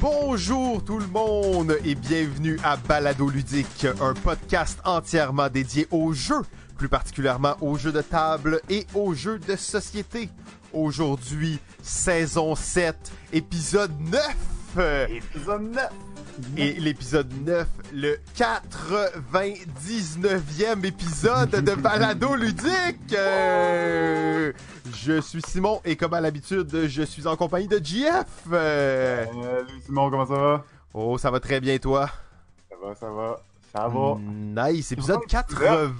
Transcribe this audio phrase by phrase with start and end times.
[0.00, 6.42] Bonjour tout le monde et bienvenue à Balado Ludique, un podcast entièrement dédié aux jeux,
[6.76, 10.28] plus particulièrement aux jeux de table et aux jeux de société.
[10.72, 12.96] Aujourd'hui, saison 7,
[13.32, 13.92] épisode
[14.76, 15.08] 9.
[15.10, 15.88] Épisode 9.
[16.56, 23.14] Et l'épisode 9, le 99e épisode de Balado Ludique.
[23.14, 24.52] Euh,
[24.94, 28.26] je suis Simon et comme à l'habitude, je suis en compagnie de JF.
[28.52, 30.64] Euh, Salut Simon, comment ça va?
[30.92, 32.10] oh, ça va très bien toi?
[32.68, 33.40] Ça va, ça va.
[33.74, 34.18] Ça va.
[34.70, 35.92] Nice, épisode 99.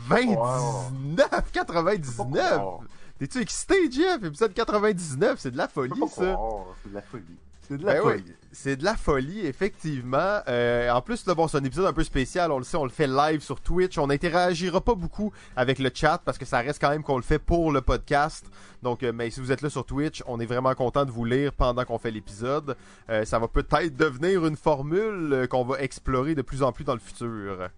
[1.52, 2.58] 99.
[2.58, 2.80] Wow.
[3.18, 4.22] T'es-tu excité, Jeff?
[4.22, 6.36] Épisode 99, c'est de la folie, ça.
[6.82, 7.24] C'est de la folie.
[7.68, 8.22] C'est de la Ben folie.
[8.26, 10.38] oui, c'est de la folie, effectivement.
[10.46, 12.52] Euh, en plus, là, bon, c'est un épisode un peu spécial.
[12.52, 13.98] On le sait, on le fait live sur Twitch.
[13.98, 17.22] On n'interagira pas beaucoup avec le chat parce que ça reste quand même qu'on le
[17.24, 18.46] fait pour le podcast.
[18.82, 21.24] Donc, euh, mais si vous êtes là sur Twitch, on est vraiment content de vous
[21.24, 22.76] lire pendant qu'on fait l'épisode.
[23.10, 26.94] Euh, ça va peut-être devenir une formule qu'on va explorer de plus en plus dans
[26.94, 27.68] le futur.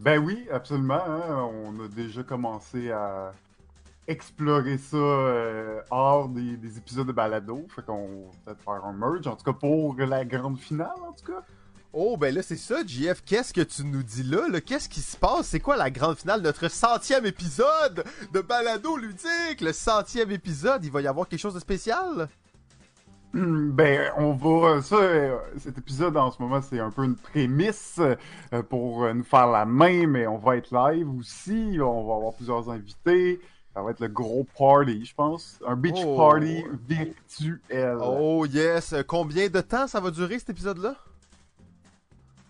[0.00, 1.02] Ben oui, absolument.
[1.06, 1.50] hein.
[1.64, 3.32] On a déjà commencé à
[4.08, 7.66] explorer ça euh, hors des, des épisodes de balado.
[7.74, 11.12] Fait qu'on va peut-être faire un merge, en tout cas pour la grande finale, en
[11.12, 11.42] tout cas.
[11.94, 13.22] Oh, ben là, c'est ça, JF.
[13.22, 14.48] Qu'est-ce que tu nous dis là?
[14.48, 14.62] là?
[14.62, 15.48] Qu'est-ce qui se passe?
[15.48, 16.40] C'est quoi la grande finale?
[16.40, 19.60] Notre centième épisode de Balado Ludique!
[19.60, 22.28] Le centième épisode, il va y avoir quelque chose de spécial?
[23.34, 24.80] Hmm, Ben, on va.
[24.80, 29.24] Ça, euh, cet épisode en ce moment, c'est un peu une prémisse euh, pour nous
[29.24, 31.76] faire la main, mais on va être live aussi.
[31.78, 33.38] On va avoir plusieurs invités.
[33.74, 35.58] Ça va être le gros party, je pense.
[35.66, 36.16] Un beach Oh.
[36.16, 37.98] party virtuel.
[38.02, 38.94] Oh yes!
[39.06, 40.94] Combien de temps ça va durer cet épisode-là?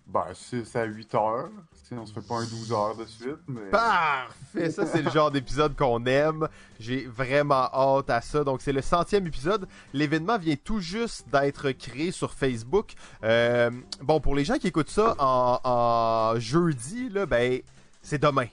[0.06, 1.48] Ben, 6 à 8 heures.
[1.84, 3.70] Si on se fait pas un 12 heures de suite, mais.
[3.70, 4.70] Parfait!
[4.70, 6.48] Ça, c'est le genre d'épisode qu'on aime.
[6.81, 8.45] J'ai vraiment hâte à ça.
[8.45, 9.67] Donc, c'est le centième épisode.
[9.95, 12.92] L'événement vient tout juste d'être créé sur Facebook.
[13.25, 13.70] Euh,
[14.03, 17.61] bon, pour les gens qui écoutent ça en, en jeudi, là, ben,
[18.02, 18.46] c'est demain.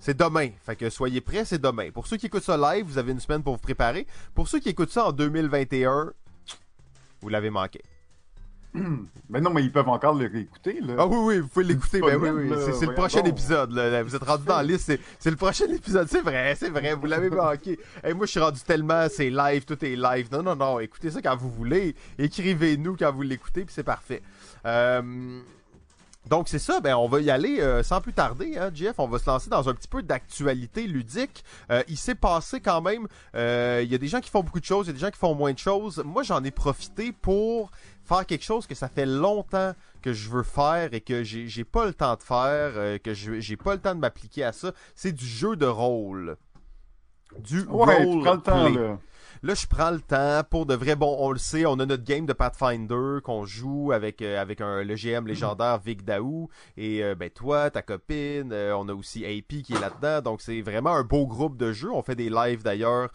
[0.00, 0.50] C'est demain.
[0.64, 1.90] Fait que soyez prêts, c'est demain.
[1.90, 4.06] Pour ceux qui écoutent ça live, vous avez une semaine pour vous préparer.
[4.34, 6.12] Pour ceux qui écoutent ça en 2021,
[7.20, 7.82] vous l'avez manqué.
[9.30, 10.94] Ben non, mais ils peuvent encore le réécouter, là.
[10.98, 12.00] Ah oui, oui, vous pouvez l'écouter.
[12.00, 12.50] Ben oui, oui.
[12.78, 13.72] C'est, le prochain épisode.
[13.72, 14.02] Là.
[14.02, 14.92] Vous êtes rendu dans la liste.
[15.18, 16.08] C'est, le prochain épisode.
[16.08, 16.94] C'est vrai, c'est vrai.
[16.94, 17.78] Vous l'avez manqué.
[18.04, 19.06] Hey, moi, je suis rendu tellement.
[19.10, 20.28] C'est live, tout est live.
[20.32, 20.80] Non, non, non.
[20.80, 21.94] Écoutez ça quand vous voulez.
[22.18, 24.22] Écrivez-nous quand vous l'écoutez, puis c'est parfait.
[24.64, 25.40] Euh,
[26.28, 28.96] Donc c'est ça, ben on va y aller euh, sans plus tarder, hein, Jeff.
[28.98, 31.42] On va se lancer dans un petit peu d'actualité ludique.
[31.70, 33.08] Euh, il s'est passé quand même.
[33.34, 34.98] euh, Il y a des gens qui font beaucoup de choses, il y a des
[35.00, 36.02] gens qui font moins de choses.
[36.04, 37.70] Moi, j'en ai profité pour
[38.04, 39.72] faire quelque chose que ça fait longtemps
[40.02, 43.56] que je veux faire et que j'ai pas le temps de faire, que je- j'ai
[43.56, 44.72] pas le temps de m'appliquer à ça.
[44.94, 46.36] C'est du jeu de rôle.
[47.38, 48.80] Du Ouais, role tu prends le temps, play.
[48.82, 48.98] là.
[49.42, 50.96] Là, je prends le temps pour de vrai.
[50.96, 54.60] Bon, on le sait, on a notre game de Pathfinder qu'on joue avec euh, avec
[54.60, 54.94] un le
[55.26, 59.74] légendaire Vic Daou et euh, ben toi, ta copine, euh, on a aussi AP qui
[59.74, 60.22] est là-dedans.
[60.22, 61.92] Donc c'est vraiment un beau groupe de jeux.
[61.92, 63.10] On fait des lives d'ailleurs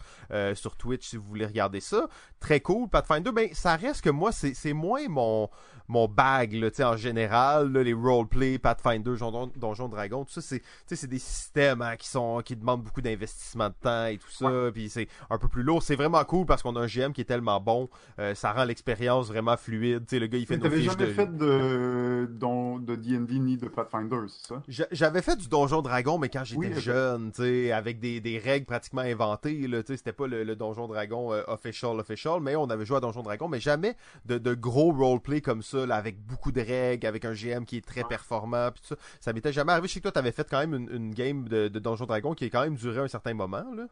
[0.54, 2.08] sur Twitch si vous voulez regarder ça.
[2.40, 3.30] Très cool Pathfinder.
[3.30, 5.50] Ben ça reste que moi c'est c'est moins mon
[5.88, 10.32] mon bag là, tu sais en général là, les roleplay, Pathfinder, Donjon, Donjon Dragon, tout
[10.32, 13.74] ça c'est tu sais c'est des systèmes hein, qui sont qui demandent beaucoup d'investissement de
[13.80, 15.82] temps et tout ça, puis c'est un peu plus lourd.
[15.82, 18.64] C'est vraiment cool parce qu'on a un GM qui est tellement bon, euh, ça rend
[18.64, 20.06] l'expérience vraiment fluide.
[20.06, 22.78] Tu sais le gars il fait Mais nos T'avais fiches jamais de fait de don-
[22.78, 24.62] de D&D ni de Pathfinder, c'est ça?
[24.68, 28.20] J'a- J'avais fait du Donjon Dragon, mais quand j'étais Oui, jeune, tu sais, avec des,
[28.20, 31.98] des règles pratiquement inventées, là, tu sais, c'était pas le, le Donjon Dragon euh, official,
[31.98, 33.96] official, mais on avait joué à Donjon Dragon, mais jamais
[34.26, 37.76] de, de gros roleplay comme ça, là, avec beaucoup de règles, avec un GM qui
[37.78, 38.96] est très performant, puis tout ça.
[39.20, 39.88] Ça m'était jamais arrivé.
[39.88, 42.34] Je sais que toi, t'avais fait quand même une, une game de, de Donjon Dragon
[42.34, 43.86] qui a quand même duré un certain moment, là.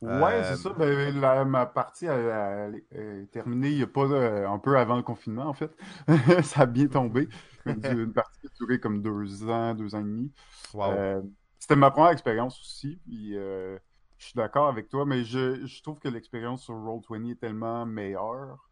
[0.00, 0.70] Ouais, Euh, c'est ça.
[0.76, 4.76] Ben, la- ma partie elle, elle est terminée il y a pas euh, un peu
[4.76, 5.70] avant le confinement, en fait.
[6.42, 7.28] ça a bien tombé.
[7.66, 10.32] Une, une partie qui a duré comme deux ans, deux ans et demi.
[10.72, 10.98] Wow.
[10.98, 11.22] Euh,
[11.60, 12.98] C'était ma première expérience aussi.
[13.04, 13.78] Puis, euh,
[14.18, 17.86] je suis d'accord avec toi, mais je, je trouve que l'expérience sur Roll20 est tellement
[17.86, 18.70] meilleure.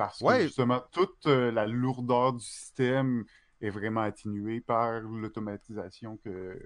[0.00, 3.24] Parce que justement, toute euh, la lourdeur du système
[3.60, 6.58] est vraiment atténuée par l'automatisation que,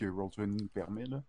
[0.00, 1.04] que Roll20 nous permet.
[1.04, 1.22] Là.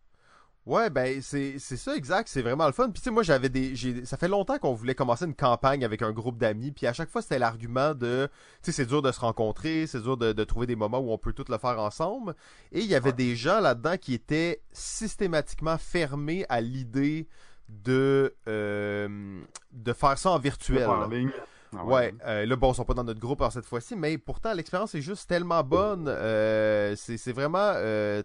[0.65, 2.85] Ouais, ben c'est ça exact, c'est vraiment le fun.
[2.89, 6.01] Puis tu sais moi j'avais des ça fait longtemps qu'on voulait commencer une campagne avec
[6.01, 8.27] un groupe d'amis, puis à chaque fois c'était l'argument de
[8.63, 11.11] tu sais c'est dur de se rencontrer, c'est dur de, de trouver des moments où
[11.11, 12.33] on peut tout le faire ensemble
[12.71, 13.15] et il y avait Ouais.
[13.15, 17.27] des gens là-dedans qui étaient systématiquement fermés à l'idée
[17.69, 19.41] de euh,
[19.71, 20.87] de faire ça en virtuel.
[20.87, 21.31] En ligne.
[21.77, 24.17] Ah Ouais, euh, là, bon, ils sont pas dans notre groupe alors, cette fois-ci, mais
[24.17, 26.07] pourtant, l'expérience est juste tellement bonne.
[26.07, 27.73] euh, c'est vraiment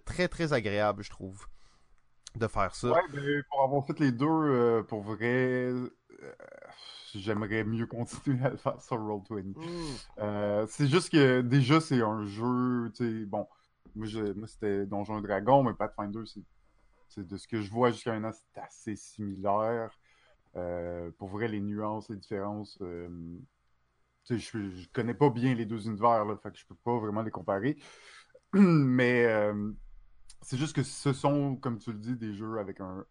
[0.04, 1.46] très, très agréable, je trouve,
[2.36, 2.92] de faire ça.
[2.92, 5.72] Ouais, ben, pour avoir fait les deux, pour vrai,
[7.14, 9.54] j'aimerais mieux continuer à le faire sur Roll20.
[10.18, 13.46] Euh, c'est juste que déjà, c'est un jeu, tu sais, bon,
[13.96, 16.42] moi, moi c'était Donjon Dragon, mais Pathfinder, c'est
[17.18, 19.90] de ce que je vois jusqu'à maintenant, c'est assez similaire.
[20.56, 23.08] Euh, pour vrai, les nuances, les différences, euh,
[24.28, 27.22] je, je connais pas bien les deux univers, là, fait que je peux pas vraiment
[27.22, 27.76] les comparer.
[28.52, 29.72] mais euh,
[30.42, 33.04] c'est juste que ce sont, comme tu le dis, des jeux avec un,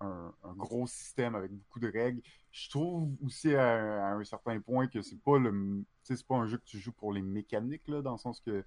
[0.57, 2.21] gros système, avec beaucoup de règles.
[2.51, 5.83] Je trouve aussi à, un certain point que c'est pas le,
[6.27, 8.63] pas un jeu que tu joues pour les mécaniques là, dans le sens que,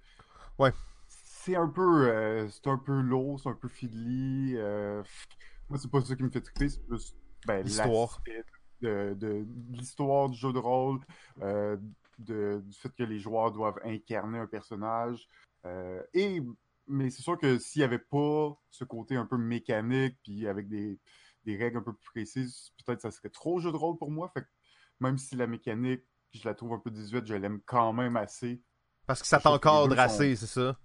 [0.59, 0.71] ouais,
[1.43, 4.55] c'est un peu, euh, c'est un peu lourd, c'est un peu fiddly.
[4.55, 5.03] Euh,
[5.69, 8.21] moi, c'est pas ça qui me fait triper, c'est plus ben, l'histoire
[8.81, 10.99] de, de, l'histoire du jeu de rôle,
[11.41, 11.77] euh,
[12.19, 15.27] de, du fait que les joueurs doivent incarner un personnage.
[16.13, 16.41] et
[16.85, 20.67] mais c'est sûr que s'il n'y avait pas ce côté un peu mécanique, puis avec
[20.67, 20.99] des,
[21.45, 24.29] des règles un peu plus précises, peut-être ça serait trop jeu de rôle pour moi.
[24.33, 24.47] Fait que
[24.99, 28.61] même si la mécanique, je la trouve un peu 18, je l'aime quand même assez.
[29.05, 30.77] Parce que ça t'encadre assez, c'est ça?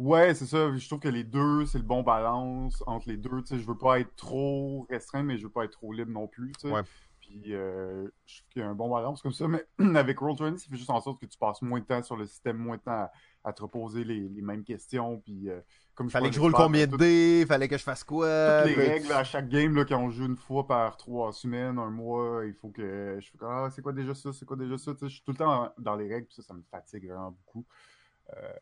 [0.00, 0.74] Ouais, c'est ça.
[0.74, 3.42] Je trouve que les deux, c'est le bon balance entre les deux.
[3.42, 6.10] Tu sais, je veux pas être trop restreint, mais je veux pas être trop libre
[6.10, 6.52] non plus.
[6.52, 6.74] Tu sais.
[6.74, 6.80] Ouais.
[7.20, 9.46] Puis euh, je trouve qu'il y a un bon balance comme ça.
[9.46, 9.62] Mais
[9.96, 12.24] avec Roll20, ça fait juste en sorte que tu passes moins de temps sur le
[12.24, 13.10] système, moins de temps
[13.44, 15.20] à, te reposer les, mêmes questions.
[15.20, 15.60] Puis euh,
[15.94, 18.62] comme fallait que je roule combien de dés, fallait que je fasse quoi?
[18.62, 21.78] Toutes les règles à chaque game là, quand on joue une fois par trois semaines,
[21.78, 24.78] un mois, il faut que je fais ah c'est quoi déjà ça, c'est quoi déjà
[24.78, 24.94] ça?
[24.94, 27.06] Tu sais, je suis tout le temps dans les règles, puis ça, ça me fatigue
[27.06, 27.66] vraiment beaucoup.
[28.36, 28.52] Euh,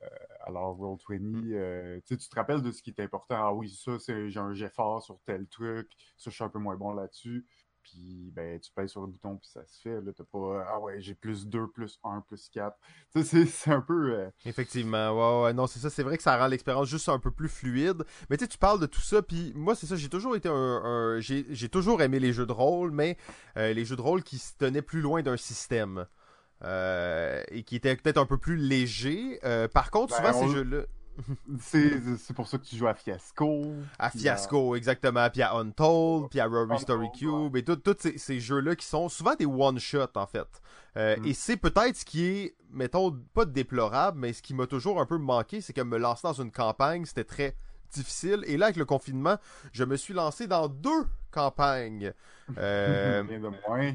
[0.41, 3.37] alors, Roll20, euh, tu te rappelles de ce qui est important.
[3.39, 5.91] Ah oui, ça, c'est j'ai un jet fort sur tel truc.
[6.17, 7.47] Ça, je suis un peu moins bon là-dessus
[7.89, 10.01] puis ben, tu pèses sur le bouton, puis ça se fait.
[10.01, 12.77] Là, t'as pas, ah ouais, j'ai plus 2, plus 1, plus 4.
[13.15, 14.15] Tu sais, c'est un peu.
[14.15, 15.91] Euh, Effectivement, ouais, ouais, non, c'est ça.
[15.91, 18.05] C'est vrai que ça rend l'expérience juste un peu plus fluide.
[18.31, 20.49] Mais tu sais, tu parles de tout ça, puis moi, c'est ça, j'ai toujours été
[20.49, 21.19] un.
[21.21, 23.17] j'ai toujours aimé les jeux de rôle, mais
[23.57, 26.07] euh, les jeux de rôle qui se tenaient plus loin d'un système.
[26.65, 29.41] Euh, et qui étaient peut-être un peu plus légers.
[29.73, 30.83] par contre, souvent, ben, ces jeux-là.
[31.61, 33.75] c'est pour ça que tu joues à Fiasco.
[33.99, 35.29] À Fiasco, exactement.
[35.31, 39.35] Puis à Untold, puis à Rory Story Cube, et tous ces, jeux-là qui sont souvent
[39.35, 40.49] des one-shots, en fait.
[40.97, 41.27] Euh, mm.
[41.27, 45.07] Et c'est peut-être ce qui est, mettons, pas déplorable, mais ce qui m'a toujours un
[45.07, 47.57] peu manqué, c'est que me lancer dans une campagne, c'était très
[47.91, 48.45] difficile.
[48.47, 49.37] Et là, avec le confinement,
[49.73, 52.13] je me suis lancé dans deux campagnes.
[52.57, 53.95] Euh, de moins.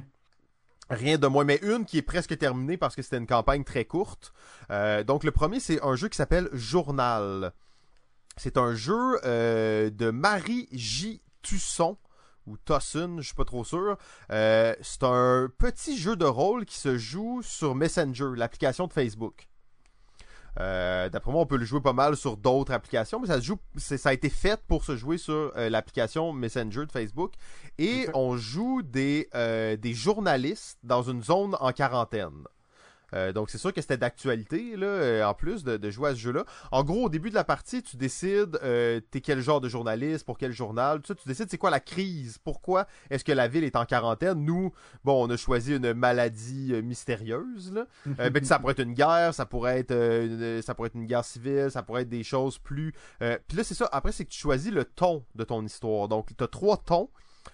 [0.93, 3.85] Rien de moins, mais une qui est presque terminée parce que c'était une campagne très
[3.85, 4.33] courte.
[4.71, 7.53] Euh, donc le premier, c'est un jeu qui s'appelle Journal.
[8.37, 11.21] C'est un jeu euh, de Marie J.
[11.41, 11.97] Tusson
[12.45, 13.97] ou Tossun, je suis pas trop sûr.
[14.31, 19.47] Euh, c'est un petit jeu de rôle qui se joue sur Messenger, l'application de Facebook.
[20.59, 23.45] Euh, d'après moi, on peut le jouer pas mal sur d'autres applications, mais ça se
[23.45, 27.33] joue, ça a été fait pour se jouer sur euh, l'application Messenger de Facebook.
[27.77, 32.43] Et on joue des, euh, des journalistes dans une zone en quarantaine.
[33.13, 36.19] Euh, donc c'est sûr que c'était d'actualité là, euh, en plus de, jouer à ce
[36.19, 36.45] jeu-là.
[36.71, 40.25] En gros, au début de la partie, tu décides euh, t'es quel genre de journaliste,
[40.25, 43.75] pour quel journal, tu décides c'est quoi la crise, pourquoi est-ce que la ville est
[43.75, 44.43] en quarantaine?
[44.43, 44.71] Nous,
[45.03, 47.73] bon, on a choisi une maladie mystérieuse.
[47.73, 47.85] Là.
[48.29, 51.25] ben, ça pourrait être une guerre, ça pourrait être une, ça pourrait être une guerre
[51.25, 52.93] civile, ça pourrait être des choses plus.
[53.19, 53.87] Puis là, c'est ça.
[53.91, 56.07] Après, c'est que tu choisis le ton de ton histoire.
[56.07, 57.09] Donc, tu as trois tons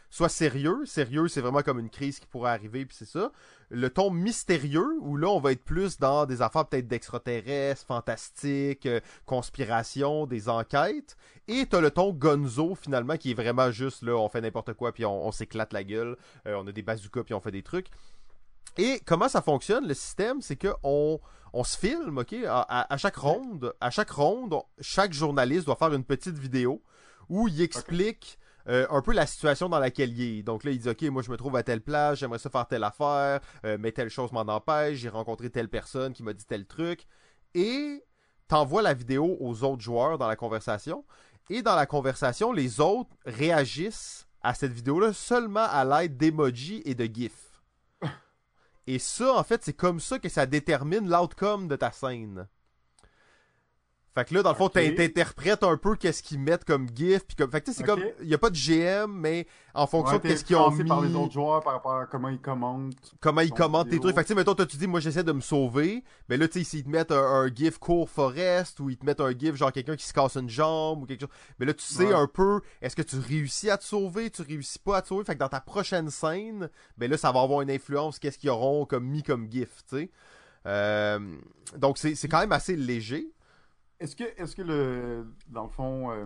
[0.09, 0.85] soit sérieux.
[0.85, 3.31] Sérieux, c'est vraiment comme une crise qui pourrait arriver, puis c'est ça.
[3.69, 8.85] Le ton mystérieux, où là, on va être plus dans des affaires peut-être d'extraterrestres, fantastiques,
[8.85, 11.15] euh, conspiration, des enquêtes.
[11.47, 14.91] Et t'as le ton gonzo, finalement, qui est vraiment juste, là, on fait n'importe quoi,
[14.91, 16.17] puis on, s'éclate la gueule.
[16.47, 17.87] Euh, on a des bazookas, puis on fait des trucs.
[18.77, 21.19] Et comment ça fonctionne, le système, c'est que on,
[21.63, 26.37] se filme, ok, à, chaque ronde, à chaque ronde, chaque journaliste doit faire une petite
[26.37, 26.81] vidéo
[27.29, 30.43] où il explique euh, un peu la situation dans laquelle il est.
[30.43, 32.67] Donc là, il dit, OK, moi je me trouve à telle place, j'aimerais ça faire
[32.67, 36.45] telle affaire, euh, mais telle chose m'en empêche, j'ai rencontré telle personne qui m'a dit
[36.45, 37.07] tel truc.
[37.55, 38.03] Et
[38.47, 41.03] t'envoies la vidéo aux autres joueurs dans la conversation.
[41.49, 46.93] Et dans la conversation, les autres réagissent à cette vidéo-là seulement à l'aide d'emojis et
[46.93, 47.61] de gifs.
[48.87, 52.47] Et ça, en fait, c'est comme ça que ça détermine l'outcome de ta scène.
[54.15, 57.25] Fait que là, dans le fond, t'interprètes un peu qu'est-ce qu'ils mettent comme GIF.
[57.25, 57.51] Puis comme...
[57.51, 58.01] Fait que c'est comme.
[58.21, 60.83] Il n'y a pas de GM, mais en fonction de qu'est-ce qu'ils ont mis.
[60.83, 62.95] par les autres joueurs par rapport à comment ils commentent.
[63.19, 64.15] Comment ils commentent tes trucs.
[64.15, 66.03] Fait que mettons, toi, tu dis, moi, j'essaie de me sauver.
[66.27, 69.21] Mais là, tu sais, s'ils te mettent un, GIF court forest ou ils te mettent
[69.21, 71.29] un GIF genre quelqu'un qui se casse une jambe ou quelque chose.
[71.59, 74.79] Mais là, tu sais un peu, est-ce que tu réussis à te sauver, tu réussis
[74.79, 75.23] pas à te sauver?
[75.23, 78.49] Fait que dans ta prochaine scène, ben là, ça va avoir une influence, qu'est-ce qu'ils
[78.49, 80.11] auront comme mis comme GIF, tu sais.
[80.65, 81.19] Euh,
[81.77, 83.31] donc, c'est quand même assez léger.
[83.99, 86.25] Est-ce que, est que le, dans le fond, euh,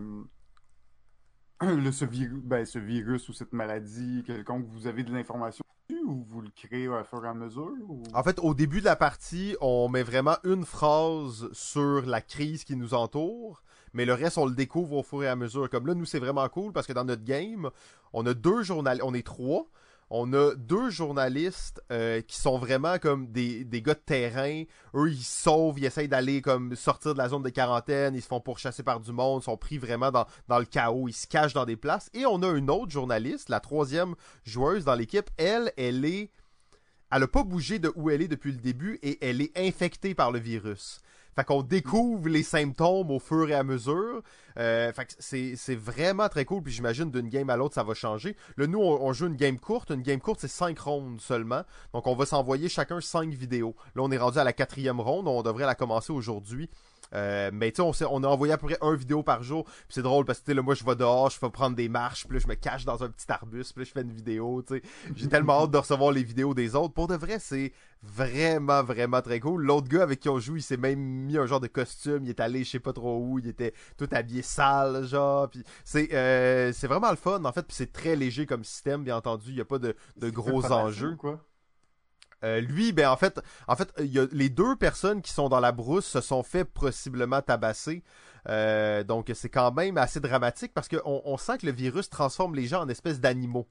[1.76, 5.64] le, ce, virus, ben, ce virus ou cette maladie quelconque, vous avez de l'information
[6.06, 7.74] ou vous le créez à fur et à mesure?
[8.14, 12.64] En fait, au début de la partie, on met vraiment une phrase sur la crise
[12.64, 13.64] qui nous entoure,
[13.94, 15.70] mais le reste, on le découvre au fur et à mesure.
[15.70, 17.70] Comme là, nous, c'est vraiment cool parce que dans notre game,
[18.12, 19.68] on a deux journalistes, on est trois,
[20.16, 24.64] on a deux journalistes euh, qui sont vraiment comme des, des gars de terrain.
[24.94, 28.28] Eux, ils sauvent, ils essayent d'aller comme sortir de la zone de quarantaine, ils se
[28.28, 31.66] font pourchasser par du monde, sont pris vraiment dans, le chaos, ils se cachent dans
[31.66, 32.12] des places.
[32.14, 34.14] Et on a une autre journaliste, la troisième
[34.46, 35.30] joueuse dans l'équipe.
[35.38, 36.30] Elle, elle est...
[37.12, 40.14] Elle a pas bougé de où elle est depuis le début et elle est infectée
[40.14, 41.00] par le virus.
[41.36, 44.22] Fait qu'on découvre les symptômes au fur et à mesure.
[44.60, 46.62] Euh, fait que c'est, c'est vraiment très cool.
[46.62, 48.36] Puis j'imagine d'une game à l'autre, ça va changer.
[48.58, 49.90] Là, nous, on, joue une game courte.
[49.90, 51.64] Une game courte, c'est 5 rondes seulement.
[51.94, 53.76] Donc on va s'envoyer chacun 5 vidéos.
[53.96, 55.28] Là, on est rendu à la quatrième ronde.
[55.28, 56.70] On devrait la commencer aujourd'hui.
[57.14, 59.66] Euh, mais tu sais, on, on, a envoyé à peu près un vidéo par jour.
[59.66, 62.26] Puis c'est drôle parce que là, moi, je vais dehors, je vais prendre des marches,
[62.26, 64.64] puis là, je me cache dans un petit arbuste, puis là, je fais une vidéo.
[64.66, 64.82] Tu sais,
[65.16, 66.94] j'ai tellement hâte de recevoir les vidéos des autres.
[66.94, 69.64] Pour de vrai, c'est vraiment, vraiment très cool.
[69.64, 72.24] L'autre gars avec qui on joue, il s'est même mis un genre de costume.
[72.24, 73.40] Il est allé, je sais pas trop où.
[73.40, 75.50] Il était tout habillé sale, genre.
[75.50, 77.64] Puis c'est, euh, c'est vraiment le fun, en fait.
[77.64, 79.50] Puis c'est très léger comme système, bien entendu.
[79.50, 81.16] Il y a pas de, de gros enjeux.
[81.16, 81.40] Quoi?
[82.44, 85.60] Euh, lui, ben en fait, en fait, y a les deux personnes qui sont dans
[85.60, 88.04] la brousse se sont fait possiblement tabasser.
[88.50, 92.56] Euh, donc c'est quand même assez dramatique parce qu'on on sent que le virus transforme
[92.56, 93.68] les gens en espèces d'animaux.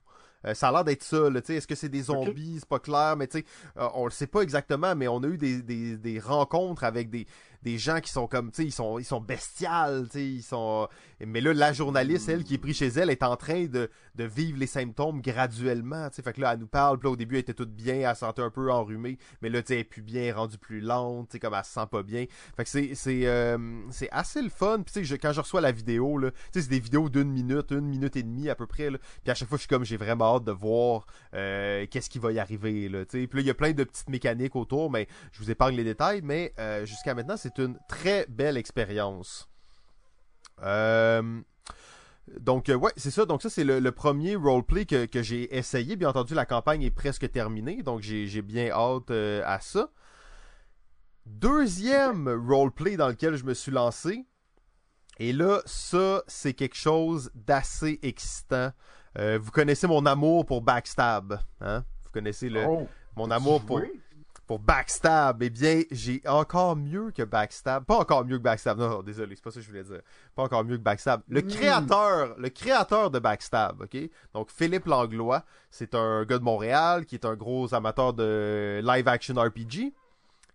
[0.46, 1.28] Euh, ça a l'air d'être ça.
[1.48, 2.56] Est-ce que c'est des zombies?
[2.60, 3.44] C'est pas clair, mais tu sais,
[3.76, 7.26] on le sait pas exactement, mais on a eu des, des, des rencontres avec des,
[7.62, 10.42] des gens qui sont comme, tu sais, ils sont, ils sont bestiales, tu sais, ils
[10.42, 10.88] sont.
[11.24, 14.24] Mais là, la journaliste, elle, qui est prise chez elle, est en train de, de
[14.24, 16.22] vivre les symptômes graduellement, tu sais.
[16.22, 18.14] Fait que là, elle nous parle, puis là, au début, elle était toute bien, elle
[18.14, 20.80] se sentait un peu enrhumée, mais là, tu sais, elle est plus bien, rendue plus
[20.80, 22.26] lente, tu sais, comme elle se sent pas bien.
[22.56, 23.58] Fait que c'est, c'est, euh,
[23.90, 24.82] c'est assez le fun.
[24.84, 27.30] Puis tu sais, quand je reçois la vidéo, là, tu sais, c'est des vidéos d'une
[27.30, 28.98] minute, une minute et demie à peu près, là.
[29.22, 32.18] Puis à chaque fois, je suis comme, j'ai vraiment hâte de voir euh, qu'est-ce qui
[32.18, 33.26] va y arriver, là, tu sais.
[33.28, 35.84] Puis là, il y a plein de petites mécaniques autour, mais je vous épargne les
[35.84, 39.48] détails, mais euh, jusqu'à maintenant, c'est une très belle expérience.
[40.62, 41.40] Euh,
[42.40, 43.24] donc, euh, ouais, c'est ça.
[43.24, 45.96] Donc, ça, c'est le, premier roleplay que, que j'ai essayé.
[45.96, 47.82] Bien entendu, la campagne est presque terminée.
[47.82, 49.90] Donc, j'ai bien hâte euh, à ça.
[51.26, 54.26] Deuxième roleplay dans lequel je me suis lancé.
[55.18, 58.72] Et là, ça, c'est quelque chose d'assez excitant.
[59.16, 61.38] vous connaissez mon amour pour Backstab.
[61.60, 61.84] Hein?
[62.04, 63.82] Vous connaissez le, oh, mon amour pour,
[64.46, 67.84] pour Backstab, eh bien, j'ai encore mieux que Backstab.
[67.84, 68.78] Pas encore mieux que Backstab.
[68.78, 70.00] Non, non désolé, c'est pas ça que je voulais dire.
[70.34, 71.22] Pas encore mieux que Backstab.
[71.28, 71.48] Le hmm.
[71.48, 73.96] créateur, le créateur de Backstab, ok?
[74.34, 79.08] Donc, Philippe Langlois, c'est un gars de Montréal qui est un gros amateur de live
[79.08, 79.92] action RPG.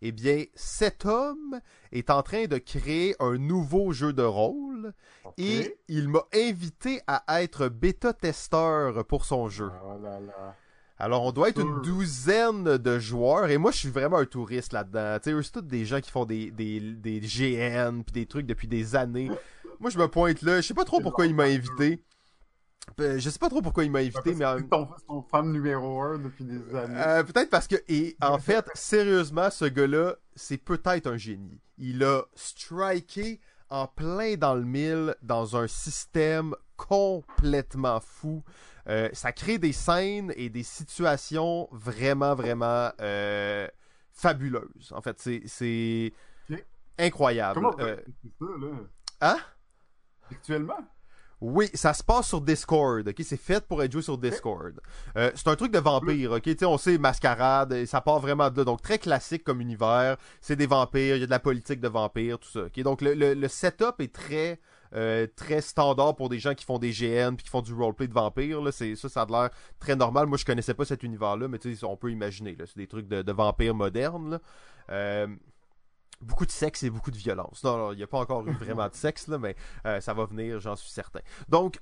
[0.02, 1.60] Eh bien, cet homme
[1.92, 4.94] est en train de créer un nouveau jeu de rôle
[5.40, 9.72] et il m'a invité à être bêta-testeur pour son jeu.
[9.84, 10.56] Oh là là.
[11.00, 13.50] Alors, on doit être une douzaine de joueurs.
[13.50, 15.20] Et moi, je suis vraiment un touriste là-dedans.
[15.22, 18.48] Tu sais, c'est tous des gens qui font des, des, des GN puis des trucs
[18.48, 19.30] depuis des années.
[19.80, 20.60] Moi, je me pointe là.
[20.60, 22.04] Je sais pas trop pourquoi il m'a invité.
[23.00, 24.46] Euh, je sais pas trop pourquoi il m'a invité, mais...
[24.72, 26.96] Ton, ton fan numéro un depuis des années.
[26.98, 27.76] Euh, peut-être parce que...
[27.88, 31.60] Et en fait, sérieusement, ce gars-là, c'est peut-être un génie.
[31.78, 33.40] Il a striké
[33.70, 38.44] en plein dans le mille dans un système complètement fou.
[38.88, 43.68] Euh, ça crée des scènes et des situations vraiment, vraiment euh,
[44.14, 44.94] fabuleuses.
[44.94, 46.14] En fait, c'est
[46.98, 47.56] incroyable.
[47.56, 47.98] Comment euh...
[48.40, 48.68] ça, là?
[49.22, 49.38] Hein?
[50.32, 50.80] Actuellement?
[51.40, 53.16] Oui, ça se passe sur Discord, ok?
[53.24, 54.80] C'est fait pour être joué sur Discord.
[55.18, 56.50] Euh, c'est un truc de vampire, ok?
[56.64, 58.64] on sait mascarade, ça part vraiment de là.
[58.64, 60.18] Donc très classique comme univers.
[60.42, 62.62] C'est des vampires, il y a de la politique de vampires, tout ça.
[62.62, 62.80] ok?
[62.82, 64.60] Donc le, le, le setup est très
[64.94, 68.08] euh, très standard pour des gens qui font des GN puis qui font du roleplay
[68.08, 68.62] de vampires.
[68.62, 68.72] Là.
[68.72, 70.28] C'est, ça, ça a l'air très normal.
[70.28, 72.56] Moi, je connaissais pas cet univers-là, mais on peut imaginer.
[72.56, 72.66] Là.
[72.66, 74.40] C'est des trucs de, de vampires modernes.
[74.90, 75.28] Euh,
[76.22, 77.64] beaucoup de sexe et beaucoup de violence.
[77.64, 80.26] Non, il n'y a pas encore eu vraiment de sexe, là, mais euh, ça va
[80.26, 81.20] venir, j'en suis certain.
[81.48, 81.80] Donc,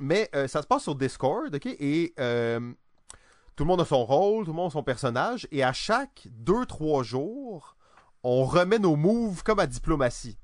[0.00, 1.66] mais ça se passe sur Discord, ok?
[1.66, 5.72] Et tout le monde a son rôle, tout le monde a son personnage, et à
[5.72, 7.76] chaque 2-3 jours,
[8.22, 10.38] on remet nos moves comme à diplomatie.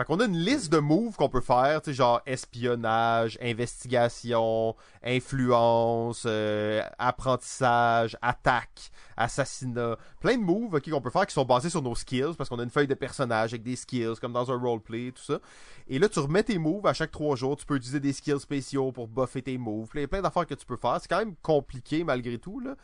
[0.00, 6.22] Fait qu'on a une liste de moves qu'on peut faire, tu genre espionnage, investigation, influence,
[6.24, 9.98] euh, apprentissage, attaque, assassinat.
[10.18, 12.62] Plein de moves qu'on peut faire qui sont basés sur nos skills, parce qu'on a
[12.62, 15.38] une feuille de personnage avec des skills, comme dans un roleplay, tout ça.
[15.86, 17.58] Et là, tu remets tes moves à chaque trois jours.
[17.58, 19.90] Tu peux utiliser des skills spéciaux pour buffer tes moves.
[19.92, 20.96] Il y a plein d'affaires que tu peux faire.
[21.02, 22.74] C'est quand même compliqué malgré tout, là.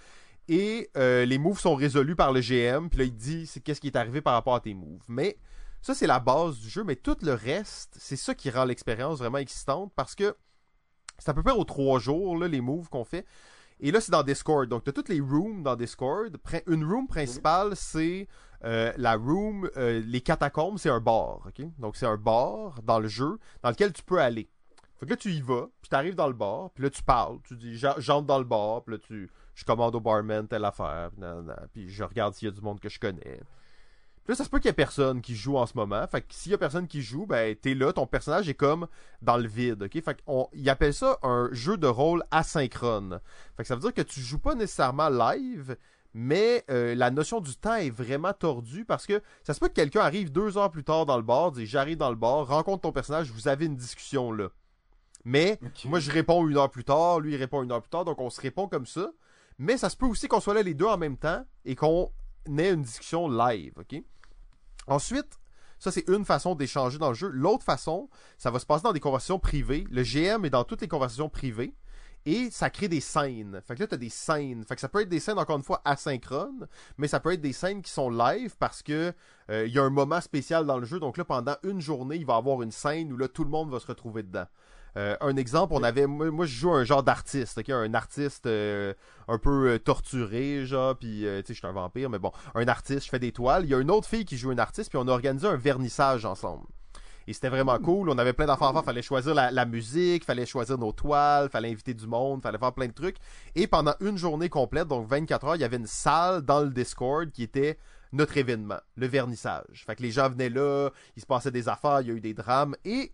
[0.49, 3.81] Et euh, les moves sont résolus par le GM, puis là, il dit c'est qu'est-ce
[3.81, 5.01] qui est arrivé par rapport à tes moves.
[5.09, 5.39] Mais
[5.87, 9.21] ça, c'est la base du jeu, mais tout le reste, c'est ça qui rend l'expérience
[9.21, 10.37] vraiment excitante parce que
[11.17, 13.25] c'est à peu près aux trois jours, là, les moves qu'on fait.
[13.79, 14.69] Et là, c'est dans Discord.
[14.69, 16.37] Donc, tu as toutes les rooms dans Discord.
[16.67, 18.27] Une room principale, c'est
[18.65, 21.47] euh, la room, euh, les catacombes, c'est un bar.
[21.47, 21.65] ok?
[21.79, 24.51] Donc, c'est un bar dans le jeu dans lequel tu peux aller.
[24.99, 27.05] Fait que là, tu y vas, puis tu arrives dans le bar, puis là, tu
[27.05, 27.39] parles.
[27.47, 31.13] Tu dis, j'entre dans le bar, puis là, tu, je commande au barman telle affaire,
[31.73, 33.41] puis je regarde s'il y a du monde que je connais.
[34.27, 36.05] Puis là, ça se peut qu'il y ait personne qui joue en ce moment.
[36.09, 38.89] Fait que s'il y a personne qui joue, ben, t'es là, ton personnage est comme
[39.23, 40.03] dans le vide, ok?
[40.03, 43.21] Fait qu'on, il appelle ça un jeu de rôle asynchrone.
[43.57, 45.77] Fait que ça veut dire que tu joues pas nécessairement live,
[46.13, 49.75] mais euh, la notion du temps est vraiment tordue parce que ça se peut que
[49.75, 52.81] quelqu'un arrive deux heures plus tard dans le bar, dit j'arrive dans le bar, rencontre
[52.81, 54.49] ton personnage, vous avez une discussion là.
[55.25, 58.05] Mais moi je réponds une heure plus tard, lui il répond une heure plus tard,
[58.05, 59.13] donc on se répond comme ça.
[59.59, 62.11] Mais ça se peut aussi qu'on soit là les deux en même temps et qu'on
[62.59, 64.03] ait une discussion live, ok?
[64.87, 65.39] Ensuite,
[65.79, 67.29] ça, c'est une façon d'échanger dans le jeu.
[67.29, 69.85] L'autre façon, ça va se passer dans des conversations privées.
[69.91, 71.75] Le GM est dans toutes les conversations privées.
[72.25, 73.61] Et ça crée des scènes.
[73.65, 74.65] Fait que là, t'as des scènes.
[74.65, 76.67] Fait que ça peut être des scènes, encore une fois, asynchrones,
[76.99, 79.13] mais ça peut être des scènes qui sont live parce que
[79.49, 80.99] euh, il y a un moment spécial dans le jeu.
[80.99, 83.51] Donc là, pendant une journée, il va y avoir une scène où là, tout le
[83.51, 84.47] monde va se retrouver dedans.
[84.97, 88.95] Euh, un exemple, on avait, moi, je joue un genre d'artiste, ok, un artiste euh,
[89.29, 93.05] un peu torturé, genre, puis tu sais, je suis un vampire, mais bon, un artiste,
[93.05, 93.65] je fais des toiles.
[93.65, 95.57] Il y a une autre fille qui joue un artiste, puis on a organisé un
[95.57, 96.67] vernissage ensemble.
[97.29, 98.09] Et c'était vraiment cool.
[98.09, 98.85] On avait plein d'affaires à faire.
[98.85, 102.73] Fallait choisir la, la, musique, fallait choisir nos toiles, fallait inviter du monde, fallait faire
[102.73, 103.17] plein de trucs.
[103.55, 106.71] Et pendant une journée complète, donc 24 heures, il y avait une salle dans le
[106.71, 107.79] Discord qui était
[108.13, 109.85] notre événement, le vernissage.
[109.87, 112.21] Fait que les gens venaient là, il se passait des affaires, il y a eu
[112.21, 112.77] des drames.
[112.85, 113.13] Et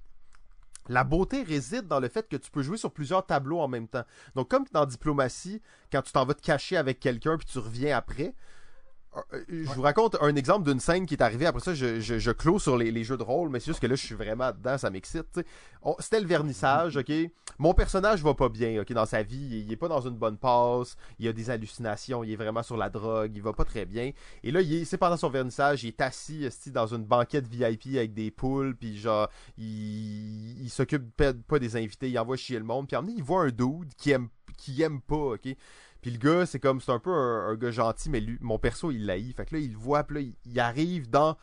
[0.88, 3.88] la beauté réside dans le fait que tu peux jouer sur plusieurs tableaux en même
[3.88, 4.04] temps.
[4.34, 7.96] Donc, comme dans Diplomatie, quand tu t'en vas te cacher avec quelqu'un puis tu reviens
[7.96, 8.34] après,
[9.48, 11.46] je vous raconte un exemple d'une scène qui est arrivée.
[11.46, 13.94] Après ça, je, je, clôt sur les, jeux de rôle, mais c'est juste que là,
[13.94, 15.40] je suis vraiment dedans, ça m'excite.
[15.98, 17.12] C'était le vernissage, ok?
[17.58, 19.64] Mon personnage va pas bien, ok, dans sa vie.
[19.66, 20.96] Il, est pas dans une bonne passe.
[21.18, 22.24] Il a des hallucinations.
[22.24, 23.32] Il est vraiment sur la drogue.
[23.34, 24.12] Il va pas très bien.
[24.42, 25.84] Et là, c'est pendant son vernissage.
[25.84, 28.74] Il est assis, dans une banquette VIP avec des poules.
[28.76, 32.08] Puis genre, il, il s'occupe pas des invités.
[32.08, 32.88] Il envoie chier le monde.
[32.88, 35.54] Puis il voit un dude qui aime, qui aime pas, ok?
[36.02, 38.90] Puis le gars, c'est comme, c'est un peu un, gars gentil, mais lui, mon perso,
[38.90, 39.34] il l'haït.
[39.36, 41.36] Fait que là, il le voit, puis là, il, arrive dans.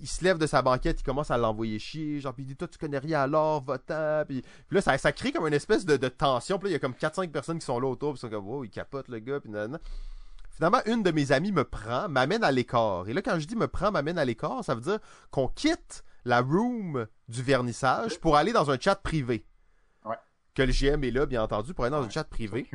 [0.00, 2.18] Il se lève de sa banquette, il commence à l'envoyer chier.
[2.18, 4.24] Genre, puis il dit, toi, tu connais rien alors, votant.
[4.26, 6.58] Puis, puis là, ça, ça crée comme une espèce de, tension.
[6.58, 8.30] Puis là, il y a comme 4-5 personnes qui sont là autour, puis ils sont
[8.30, 9.78] comme, wow, il capote le gars, puis nan,
[10.52, 13.08] Finalement, une de mes amies me prend, m'amène à l'écart.
[13.08, 14.98] Et là, quand je dis me prend, m'amène à l'écart, ça veut dire
[15.30, 19.46] qu'on quitte la room du vernissage pour aller dans un chat privé.
[20.04, 20.16] Ouais.
[20.54, 22.68] Que le GM est là, bien entendu, pour aller dans un chat privé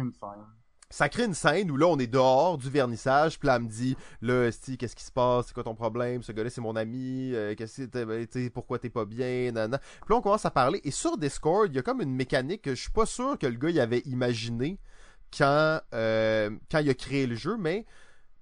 [0.89, 3.67] ça crée une scène où là on est dehors du vernissage puis là elle me
[3.67, 5.47] dit là Esti qu'est-ce qui se passe?
[5.47, 6.23] C'est quoi ton problème?
[6.23, 7.31] Ce gars-là c'est mon ami.
[7.33, 9.51] Euh, qu'est-ce que ben, pourquoi t'es pas bien?
[9.51, 9.79] Nanana.
[9.79, 10.79] puis là on commence à parler.
[10.83, 13.47] Et sur Discord il y a comme une mécanique que je suis pas sûr que
[13.47, 14.79] le gars il avait imaginé
[15.37, 17.85] quand euh, quand il a créé le jeu mais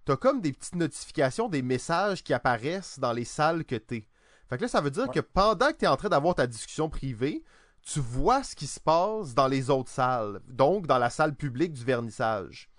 [0.05, 4.07] t'as comme des petites notifications des messages qui apparaissent dans les salles que t'es.
[4.49, 6.89] Fait que là ça veut dire que pendant que t'es en train d'avoir ta discussion
[6.89, 7.43] privée
[7.85, 11.73] tu vois ce qui se passe dans les autres salles, donc dans la salle publique
[11.73, 12.69] du vernissage.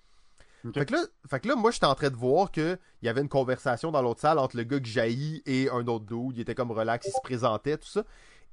[0.73, 3.21] Fait, que là, fait que là, moi, j'étais en train de voir qu'il y avait
[3.21, 6.35] une conversation dans l'autre salle entre le gars que jaillit et un autre dude.
[6.35, 8.03] Il était comme relax, il se présentait, tout ça.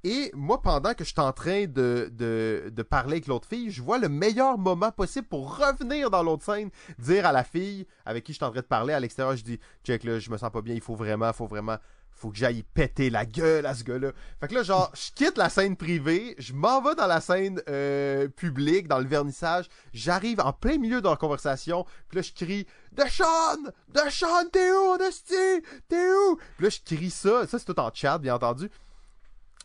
[0.05, 3.81] Et moi, pendant que j'étais en train de, de, de parler avec l'autre fille, je
[3.81, 8.23] vois le meilleur moment possible pour revenir dans l'autre scène, dire à la fille avec
[8.23, 10.37] qui je suis en train de parler à l'extérieur, je dis, check là, je me
[10.37, 11.77] sens pas bien, il faut vraiment, faut vraiment
[12.15, 14.11] faut que j'aille péter la gueule à ce gars-là.
[14.39, 17.61] Fait que là, genre, je quitte la scène privée, je m'en vais dans la scène
[17.67, 22.31] euh, publique, dans le vernissage, j'arrive en plein milieu de la conversation, puis là, je
[22.31, 23.71] crie «Deshaun!
[23.89, 25.61] Deshaun, t'es où, Nasty?
[25.89, 28.69] T'es où?» Puis là, je crie ça, ça c'est tout en chat, bien entendu.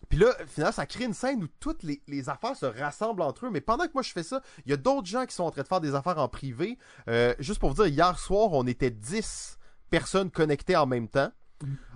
[0.09, 3.47] Puis là, finalement, ça crée une scène où toutes les, les, affaires se rassemblent entre
[3.47, 3.51] eux.
[3.51, 5.53] Mais pendant que moi je fais ça, il y a d'autres gens qui sont en
[5.53, 6.79] train de faire des affaires en privé.
[7.09, 9.59] Euh, juste pour vous dire, hier soir, on était 10
[9.89, 11.31] personnes connectées en même temps.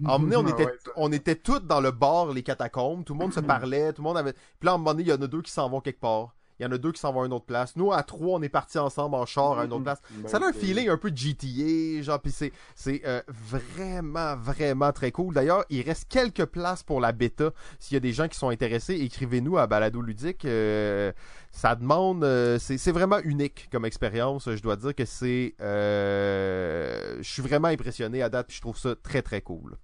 [0.05, 3.05] Emmené, on était, on était toutes dans le bar, les catacombes.
[3.05, 4.33] Tout le monde se parlait, tout le monde avait.
[4.33, 6.01] Puis là, à un moment donné, il y en a deux qui s'en vont quelque
[6.01, 6.35] part.
[6.59, 7.75] Il y en a deux qui s'en vont à une autre place.
[7.77, 10.01] Nous, à trois, on est partis ensemble en char à une autre place.
[10.11, 14.93] Ben ça a un feeling un peu GTA, genre, puis c'est, c'est euh, vraiment, vraiment
[14.93, 15.35] très cool.
[15.35, 17.51] D'ailleurs, il reste quelques places pour la bêta.
[17.81, 20.45] S'il y a des gens qui sont intéressés, écrivez-nous à Balado Ludique.
[20.45, 21.13] Euh,
[21.51, 24.49] ça demande, euh, c'est, c'est vraiment unique comme expérience.
[24.49, 28.95] Je dois dire que c'est, je suis vraiment impressionné à date, puis je trouve ça
[28.95, 29.77] très, très cool.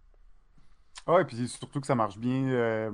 [1.07, 2.91] Ouais, puis surtout que ça marche bien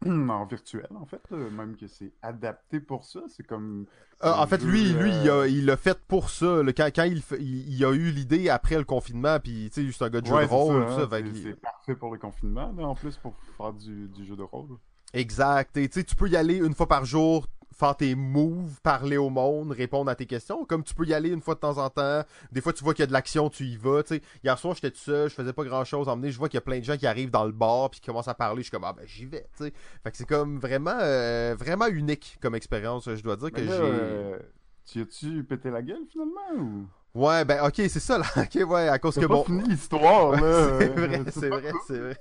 [0.06, 3.20] en virtuel, en fait, même que c'est adapté pour ça.
[3.28, 3.86] C'est comme.
[4.24, 5.10] Euh, en fait, lui, lui,
[5.48, 6.60] il l'a fait pour ça.
[6.76, 10.10] quand, quand il, il, a eu l'idée après le confinement, puis tu sais, c'est un
[10.10, 10.82] gars de jeu de rôle.
[10.82, 14.76] Hein, c'est parfait pour le confinement, en plus, pour faire du, du jeu de rôle.
[15.14, 15.76] Exact.
[15.76, 17.46] Et tu peux y aller une fois par jour,
[17.78, 20.64] faire tes moves, parler au monde, répondre à tes questions.
[20.64, 22.22] Comme tu peux y aller une fois de temps en temps.
[22.52, 24.02] Des fois, tu vois qu'il y a de l'action, tu y vas.
[24.04, 24.20] sais.
[24.42, 26.08] Hier soir, j'étais tout seul, je faisais pas grand chose.
[26.08, 28.00] Emmener, je vois qu'il y a plein de gens qui arrivent dans le bar puis
[28.00, 28.62] qui commencent à parler.
[28.62, 29.46] Je suis comme, ah ben j'y vais.
[29.56, 29.70] Fait
[30.10, 33.08] que c'est comme vraiment, euh, vraiment unique comme expérience.
[33.14, 34.57] Je dois dire que j'ai.
[34.90, 36.86] Tu as-tu pété la gueule finalement ou...
[37.14, 38.24] Ouais, ben ok, c'est ça là.
[38.36, 39.44] Ok, ouais, à cause que pas bon.
[39.44, 40.78] fini l'histoire là.
[40.78, 42.16] c'est vrai, c'est vrai, c'est vrai.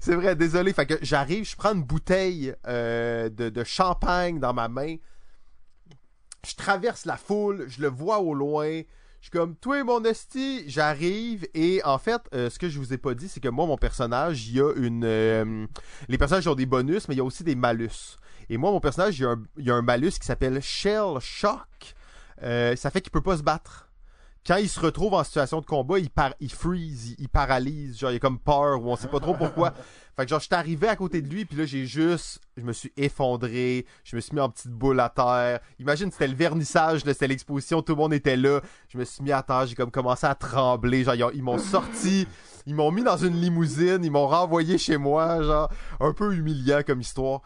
[0.00, 0.72] C'est vrai, désolé.
[0.72, 4.96] Fait que j'arrive, je prends une bouteille euh, de, de champagne dans ma main.
[6.46, 8.82] Je traverse la foule, je le vois au loin.
[9.20, 11.46] Je suis comme, toi mon esti, j'arrive.
[11.52, 13.76] Et en fait, euh, ce que je vous ai pas dit, c'est que moi, mon
[13.76, 15.02] personnage, il y a une.
[15.04, 15.66] euh,
[16.08, 18.16] les personnages ont des bonus, mais il y a aussi des malus.
[18.48, 20.62] Et moi, mon personnage, il y a un, il y a un malus qui s'appelle
[20.62, 21.94] Shell Shock.
[22.42, 23.88] Euh, ça fait qu'il peut pas se battre
[24.48, 27.98] quand il se retrouve en situation de combat, il, par il freeze, il, il paralyse,
[27.98, 29.74] genre il a comme peur ou on sait pas trop pourquoi.
[30.16, 32.64] Fait que genre je suis arrivé à côté de lui puis là j'ai juste je
[32.64, 35.60] me suis effondré, je me suis mis en petite boule à terre.
[35.78, 38.60] Imagine c'était le vernissage, c'était l'exposition, tout le monde était là.
[38.88, 42.26] Je me suis mis à terre, j'ai comme commencé à trembler, genre ils m'ont sorti,
[42.66, 45.70] ils m'ont mis dans une limousine, ils m'ont renvoyé chez moi, genre
[46.00, 47.42] un peu humiliant comme histoire.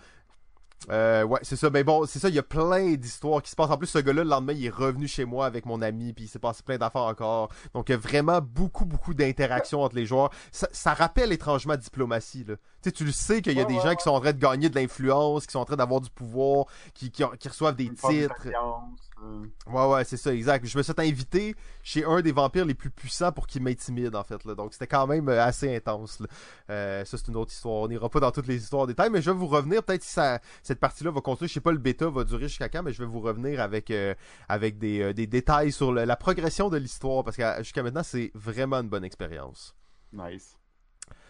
[0.90, 1.70] Euh, ouais, c'est ça.
[1.70, 2.28] Mais bon, c'est ça.
[2.28, 3.70] Il y a plein d'histoires qui se passent.
[3.70, 6.24] En plus, ce gars-là, le lendemain, il est revenu chez moi avec mon ami, puis
[6.24, 7.50] il s'est passé plein d'affaires encore.
[7.74, 10.30] Donc, il y a vraiment beaucoup, beaucoup d'interactions entre les joueurs.
[10.50, 12.44] Ça, ça rappelle étrangement diplomatie.
[12.44, 12.54] Là.
[12.82, 13.96] Tu sais, tu le sais qu'il y a Ouais, des ouais, gens ouais.
[13.96, 16.66] qui sont en train de gagner de l'influence, qui sont en train d'avoir du pouvoir,
[16.94, 18.48] qui, qui, qui reçoivent des titres.
[18.48, 19.46] euh.
[19.68, 20.66] Ouais, ouais, c'est ça, exact.
[20.66, 24.24] Je me suis invité chez un des vampires les plus puissants pour qu'il m'intimide, en
[24.24, 24.44] fait.
[24.44, 24.56] Là.
[24.56, 26.18] Donc, c'était quand même euh, assez intense.
[26.18, 26.26] Là.
[26.70, 27.82] Euh, ça, c'est une autre histoire.
[27.82, 29.84] On n'ira pas dans toutes les histoires en détail, mais je vais vous revenir.
[29.84, 31.46] Peut-être si ça, cette partie-là va continuer.
[31.46, 33.92] Je sais pas, le bêta va durer jusqu'à quand, mais je vais vous revenir avec,
[33.92, 34.12] euh,
[34.48, 38.32] avec des, des détails sur le- la progression de l'histoire, parce que jusqu'à maintenant, c'est
[38.34, 39.76] vraiment une bonne expérience.
[40.12, 40.58] Nice.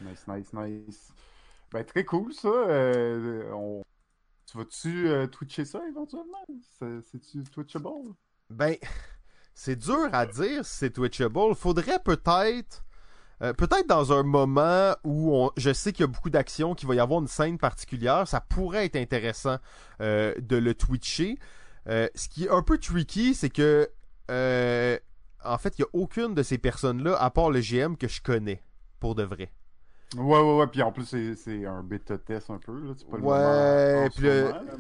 [0.01, 1.12] Nice, nice, nice.
[1.73, 2.49] Ben, très cool, ça.
[2.49, 3.83] Euh.
[4.51, 6.45] Tu vas-tu euh, twitcher ça éventuellement?
[6.79, 7.89] C'est- C'est-tu twitchable?
[8.51, 8.77] Ben,
[9.55, 11.55] c'est dur à dire si c'est Twitchable.
[11.55, 12.85] Faudrait peut-être.
[13.43, 16.87] euh, peut-être dans un moment où on, je sais qu'il y a beaucoup d'actions, qu'il
[16.89, 19.57] va y avoir une scène particulière, ça pourrait être intéressant
[20.01, 21.39] de le twitcher.
[21.87, 23.91] Ce qui est un peu tricky, c'est que
[25.45, 28.21] en fait, il n'y a aucune de ces personnes-là, à part le GM, que je
[28.23, 28.63] connais,
[29.01, 29.51] pour de vrai.
[30.16, 30.66] Ouais, ouais, ouais.
[30.66, 32.72] Puis en plus, c'est- un bêta test un peu.
[32.72, 32.92] Là.
[33.11, 34.27] Pas le Ouais, puis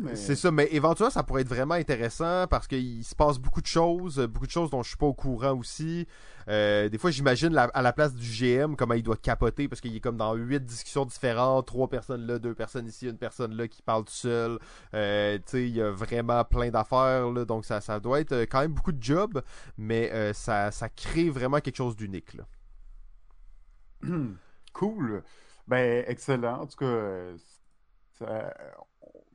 [0.00, 3.60] mais- C'est ça, mais éventuellement, ça pourrait être vraiment intéressant parce qu'il se passe beaucoup
[3.62, 6.06] de choses, beaucoup de choses dont je suis pas au courant aussi.
[6.48, 9.94] Euh, des fois, j'imagine à la place du GM comment il doit capoter parce qu'il
[9.94, 13.68] est comme dans huit discussions différentes, trois personnes là, deux personnes ici, une personne là
[13.68, 14.58] qui parle tout seul.
[14.92, 18.34] Euh, tu sais, il y a vraiment plein d'affaires là, donc ça, ça doit être
[18.50, 19.40] quand même beaucoup de job,
[19.78, 22.34] mais euh, ça, ça crée vraiment quelque chose d'unique.
[22.34, 22.44] là.
[24.72, 25.22] Cool.
[25.68, 26.60] Ben, excellent.
[26.62, 27.36] En tout cas, euh,
[28.18, 28.54] ça-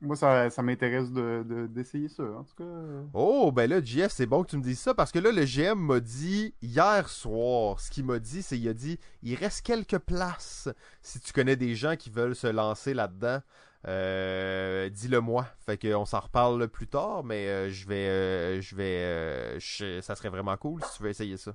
[0.00, 2.22] moi, ça, ça m'intéresse de, de- d'essayer ça.
[2.22, 3.04] En tout cas, euh.
[3.14, 5.44] Oh, ben là, JF, c'est bon que tu me dises ça parce que là, le
[5.44, 9.62] GM m'a dit hier soir, ce qu'il m'a dit, c'est il a dit il reste
[9.66, 10.68] quelques places
[11.02, 13.40] si tu connais des gens qui veulent se lancer là-dedans.
[13.86, 15.46] Euh, dis-le moi.
[15.64, 20.00] Fait qu'on s'en reparle plus tard, mais euh, je vais, euh, je vais, euh, je-
[20.00, 21.54] ça serait vraiment cool si tu veux essayer ça.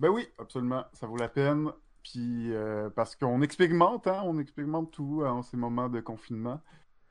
[0.00, 0.84] Ben oui, absolument.
[0.94, 1.70] Ça vaut la peine.
[2.02, 6.60] Puis, euh, parce qu'on expérimente, hein, on expérimente tout en ces moments de confinement.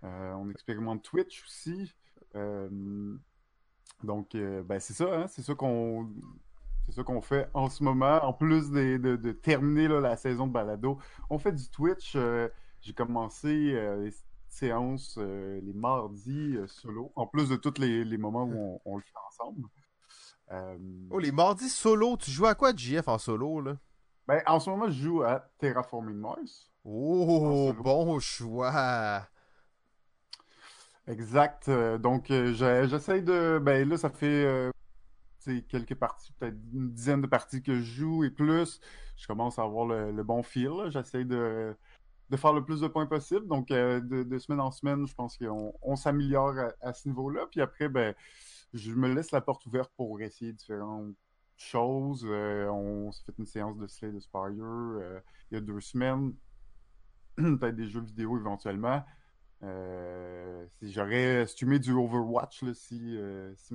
[0.04, 1.94] Euh, on expérimente Twitch aussi.
[2.36, 3.16] Euh,
[4.04, 6.10] donc, ben c'est ça, hein, c'est ça qu'on
[6.86, 8.24] c'est ça qu'on fait en ce moment.
[8.24, 10.98] En plus de, terminer la saison de balado,
[11.30, 12.18] on fait du Twitch.
[12.82, 14.12] J'ai commencé les
[14.50, 19.20] séances les mardis solo, en plus de tous les, moments où on, on le fait
[19.30, 19.68] ensemble.
[21.12, 23.78] Oh, les mardis solo, tu joues à quoi, JF, en solo, là?
[24.28, 26.72] Ben, en ce moment, je joue à Terraforming Mars.
[26.84, 29.28] Oh, bon choix.
[31.08, 31.68] Exact.
[31.68, 32.54] Euh, donc, euh,
[32.88, 33.60] j'essaye de.
[33.62, 34.72] Ben là, ça fait euh,
[35.68, 38.80] quelques parties, peut-être une dizaine de parties que je joue et plus.
[39.18, 40.70] Je commence à avoir le, le bon feel.
[40.70, 40.90] là.
[40.90, 41.76] J'essaye de,
[42.30, 43.48] de faire le plus de points possible.
[43.48, 47.08] Donc, euh, de, de semaine en semaine, je pense qu'on on s'améliore à, à ce
[47.10, 47.48] niveau-là.
[47.52, 48.16] Puis après, ben,
[48.74, 51.14] je me laisse la porte ouverte pour essayer différentes
[51.62, 52.26] choses.
[52.28, 55.20] Euh, on s'est fait une séance de Slay the Spire euh,
[55.50, 56.34] il y a deux semaines.
[57.36, 59.04] peut-être des jeux vidéo éventuellement.
[59.64, 63.16] Euh, si j'aurais streamé du Overwatch là, si,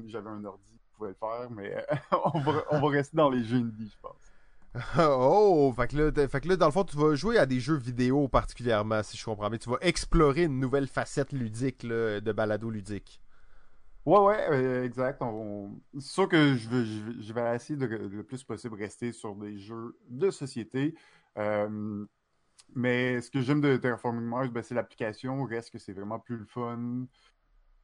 [0.07, 1.87] j'avais un ordi, je pouvais le faire, mais
[2.35, 4.33] on, va, rester dans les jeux indie, je pense.
[4.99, 7.61] Oh, fait que, là, fait que là, dans le fond, tu vas jouer à des
[7.61, 9.59] jeux vidéo particulièrement, si je comprends bien.
[9.59, 13.20] Tu vas explorer une nouvelle facette ludique de balado ludique.
[14.07, 15.21] Ouais, ouais, euh, exact.
[15.21, 19.99] On, C'est sûr que je vais, essayer de le plus possible rester sur des jeux
[20.09, 20.95] de société.
[21.38, 22.07] Euh,
[22.77, 25.45] mais ce que j'aime de Terraforming Mars, ben, c'est l'application.
[25.45, 27.07] Reste que c'est vraiment plus le fun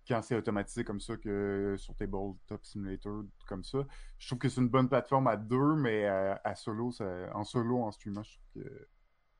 [0.08, 3.84] quand c'est automatisé comme ça que sur Tabletop Simulator, comme ça.
[4.18, 6.92] Je trouve que c'est une bonne plateforme à deux, mais à, solo,
[7.34, 8.88] en solo, en streaming, je trouve que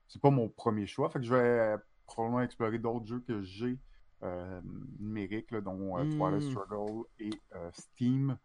[0.09, 1.11] c'est pas mon premier choix.
[1.11, 3.79] Fait que je vais probablement explorer d'autres jeux que j'ai
[4.23, 4.61] euh,
[5.01, 6.51] numériques, dont euh, Twilight hmm.
[6.51, 8.37] Struggle et euh, Steam,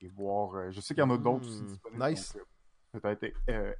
[0.00, 0.70] et voir.
[0.70, 1.66] je sais qu'il y en a d'autres aussi hmm.
[1.66, 2.08] disponibles.
[2.10, 2.38] Nice.
[2.92, 3.26] peut-être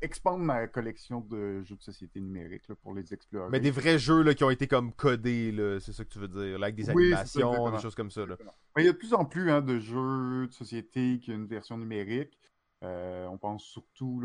[0.00, 3.48] expandre ma collection de jeux de société numériques pour les explorer.
[3.50, 6.26] Mais des vrais jeux là, qui ont été comme codés, c'est ça que tu veux
[6.26, 8.26] dire, avec des animations, des choses comme ça.
[8.26, 8.36] Là.
[8.78, 11.46] il y a de plus en plus hein, de jeux de société qui ont une
[11.46, 12.36] version numérique.
[12.82, 14.20] on pense surtout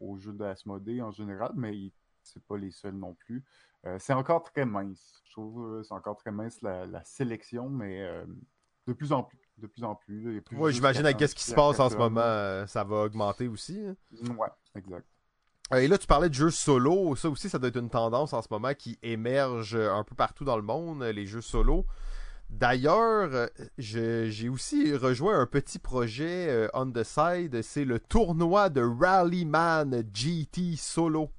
[0.00, 3.44] aux, jeux d'Asmodée en général, mais c'est pas les seuls non plus.
[3.86, 5.22] Euh, c'est encore très mince.
[5.24, 8.24] Je trouve que euh, c'est encore très mince la, sélection, mais euh,
[8.86, 9.38] de plus en plus.
[9.58, 10.42] De plus en plus.
[10.52, 13.78] Oui, j'imagine avec ce qui se passe en ce moment, ça va augmenter aussi.
[13.84, 14.34] Hein.
[14.36, 15.06] Ouais, exact.
[15.76, 17.14] Et là, tu parlais de jeux solo.
[17.14, 20.44] Ça aussi, ça doit être une tendance en ce moment qui émerge un peu partout
[20.44, 21.84] dans le monde, les jeux solo.
[22.48, 27.60] D'ailleurs, j'ai aussi rejoint un petit projet on the side.
[27.62, 31.30] C'est le tournoi de Rallyman GT Solo.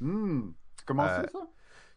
[0.00, 0.52] Hmm.
[0.86, 1.46] Comment c'est ça?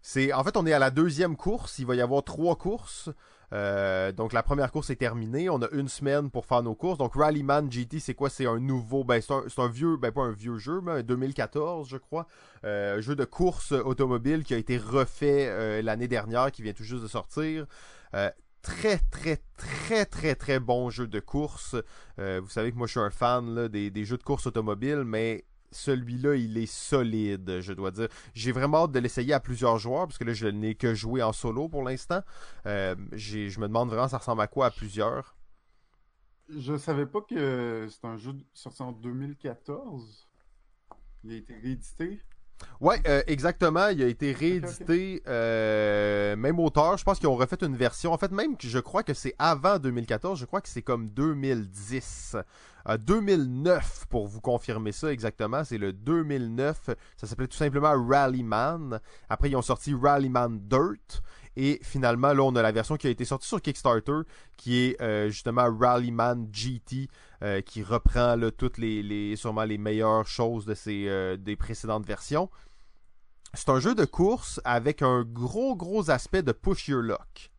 [0.01, 1.79] C'est en fait on est à la deuxième course.
[1.79, 3.09] Il va y avoir trois courses.
[3.51, 5.49] Euh, donc la première course est terminée.
[5.49, 6.97] On a une semaine pour faire nos courses.
[6.97, 8.29] Donc Rallyman GT, c'est quoi?
[8.29, 11.87] C'est un nouveau, ben c'est un, vieux, ben pas un vieux jeu, mais un 2014
[11.89, 12.27] je crois,
[12.63, 16.73] euh, un jeu de course automobile qui a été refait euh, l'année dernière, qui vient
[16.73, 17.65] tout juste de sortir.
[18.61, 21.75] très très très très très bon jeu de course.
[22.17, 26.35] vous savez que moi je suis un fan des, jeux de course automobile, mais celui-là,
[26.35, 28.07] il est solide, je dois dire.
[28.33, 31.21] J'ai vraiment hâte de l'essayer à plusieurs joueurs, parce que là, je n'ai que joué
[31.21, 32.21] en solo pour l'instant.
[32.65, 35.35] Euh, je me demande vraiment ça ressemble à quoi à plusieurs.
[36.49, 40.27] Je savais pas que c'est un jeu sorti en 2014.
[41.23, 42.21] Il a été réédité.
[42.81, 43.89] Ouais, euh, exactement.
[43.89, 46.97] Il a été réédité, euh, même auteur.
[46.97, 48.13] Je pense qu'ils ont refait une version.
[48.13, 50.39] En fait, même que je crois que c'est avant 2014.
[50.39, 52.37] Je crois que c'est comme 2010.
[52.97, 55.63] 2009 pour vous confirmer ça exactement.
[55.63, 56.89] C'est le 2009.
[57.17, 58.99] Ça s'appelait tout simplement Rallyman.
[59.29, 61.21] Après, ils ont sorti Rallyman Dirt.
[61.55, 64.21] Et finalement, là, on a la version qui a été sortie sur Kickstarter,
[64.57, 67.07] qui est euh, justement Rallyman GT,
[67.43, 72.49] euh, qui reprend toutes les, sûrement les meilleures choses de ces, euh, des précédentes versions.
[73.53, 77.51] C'est un jeu de course avec un gros, gros aspect de push your luck.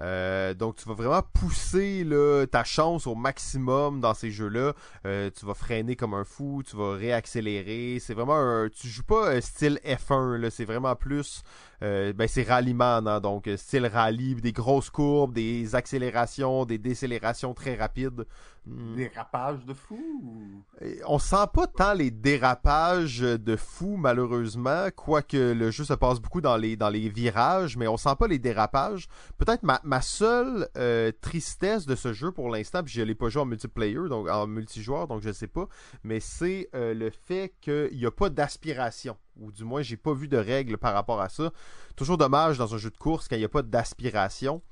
[0.00, 2.04] Euh, donc tu vas vraiment pousser
[2.50, 4.72] ta chance au maximum dans ces jeux-là.
[5.06, 7.98] Euh, tu vas freiner comme un fou, tu vas réaccélérer.
[8.00, 11.42] C'est vraiment un, tu joues pas style F1 là, c'est vraiment plus
[11.84, 17.52] euh, ben c'est rallyman, hein, donc style rallye, des grosses courbes, des accélérations, des décélérations
[17.52, 18.24] très rapides.
[18.66, 18.96] Hmm.
[18.96, 20.64] Dérapages de fou
[21.06, 26.40] On sent pas tant les dérapages de fou, malheureusement, quoique le jeu se passe beaucoup
[26.40, 29.06] dans les, dans les virages, mais on sent pas les dérapages.
[29.36, 33.28] Peut-être ma, ma seule euh, tristesse de ce jeu pour l'instant, puis je l'ai pas
[33.28, 35.68] joué en multiplayer, donc en multijoueur, donc je sais pas,
[36.02, 40.14] mais c'est euh, le fait qu'il n'y a pas d'aspiration ou du moins j'ai pas
[40.14, 41.50] vu de règles par rapport à ça.
[41.96, 44.62] Toujours dommage dans un jeu de course quand il n'y a pas d'aspiration.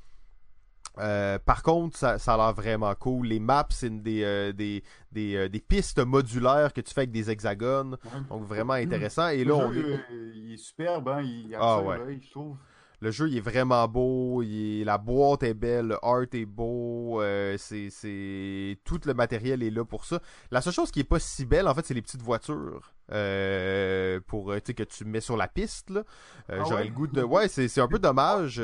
[0.99, 3.29] Euh, par contre, ça, a l'air vraiment cool.
[3.29, 4.83] Les maps, c'est des, euh, des,
[5.17, 7.97] euh, des, pistes modulaires que tu fais avec des hexagones.
[8.29, 9.29] Donc vraiment intéressant.
[9.29, 11.23] Et là, on il est superbe, hein?
[11.23, 12.21] il ah, ouais.
[12.21, 12.57] je trouve.
[13.03, 14.43] Le jeu, il est vraiment beau.
[14.43, 15.89] La boîte est belle.
[15.89, 17.21] Le art est beau.
[17.59, 20.21] c'est, Tout le matériel est là pour ça.
[20.53, 22.95] La seule chose qui est pas si belle, en fait, c'est les petites voitures.
[23.09, 25.91] pour que tu mets sur la piste.
[25.91, 26.05] Là.
[26.49, 27.23] Ah j'aurais le goût de.
[27.23, 28.63] Ouais, c'est, un peu dommage.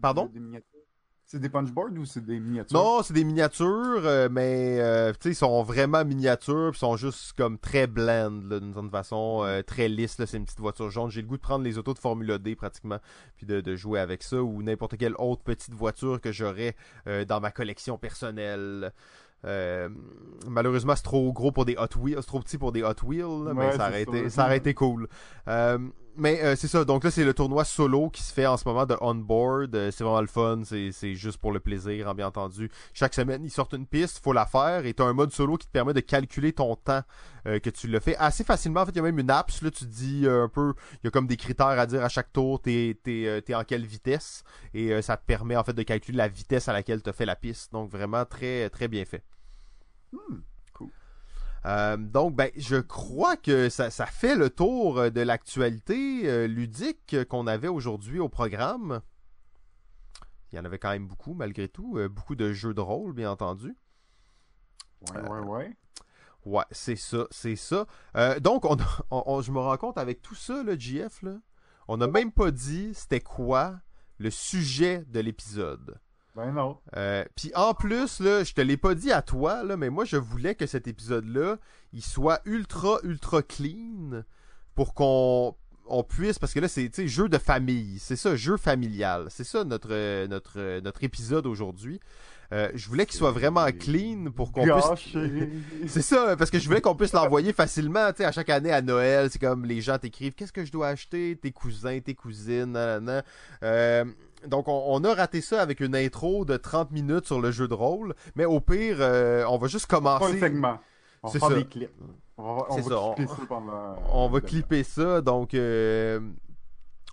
[0.00, 0.32] Pardon?
[1.30, 2.74] C'est des punchboards ou c'est des miniatures?
[2.74, 7.58] Non, c'est des miniatures, euh, mais euh, ils sont vraiment miniatures, ils sont juste comme
[7.58, 10.16] très blend, d'une certaine façon, euh, très lisses.
[10.16, 11.10] C'est une petite voiture jaune.
[11.10, 12.98] J'ai le goût de prendre les autos de Formule D pratiquement,
[13.36, 16.74] puis de, de jouer avec ça, ou n'importe quelle autre petite voiture que j'aurais
[17.26, 18.90] dans ma collection personnelle.
[19.44, 19.88] Euh,
[20.48, 23.54] malheureusement, c'est trop gros pour des Hot Wheels, c'est trop petit pour des Hot Wheels,
[23.54, 25.08] mais ça aurait, été, ça aurait été cool.
[25.46, 25.78] Euh,
[26.18, 28.66] mais euh, c'est ça, donc là c'est le tournoi solo qui se fait en ce
[28.66, 32.70] moment de on-board, c'est vraiment le fun, c'est juste pour le plaisir, hein, bien entendu.
[32.92, 35.56] Chaque semaine, ils sortent une piste, faut la faire, et tu as un mode solo
[35.56, 37.02] qui te permet de calculer ton temps
[37.44, 38.82] que tu le fais assez facilement.
[38.82, 41.08] En fait, il y a même une app, là tu dis un peu, il y
[41.08, 45.00] a comme des critères à dire à chaque tour, t'es es, en quelle vitesse, et
[45.02, 47.72] ça te permet en fait de calculer la vitesse à laquelle tu fait la piste.
[47.72, 49.22] Donc vraiment très très bien fait.
[50.12, 50.40] Hmm.
[51.66, 57.46] Euh, donc, ben, je crois que ça, fait le tour de l'actualité euh, ludique qu'on
[57.46, 59.00] avait aujourd'hui au programme.
[60.52, 61.98] Il y en avait quand même beaucoup, malgré tout.
[61.98, 63.76] Euh, beaucoup de jeux de rôle, bien entendu.
[65.12, 65.76] Ouais, ouais, ouais.
[66.44, 67.86] Ouais, c'est ça, c'est ça.
[68.40, 68.64] donc,
[69.10, 71.36] on, je me rends compte avec tout ça, le GF, là,
[71.88, 73.80] on n'a même pas dit c'était quoi
[74.18, 76.00] le sujet de l'épisode.
[76.38, 76.76] Ben non.
[76.96, 80.04] Euh, Puis en plus, là, je te l'ai pas dit à toi, là, mais moi
[80.04, 81.56] je voulais que cet épisode-là,
[81.92, 84.22] il soit ultra, ultra clean
[84.76, 85.56] pour qu'on
[85.88, 89.64] on puisse, parce que là, c'est jeu de famille, c'est ça, jeu familial, c'est ça
[89.64, 91.98] notre, notre, notre épisode aujourd'hui.
[92.50, 95.16] Euh, je voulais qu'il soit vraiment clean pour qu'on puisse.
[95.88, 98.72] c'est ça, parce que je voulais qu'on puisse l'envoyer facilement, tu sais, à chaque année
[98.72, 99.28] à Noël.
[99.30, 103.22] C'est comme les gens t'écrivent qu'est-ce que je dois acheter, tes cousins, tes cousines, nanana.
[103.62, 104.04] Euh,
[104.46, 107.74] donc, on, a raté ça avec une intro de 30 minutes sur le jeu de
[107.74, 108.14] rôle.
[108.36, 110.36] Mais au pire, euh, on va juste commencer.
[110.36, 110.78] un segment.
[111.22, 111.90] On va des clips.
[112.36, 113.96] On va, on va clipper ça pendant.
[114.12, 115.20] On va clipper ça.
[115.20, 116.20] Donc, euh,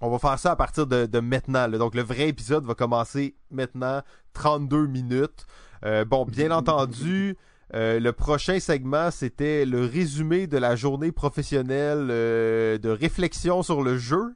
[0.01, 1.67] on va faire ça à partir de, maintenant.
[1.69, 4.01] Donc, le vrai épisode va commencer maintenant.
[4.33, 5.47] 32 minutes.
[5.83, 7.37] Euh, bon, bien entendu.
[7.73, 14.35] le prochain segment, c'était le résumé de la journée professionnelle de réflexion sur le jeu.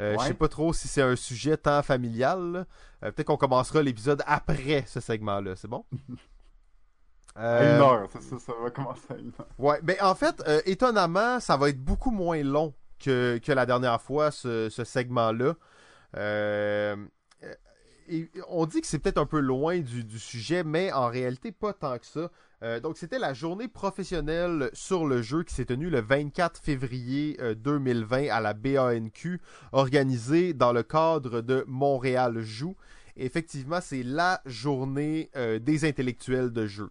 [0.00, 2.66] Euh, Je sais pas trop si c'est un sujet tant familial.
[3.02, 5.56] Euh, peut-être qu'on commencera l'épisode après ce segment-là.
[5.56, 5.84] C'est bon?
[7.40, 9.46] À une heure, ça, ça, va commencer à une heure.
[9.58, 13.64] Ouais, mais en fait, euh, étonnamment, ça va être beaucoup moins long que, que la
[13.64, 15.54] dernière fois, ce, ce segment-là.
[18.48, 21.98] On dit que c'est peut-être un peu loin du, sujet, mais en réalité, pas tant
[21.98, 22.30] que ça.
[22.62, 27.38] Euh, donc, c'était la journée professionnelle sur le jeu qui s'est tenue le 24 février
[27.56, 29.40] 2020 euh, à la BANQ,
[29.72, 32.76] organisée dans le cadre de Montréal Joue.
[33.16, 36.90] effectivement, c'est la journée euh, des intellectuels de jeu.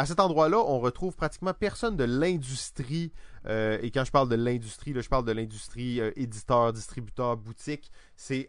[0.00, 3.12] À cet endroit-là, on retrouve pratiquement personne de l'industrie.
[3.44, 7.92] Euh, et quand je parle de l'industrie, je parle de l'industrie euh, éditeur, distributeur, boutique.
[8.16, 8.48] C'est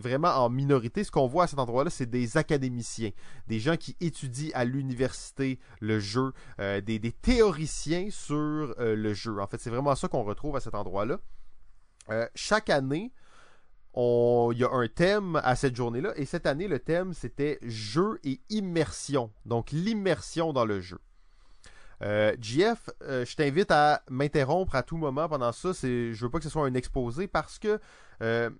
[0.00, 1.04] vraiment en minorité.
[1.04, 3.12] Ce qu'on voit à cet endroit-là, c'est des académiciens,
[3.46, 9.40] des gens qui étudient à l'université le jeu, euh, des, des, théoriciens sur le jeu.
[9.40, 11.20] En fait, c'est vraiment ça qu'on retrouve à cet endroit-là.
[12.34, 13.12] chaque année,
[13.96, 16.12] il y a un thème à cette journée-là.
[16.16, 19.30] Et cette année, le thème, c'était jeu et immersion.
[19.44, 20.98] Donc, l'immersion dans le jeu.
[22.02, 25.72] Euh, GF, euh, je t'invite à m'interrompre à tout moment pendant ça.
[25.72, 27.80] C'est, je veux pas que ce soit un exposé parce que
[28.22, 28.50] euh,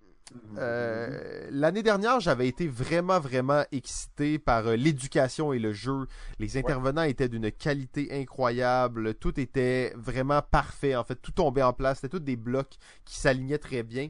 [1.50, 6.06] l'année dernière, j'avais été vraiment, vraiment excité par l'éducation et le jeu.
[6.38, 9.14] Les intervenants étaient d'une qualité incroyable.
[9.14, 10.96] Tout était vraiment parfait.
[10.96, 11.98] En fait, tout tombait en place.
[11.98, 14.08] C'était tous des blocs qui s'alignaient très bien.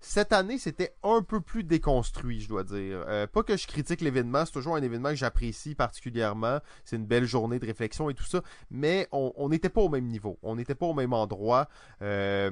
[0.00, 3.04] Cette année, c'était un peu plus déconstruit, je dois dire.
[3.08, 6.60] Euh, pas que je critique l'événement, c'est toujours un événement que j'apprécie particulièrement.
[6.84, 10.06] C'est une belle journée de réflexion et tout ça, mais on n'était pas au même
[10.06, 11.68] niveau, on n'était pas au même endroit.
[12.02, 12.50] Euh,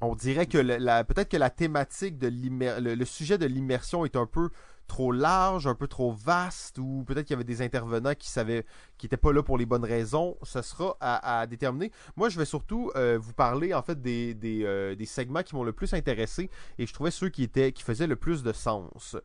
[0.00, 0.58] on dirait que
[1.04, 4.50] peut-être que la thématique de le, sujet de l'immersion est un peu
[4.92, 8.66] trop large, un peu trop vaste, ou peut-être qu'il y avait des intervenants qui savaient,
[8.98, 10.36] qui n'étaient pas là pour les bonnes raisons.
[10.42, 11.90] Ce sera à, déterminer.
[12.14, 15.72] Moi, je vais surtout euh, vous parler en fait euh, des, segments qui m'ont le
[15.72, 19.16] plus intéressé et je trouvais ceux qui étaient, qui faisaient le plus de sens.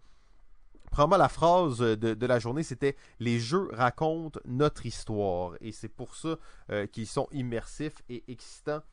[0.90, 5.56] Premièrement, la phrase de, la journée, c'était Les jeux racontent notre histoire.
[5.60, 6.38] Et c'est pour ça
[6.72, 8.84] euh, qu'ils sont immersifs et excitants.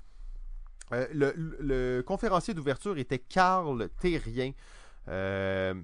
[0.90, 4.50] le, le, conférencier d'ouverture était Carl Terrien.
[5.08, 5.74] Euh,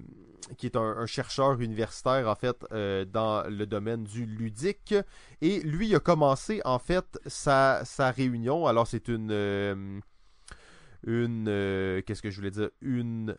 [0.57, 4.95] qui est un, chercheur universitaire en fait euh, dans le domaine du ludique.
[5.41, 8.65] Et lui a commencé en fait sa, réunion.
[8.67, 9.99] Alors c'est une euh,
[11.05, 11.45] une
[12.05, 12.69] qu'est-ce que je voulais dire?
[12.81, 13.37] Une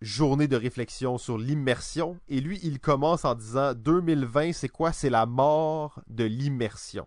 [0.00, 2.18] journée de réflexion sur l'immersion.
[2.28, 4.92] Et lui, il commence en disant 2020, c'est quoi?
[4.92, 7.06] C'est la mort de l'immersion.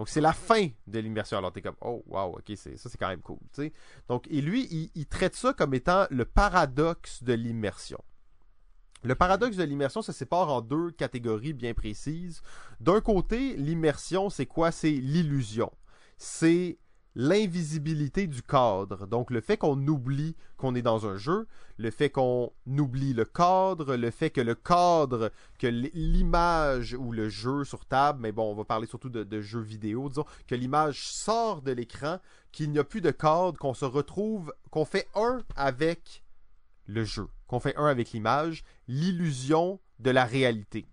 [0.00, 1.36] Donc, c'est la fin de l'immersion.
[1.36, 3.36] Alors, t'es comme, oh, wow, ok, ça, c'est quand même cool.
[4.08, 8.02] Donc, et lui, il, traite ça comme étant le paradoxe de l'immersion.
[9.02, 12.40] Le paradoxe de l'immersion, ça sépare en deux catégories bien précises.
[12.80, 14.72] D'un côté, l'immersion, c'est quoi?
[14.72, 15.70] C'est l'illusion.
[16.16, 16.78] C'est
[17.14, 19.06] l'invisibilité du cadre.
[19.06, 21.46] Donc le fait qu'on oublie qu'on est dans un jeu,
[21.78, 27.28] le fait qu'on oublie le cadre, le fait que le cadre, que l'image ou le
[27.28, 31.06] jeu sur table, mais bon, on va parler surtout de, jeux vidéo, disons, que l'image
[31.06, 32.18] sort de l'écran,
[32.52, 36.22] qu'il n'y a plus de cadre, qu'on se retrouve, qu'on fait un avec
[36.86, 40.86] le jeu, qu'on fait un avec l'image, l'illusion de la réalité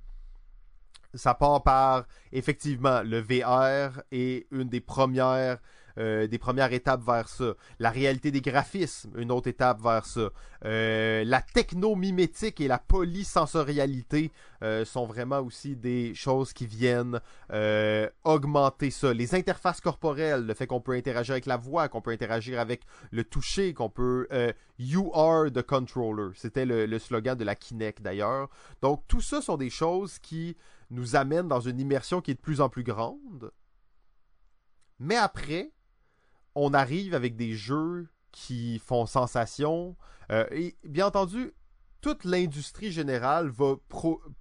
[1.13, 5.57] ça part par effectivement le VR est une des premières
[5.97, 7.53] euh, des premières étapes vers ça.
[7.79, 10.29] La réalité des graphismes, une autre étape vers ça.
[10.65, 14.31] Euh, la techno-mimétique et la polysensorialité
[14.63, 17.19] euh, sont vraiment aussi des choses qui viennent
[18.23, 19.13] augmenter ça.
[19.13, 22.81] Les interfaces corporelles, le fait qu'on peut interagir avec la voix, qu'on peut interagir avec
[23.11, 24.27] le toucher, qu'on peut...
[24.77, 26.31] you are the controller.
[26.35, 28.49] C'était le, le slogan de la Kinect d'ailleurs.
[28.81, 30.55] Donc tout ça sont des choses qui
[30.89, 33.51] nous amènent dans une immersion qui est de plus en plus grande.
[34.99, 35.71] Mais après,
[36.58, 39.95] on arrive avec des jeux qui font sensation.
[40.51, 41.53] et bien entendu,
[42.01, 43.76] toute l'industrie générale va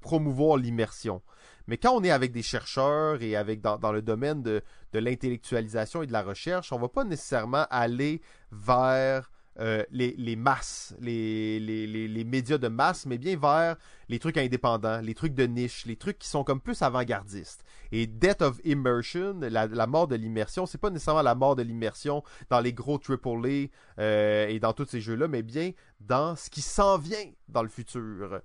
[0.01, 1.23] promouvoir l'immersion.
[1.67, 4.63] Mais quand on est avec des chercheurs et dans, le domaine de,
[4.93, 8.21] de l'intellectualisation et de la recherche, on ne va pas nécessairement aller
[8.53, 13.77] vers euh, les, masses, les, les, médias de masse, mais bien vers
[14.09, 17.65] les trucs indépendants, les trucs de niche, les trucs qui sont comme plus avant-gardistes.
[17.91, 22.23] Et Death of Immersion, la, mort de l'immersion, c'est pas nécessairement la mort de l'immersion
[22.51, 26.61] dans les gros AAA euh, et dans tous ces jeux-là, mais bien dans ce qui
[26.61, 28.43] s'en vient dans le futur.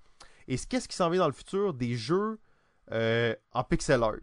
[0.47, 1.74] Et qu'est-ce qui s'en vient dans le futur?
[1.74, 2.39] Des jeux
[2.91, 4.16] euh, en pixel art.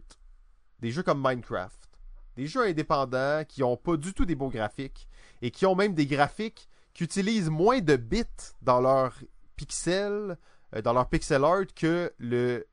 [0.79, 1.89] Des jeux comme Minecraft.
[2.35, 5.07] Des jeux indépendants qui ont pas du tout des beaux graphiques
[5.41, 6.67] et qui ont même des graphiques
[7.01, 8.23] utilisent moins de bits
[8.61, 9.13] dans leur
[9.55, 10.37] pixel,
[10.75, 12.67] euh, dans leur pixel art que le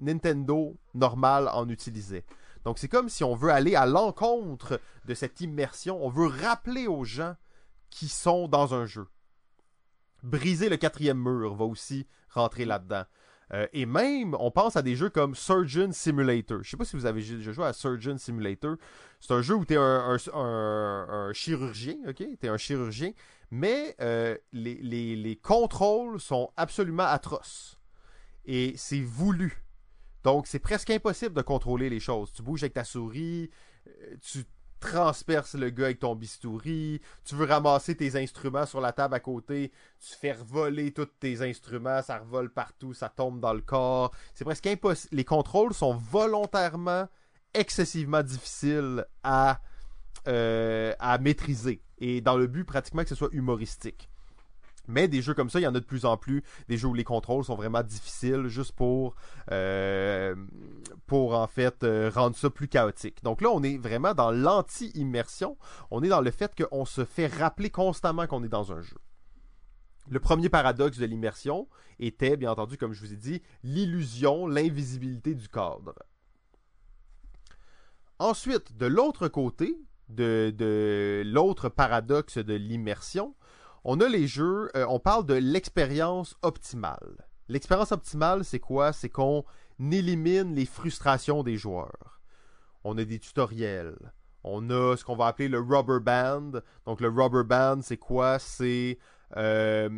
[0.00, 2.24] Nintendo normal en utilisait.
[2.64, 6.86] Donc c'est comme si on veut aller à l'encontre de cette immersion, on veut rappeler
[6.86, 7.34] aux gens
[7.90, 9.06] qui sont dans un jeu.
[10.22, 13.04] Briser le quatrième mur va aussi rentrer là-dedans.
[13.52, 16.62] Euh, et même, on pense à des jeux comme Surgeon Simulator.
[16.62, 18.76] Je sais pas si vous avez déjà joué à Surgeon Simulator.
[19.20, 22.22] C'est un jeu où tu es un, chirurgien, ok?
[22.44, 23.12] Un chirurgien,
[23.50, 27.78] mais euh, les, contrôles sont absolument atroces.
[28.44, 29.64] Et c'est voulu.
[30.22, 32.32] Donc, c'est presque impossible de contrôler les choses.
[32.32, 33.50] Tu bouges avec ta souris,
[33.86, 34.44] euh, tu
[34.80, 39.20] transperces le gars avec ton bistouri, tu veux ramasser tes instruments sur la table à
[39.20, 39.70] côté,
[40.00, 44.10] tu fais voler tous tes instruments, ça revole partout, ça tombe dans le corps.
[44.34, 45.14] C'est presque impossible.
[45.14, 47.06] Les contrôles sont volontairement
[47.54, 49.60] excessivement difficiles à,
[50.26, 51.82] euh, à maîtriser.
[51.98, 54.08] Et dans le but pratiquement que ce soit humoristique.
[54.90, 56.42] Mais des jeux comme ça, il y en a de plus en plus.
[56.68, 59.14] Des jeux où les contrôles sont vraiment difficiles, juste pour,
[59.52, 60.34] euh,
[61.06, 63.22] pour en fait euh, rendre ça plus chaotique.
[63.22, 65.56] Donc là, on est vraiment dans l'anti-immersion.
[65.90, 68.98] On est dans le fait qu'on se fait rappeler constamment qu'on est dans un jeu.
[70.10, 71.68] Le premier paradoxe de l'immersion
[72.00, 75.94] était, bien entendu, comme je vous ai dit, l'illusion, l'invisibilité du cadre.
[78.18, 79.78] Ensuite, de l'autre côté,
[80.08, 83.36] de, de l'autre paradoxe de l'immersion,
[83.84, 87.26] on a les jeux, euh, on parle de l'expérience optimale.
[87.48, 88.92] L'expérience optimale, c'est quoi?
[88.92, 89.44] C'est qu'on
[89.80, 92.20] élimine les frustrations des joueurs.
[92.84, 94.12] On a des tutoriels.
[94.44, 96.60] On a ce qu'on va appeler le rubber band.
[96.86, 98.38] Donc le rubber band, c'est quoi?
[98.38, 98.98] C'est
[99.36, 99.88] euh,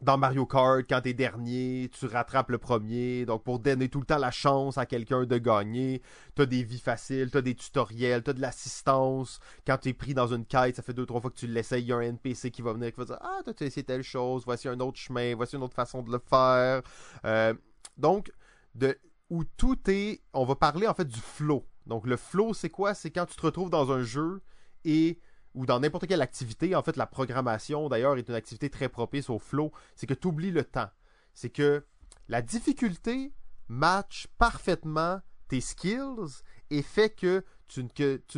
[0.00, 3.24] dans Mario Kart, quand t'es dernier, tu rattrapes le premier.
[3.24, 6.02] Donc, pour donner tout le temps la chance à quelqu'un de gagner,
[6.34, 9.40] t'as des vies faciles, t'as des tutoriels, t'as de l'assistance.
[9.66, 11.88] Quand t'es pris dans une quête, ça fait deux, trois fois que tu l'essayes, il
[11.88, 14.44] y a un NPC qui va venir qui va dire Ah, t'as essayé telle chose,
[14.44, 16.82] voici un autre chemin, voici une autre façon de le faire.
[17.24, 17.54] Euh,
[17.96, 18.30] donc,
[18.74, 18.98] de,
[19.30, 20.20] où tout est.
[20.32, 21.66] On va parler en fait du flow.
[21.86, 22.94] Donc, le flow, c'est quoi?
[22.94, 24.42] C'est quand tu te retrouves dans un jeu
[24.84, 25.18] et
[25.54, 29.30] ou dans n'importe quelle activité, en fait, la programmation, d'ailleurs, est une activité très propice
[29.30, 30.90] au flow, c'est que tu oublies le temps.
[31.32, 31.84] C'est que
[32.28, 33.32] la difficulté
[33.68, 37.88] match parfaitement tes skills et fait que tu, ne,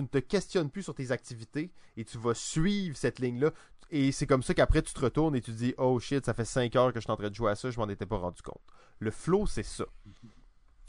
[0.07, 3.51] te questionnes plus sur tes activités et tu vas suivre cette ligne-là.
[3.91, 6.35] Et c'est comme ça qu'après, tu te retournes et tu te dis Oh shit, ça
[6.35, 8.07] fait 5 heures que je suis en train de jouer à ça, je m'en étais
[8.07, 8.63] pas rendu compte.
[8.99, 9.85] Le flow, c'est ça.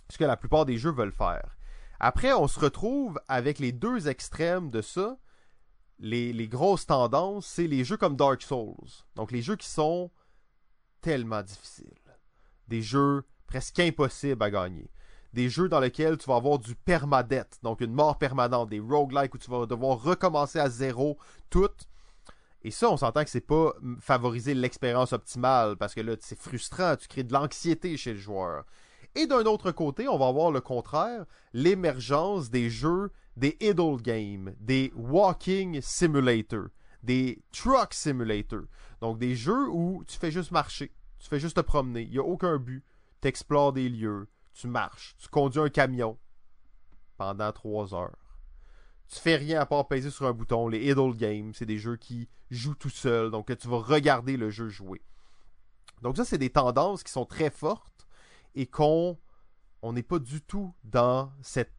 [0.10, 1.58] Ce que la plupart des jeux veulent faire.
[2.00, 5.18] Après, on se retrouve avec les deux extrêmes de ça,
[6.00, 8.76] les, grosses tendances, c'est les jeux comme Dark Souls.
[9.16, 10.12] Donc les jeux qui sont
[11.02, 11.92] tellement difficiles.
[12.68, 14.92] Des jeux presque impossibles à gagner.
[15.34, 19.36] Des jeux dans lesquels tu vas avoir du permadeath, donc une mort permanente, des roguelikes
[19.36, 21.18] où tu vas devoir recommencer à zéro
[21.50, 21.70] tout.
[22.64, 26.96] Et ça, on s'entend que c'est pas favoriser l'expérience optimale parce que là, c'est frustrant,
[26.96, 28.66] tu crées de l'anxiété chez le joueur.
[29.16, 34.56] Et d'un autre côté, on va avoir le contraire, l'émergence des jeux des idle games,
[34.60, 36.70] des walking simulator,
[37.04, 38.62] des truck simulator.
[39.00, 42.18] Donc des jeux où tu fais juste marcher, tu fais juste te promener, il n'y
[42.18, 42.84] a aucun but,
[43.22, 46.18] tu explores des lieux, tu marches, tu conduis un camion
[47.16, 48.18] pendant trois heures.
[49.08, 50.68] Tu fais rien à part peser sur un bouton.
[50.68, 54.50] Les idle games, c'est des jeux qui jouent tout seuls, donc tu vas regarder le
[54.50, 55.02] jeu jouer.
[56.02, 57.97] Donc ça, c'est des tendances qui sont très fortes
[58.58, 59.18] et qu'on
[59.82, 61.72] on n'est pas du tout dans cette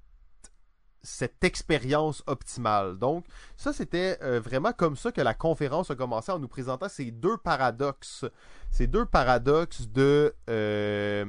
[1.02, 2.98] cette expérience optimale.
[2.98, 3.24] Donc,
[3.56, 7.12] ça, c'était euh, vraiment comme ça que la conférence a commencé en nous présentant ces
[7.12, 8.24] deux paradoxes.
[8.70, 11.24] Ces deux paradoxes de, euh,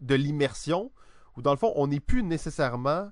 [0.00, 0.90] de l'immersion,
[1.36, 3.10] où dans le fond, on n'est plus nécessairement...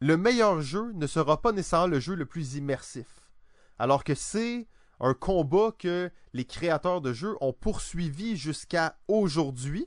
[0.00, 3.30] Le meilleur jeu ne sera pas nécessairement le jeu le plus immersif.
[3.78, 4.66] Alors que c'est
[4.98, 9.86] un combat que les créateurs de jeux ont poursuivi jusqu'à aujourd'hui.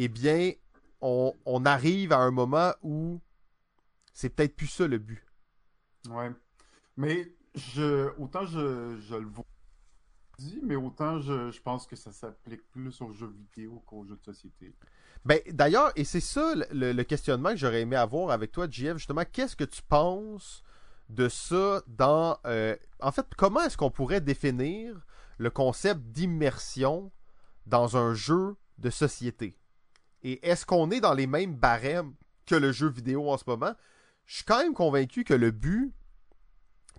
[0.00, 0.52] Eh bien,
[1.00, 3.20] on, on arrive à un moment où
[4.12, 5.24] c'est peut-être plus ça le but.
[6.08, 6.30] Ouais.
[6.96, 9.44] Mais je, autant je, je le vois
[10.62, 14.22] mais autant je, je pense que ça s'applique plus aux jeux vidéo qu'aux jeux de
[14.22, 14.72] société.
[15.24, 18.98] Ben, d'ailleurs, et c'est ça le, le questionnement que j'aurais aimé avoir avec toi, JF,
[18.98, 20.62] justement, qu'est-ce que tu penses
[21.08, 22.38] de ça dans...
[22.46, 25.04] euh, en fait, comment est-ce qu'on pourrait définir
[25.38, 27.10] le concept d'immersion
[27.66, 29.58] dans un jeu de société?
[30.22, 32.14] Et est-ce qu'on est dans les mêmes barèmes
[32.46, 33.74] que le jeu vidéo en ce moment?
[34.26, 35.92] Je suis quand même convaincu que le but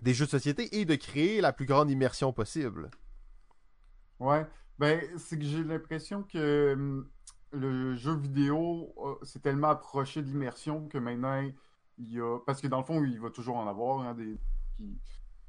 [0.02, 2.90] des jeux de société est de créer la plus grande immersion possible.
[4.18, 4.46] Ouais,
[4.78, 7.08] ben c'est que j'ai l'impression que hum,
[7.52, 11.40] le jeu vidéo euh, s'est tellement approché de l'immersion que maintenant
[11.98, 14.38] il y a parce que dans le fond il va toujours en avoir hein, des
[14.76, 14.98] qui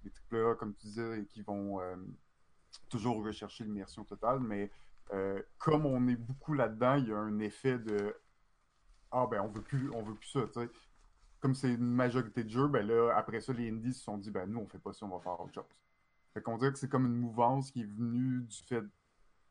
[0.04, 1.96] des triple A, comme tu disais qui vont euh,
[2.90, 4.72] toujours rechercher l'immersion totale mais
[5.14, 8.16] euh, comme on est beaucoup là-dedans il y a un effet de
[9.12, 10.70] ah ben on veut plus on veut plus ça tu sais
[11.40, 14.32] comme c'est une majorité de jeux ben là après ça les indies se sont dit
[14.32, 15.66] ben nous on fait pas ça on va faire autre chose
[16.34, 18.84] fait qu'on dirait que c'est comme une mouvance qui est venue du fait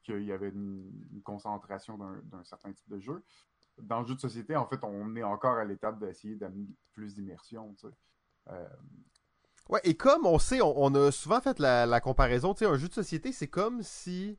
[0.03, 3.23] qu'il y avait une, concentration d'un certain type de jeu.
[3.79, 7.15] Dans le jeu de société, en fait, on est encore à l'étape d'essayer d'amener plus
[7.15, 7.75] d'immersion.
[7.75, 7.95] tu sais.
[8.49, 8.69] Euh,
[9.69, 12.67] Ouais, et comme on sait, on, on a souvent fait la, la comparaison, tu sais,
[12.67, 14.37] un jeu de société, c'est comme si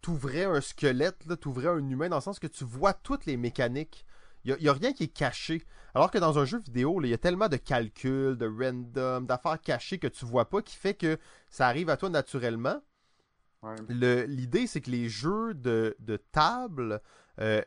[0.00, 3.36] t'ouvrais un squelette, là, t'ouvrais un humain, dans le sens que tu vois toutes les
[3.36, 4.04] mécaniques.
[4.44, 5.64] Il y a, rien qui est caché.
[5.94, 9.60] Alors que dans un jeu vidéo, il y a tellement de calculs, de random, d'affaires
[9.60, 11.18] cachées que tu vois pas, qui fait que
[11.50, 12.80] ça arrive à toi naturellement.
[13.62, 13.74] ouais.
[14.26, 17.00] L'idée, c'est que les jeux de, de table,
[17.40, 17.60] euh,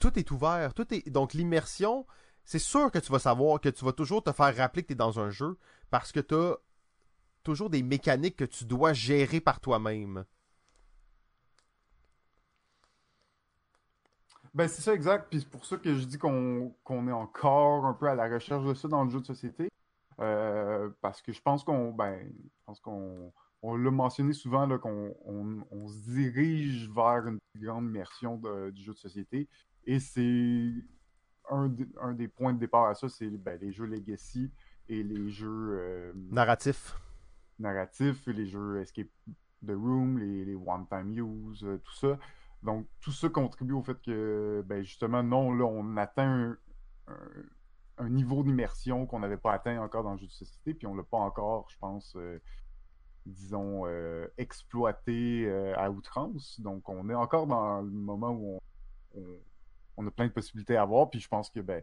[0.00, 0.74] tout est ouvert.
[0.74, 2.06] Tout est donc l'immersion.
[2.44, 4.92] C'est sûr que tu vas savoir que tu vas toujours te faire rappeler que tu
[4.94, 5.58] es dans un jeu
[5.90, 6.56] parce que tu as
[7.42, 10.24] toujours des mécaniques que tu dois gérer par toi-même.
[14.58, 15.28] Ben, c'est ça, exact.
[15.30, 16.72] Puis c'est pour ça que je dis qu'on
[17.08, 19.68] est encore un peu à la recherche de ça dans le jeu de société.
[20.18, 23.32] Euh, parce que je pense qu'on ben, je pense qu'on
[23.62, 28.70] on l'a mentionné souvent qu'on on, on se dirige vers une plus grande immersion de-
[28.70, 29.48] du jeu de société.
[29.84, 30.72] Et c'est
[31.48, 34.50] un, des- un des points de départ à ça, c'est ben, les jeux Legacy
[34.88, 36.96] et les jeux euh, Narratif.
[37.60, 39.06] narratifs, les jeux Escape
[39.64, 42.18] the Room, les, les One-Time Use, euh, tout ça.
[42.62, 46.56] Donc, tout ça contribue au fait que, ben, justement, non, là, on atteint
[47.98, 50.94] un, niveau d'immersion qu'on n'avait pas atteint encore dans le jeu de société, puis on
[50.94, 52.40] l'a pas encore, je pense, euh,
[53.26, 56.60] disons, euh, exploité euh, à outrance.
[56.60, 58.60] Donc, on est encore dans le moment où
[59.14, 59.22] on,
[59.96, 61.82] on- a plein de possibilités à avoir, puis je pense que, ben,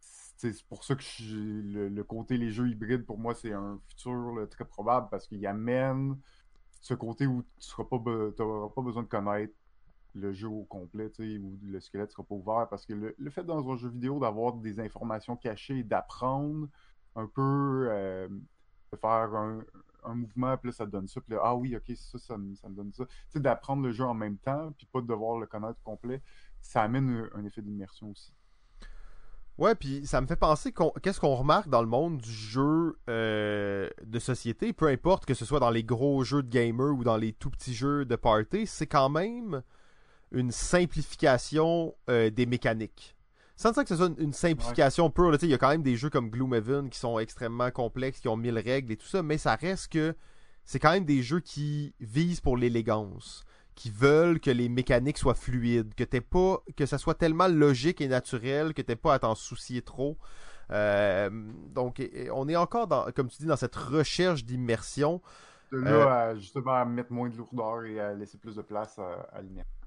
[0.00, 4.64] c'est pour ça que le, côté les jeux hybrides pour moi c'est un futur très
[4.64, 6.18] probable parce qu'il amène
[6.80, 9.54] ce côté où tu seras pas pas besoin de connaître
[10.14, 13.44] le jeu au complet, où le squelette sera pas ouvert parce que le, le fait
[13.44, 16.68] dans un jeu vidéo d'avoir des informations cachées d'apprendre
[17.16, 18.28] un peu euh,
[18.92, 19.60] de faire un,
[20.04, 22.36] un mouvement puis là ça te donne ça puis là, ah oui ok ça ça
[22.36, 23.06] me, ça me donne ça.
[23.06, 26.22] Tu sais d'apprendre le jeu en même temps puis pas de devoir le connaître complet
[26.60, 28.32] ça amène un, effet d'immersion aussi.
[29.58, 33.90] Ouais, puis ça me fait penser qu'est-ce qu'on remarque dans le monde du jeu euh,
[34.02, 37.18] de société, peu importe que ce soit dans les gros jeux de gamer ou dans
[37.18, 39.62] les tout petits jeux de party, c'est quand même
[40.32, 43.16] une simplification euh, des mécaniques.
[43.56, 45.82] Sans dire que ce soit une, une simplification pure, là, il y a quand même
[45.82, 49.22] des jeux comme Gloomhaven qui sont extrêmement complexes, qui ont mille règles et tout ça,
[49.22, 50.16] mais ça reste que
[50.64, 55.34] c'est quand même des jeux qui visent pour l'élégance, qui veulent que les mécaniques soient
[55.34, 59.18] fluides, que t'aies pas, que ça soit tellement logique et naturel que t'aies pas à
[59.18, 60.18] t'en soucier trop.
[60.70, 61.28] Euh,
[61.74, 62.02] donc,
[62.32, 65.20] on est encore dans, comme tu dis, dans cette recherche d'immersion.
[65.70, 68.98] de là à, justement à mettre moins de lourdeur et à laisser plus de place
[68.98, 69.81] à, à l'immersion.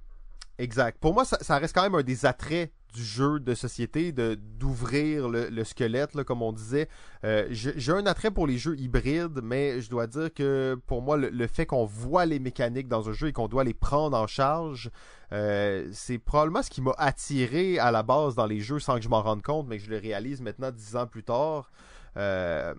[0.58, 0.98] Exact.
[1.00, 5.28] Pour moi, ça, reste quand même un des attraits du jeu de société, de d'ouvrir
[5.28, 6.88] le, le squelette, comme on disait.
[7.26, 11.18] Euh, J'ai un attrait pour les jeux hybrides, mais je dois dire que pour moi,
[11.18, 14.18] le, le fait qu'on voit les mécaniques dans un jeu et qu'on doit les prendre
[14.18, 14.90] en charge,
[15.34, 19.02] euh, c'est probablement ce qui m'a attiré à la base dans les jeux sans que
[19.02, 21.70] je m'en rende compte, mais que je le réalise maintenant dix ans plus tard.
[22.16, 22.74] Euh,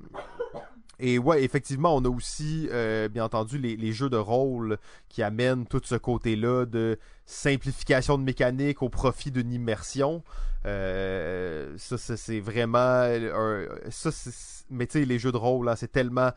[0.99, 4.79] et ouais, effectivement, on a aussi, euh, bien entendu, les, jeux de rôle
[5.09, 10.23] qui amènent tout ce côté-là de simplification de mécanique au profit d'une immersion.
[10.65, 12.79] Euh, ça, c'est vraiment...
[12.79, 16.31] un- ça, c'est- mais tu sais, les jeux de rôle, là, c'est tellement...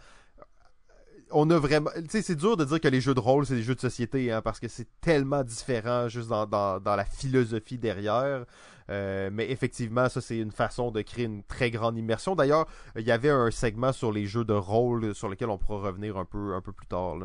[1.32, 1.92] On a vraiment...
[1.96, 3.80] Tu sais, c'est dur de dire que les jeux de rôle, c'est des jeux de
[3.80, 8.46] société, hein, parce que c'est tellement différent juste dans, la philosophie derrière.
[8.90, 12.36] Euh, mais effectivement, ça, c'est une façon de créer une très grande immersion.
[12.36, 15.88] D'ailleurs, il y avait un segment sur les jeux de rôle sur lequel on pourra
[15.88, 17.18] revenir un peu, plus tard.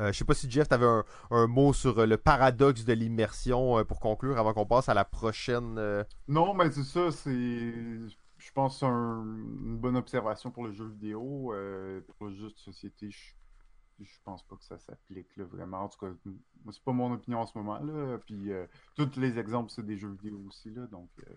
[0.00, 3.84] Euh, je sais pas si Jeff, tu un, mot sur euh, le paradoxe de l'immersion
[3.84, 6.04] pour conclure avant qu'on passe à la prochaine.
[6.28, 7.74] Non, mais c'est ça, c'est.
[8.52, 11.54] Je pense c'est une bonne observation pour le jeu vidéo.
[12.18, 13.32] Pour le jeu de société, je,
[14.04, 15.84] je pense pas que ça s'applique vraiment.
[15.84, 16.12] En tout cas,
[16.70, 17.78] c'est pas mon opinion en ce moment.
[17.78, 18.18] Là.
[18.18, 20.70] Puis euh, tous les exemples, c'est des jeux vidéo aussi.
[20.70, 21.32] Là, donc, euh.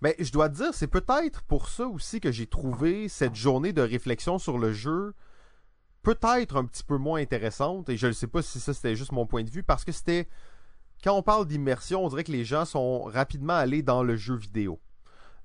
[0.00, 3.72] Mais je dois te dire, c'est peut-être pour ça aussi que j'ai trouvé cette journée
[3.72, 5.14] de réflexion sur le jeu
[6.02, 7.88] peut-être un petit peu moins intéressante.
[7.88, 9.92] Et je ne sais pas si ça c'était juste mon point de vue, parce que
[9.92, 10.28] c'était.
[11.02, 14.36] Quand on parle d'immersion, on dirait que les gens sont rapidement allés dans le jeu
[14.36, 14.80] vidéo.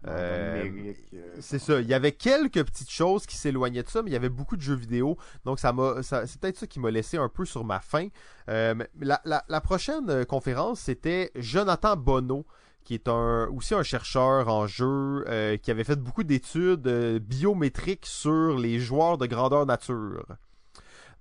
[0.07, 0.93] Euh,
[1.39, 1.81] c'est ça.
[1.81, 4.55] Il y avait quelques petites choses qui s'éloignaient de ça, mais il y avait beaucoup
[4.55, 5.17] de jeux vidéo.
[5.45, 8.07] Donc ça m'a, c'est peut-être ça qui m'a laissé un peu sur ma faim.
[8.49, 12.45] Euh, la, prochaine euh, conférence, c'était Jonathan Bonneau,
[12.83, 15.25] qui est un, aussi un chercheur en jeu,
[15.61, 16.87] qui avait fait beaucoup d'études
[17.19, 20.25] biométriques sur les joueurs de grandeur nature.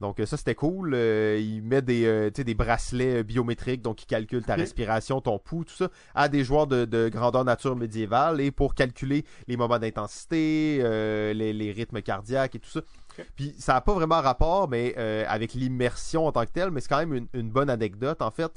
[0.01, 0.93] Donc euh, ça c'était cool.
[0.95, 5.65] Euh, il met des, euh, des bracelets biométriques, donc il calcule ta respiration, ton pouls,
[5.65, 10.79] tout ça, à des joueurs de, grandeur nature médiévale et pour calculer les moments d'intensité,
[11.35, 12.81] les, rythmes cardiaques et tout ça.
[13.35, 14.95] Puis ça n'a pas vraiment rapport, mais
[15.27, 18.23] avec l'immersion en tant que telle, mais c'est quand même une, bonne anecdote.
[18.23, 18.53] En fait,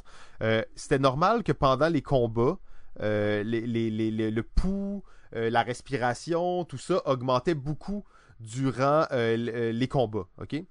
[0.75, 2.57] c'était normal que pendant les combats,
[2.99, 8.03] le pouls, la respiration, tout ça augmentait beaucoup
[8.39, 10.27] durant les combats.
[10.39, 10.63] OK?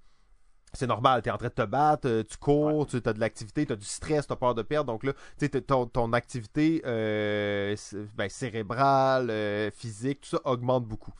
[0.72, 3.20] C'est normal, tu es en train de te battre, euh, tu cours, tu as de
[3.20, 4.92] l'activité, tu as du stress, tu as peur de perdre.
[4.92, 5.12] Donc là,
[5.66, 7.76] ton, ton activité euh,
[8.14, 11.12] ben, cérébrale, euh, physique, tout ça augmente beaucoup.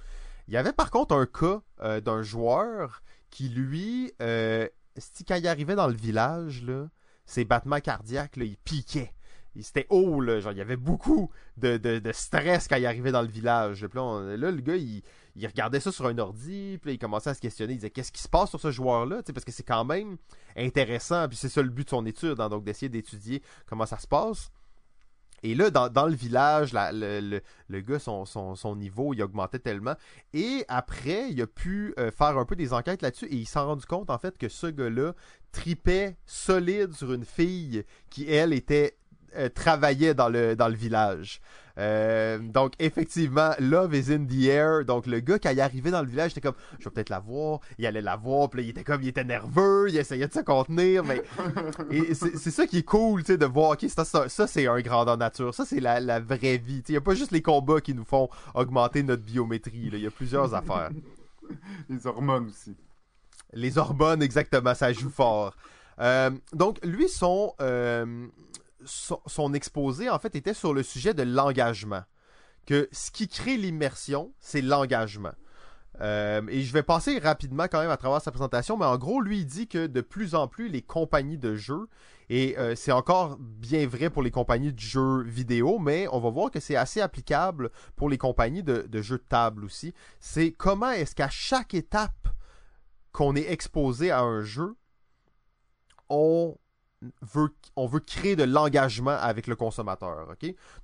[0.49, 1.61] Il y avait par contre un cas
[2.01, 6.89] d'un joueur qui, lui, quand il arrivait dans le village, là,
[7.25, 9.15] ses battements cardiaques, là, il piquait.
[9.61, 13.23] C'était haut, là, genre, il y avait beaucoup de, de, stress quand il arrivait dans
[13.23, 13.85] le village.
[13.85, 15.03] là, le gars, il,
[15.37, 17.75] il regardait ça sur un ordi, puis il commençait à se questionner.
[17.75, 19.23] Il disait qu'est-ce qui se passe sur ce joueur-là?
[19.33, 20.17] Parce que c'est quand même
[20.57, 23.99] intéressant, puis c'est ça le but de son étude, hein, donc d'essayer d'étudier comment ça
[23.99, 24.51] se passe.
[25.43, 27.41] Et là, dans, le village, le,
[27.81, 29.95] gars, son, niveau, il augmentait tellement.
[30.35, 33.59] Et après, il a pu euh, faire un peu des enquêtes là-dessus et il s'est
[33.59, 35.15] rendu compte, en fait, que ce gars-là
[35.53, 38.99] tripait solide sur une fille qui, elle, était
[39.37, 41.41] euh, travaillait dans le village.
[41.81, 44.85] Euh, donc, effectivement, Love is in the air.
[44.85, 47.21] Donc, le gars, quand il arrivait dans le village, était comme, je vais peut-être la
[47.21, 47.61] voir.
[47.79, 50.33] Il allait la voir, puis là, il était comme, il était nerveux, il essayait de
[50.33, 51.03] se contenir.
[51.05, 51.23] Mais
[52.15, 55.17] c'est ça qui est cool, tu sais, de voir, ok, ça, ça, c'est un grandeur
[55.17, 55.55] nature.
[55.55, 56.83] Ça, c'est la, la, vraie vie.
[56.89, 59.91] Il n'y a pas juste les combats qui nous font augmenter notre biométrie.
[59.93, 60.91] Il y a plusieurs affaires.
[61.89, 62.77] Les hormones aussi.
[63.53, 65.57] Les hormones, exactement, ça joue fort.
[65.99, 67.53] Euh, donc, lui, son,
[68.85, 72.03] son, exposé, en fait, était sur le sujet de l'engagement.
[72.67, 75.33] Que ce qui crée l'immersion, c'est l'engagement.
[76.01, 79.21] Euh, et je vais passer rapidement quand même à travers sa présentation, mais en gros,
[79.21, 81.89] lui, il dit que de plus en plus, les compagnies de jeux,
[82.31, 86.31] et euh, c'est encore bien vrai pour les compagnies de jeux vidéo, mais on va
[86.31, 89.93] voir que c'est assez applicable pour les compagnies de, de jeux de table aussi.
[90.21, 92.29] C'est comment est-ce qu'à chaque étape
[93.13, 94.77] qu'on est exposé à un jeu,
[96.09, 96.57] on
[97.77, 100.35] on veut créer de l'engagement avec le consommateur.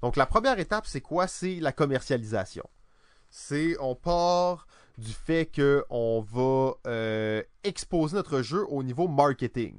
[0.02, 1.26] Donc la première étape, c'est quoi?
[1.26, 2.64] C'est la commercialisation.
[3.30, 4.66] C'est on part
[4.98, 9.78] du fait qu'on va euh, exposer notre jeu au niveau marketing.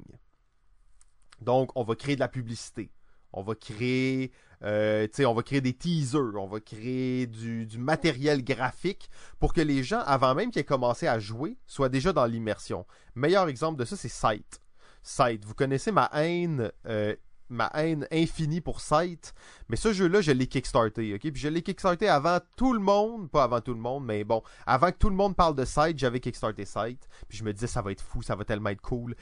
[1.40, 2.92] Donc on va créer de la publicité.
[3.32, 4.32] On va créer,
[4.62, 9.60] euh, on va créer des teasers, on va créer du, du, matériel graphique pour que
[9.60, 12.86] les gens, avant même qu'ils aient commencé à jouer, soient déjà dans l'immersion.
[13.14, 14.62] Meilleur exemple de ça, c'est Site.
[15.02, 15.44] Sight.
[15.44, 17.14] Vous connaissez ma haine, euh,
[17.48, 19.34] ma haine infinie pour Sight,
[19.68, 21.20] mais ce jeu-là, je l'ai kickstarté, ok?
[21.20, 24.42] Puis je l'ai kickstarté avant tout le monde, pas avant tout le monde, mais bon,
[24.66, 27.66] avant que tout le monde parle de Sight, j'avais kickstarté Sight, puis je me disais
[27.66, 29.14] ça va être fou, ça va tellement être cool.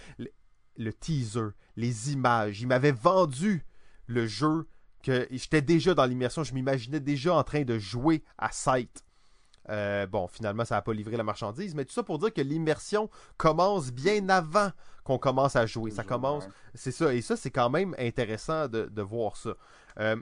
[0.76, 3.64] Le, teaser, les images, il m'avait vendu
[4.06, 4.68] le jeu
[5.02, 9.05] que j'étais déjà dans l'immersion, je m'imaginais déjà en train de jouer à Sight.
[9.68, 12.40] Euh, bon, finalement, ça n'a pas livré la marchandise, mais tout ça pour dire que
[12.40, 14.70] l'immersion commence bien avant
[15.04, 15.90] qu'on commence à jouer.
[15.90, 19.54] Ça commence, c'est ça, et ça, c'est quand même intéressant de, voir ça.
[19.98, 20.16] Euh,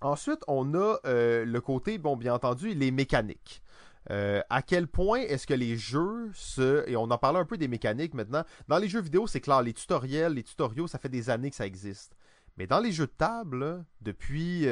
[0.00, 3.62] ensuite, on a euh, le côté, bon, bien entendu, les mécaniques.
[4.08, 6.88] à quel point est-ce que les jeux se...
[6.88, 8.44] Et on en parlait un peu des mécaniques maintenant.
[8.68, 11.56] Dans les jeux vidéo, c'est clair, les tutoriels, les tutoriaux, ça fait des années que
[11.56, 12.14] ça existe.
[12.56, 14.62] Mais dans les jeux de table, depuis...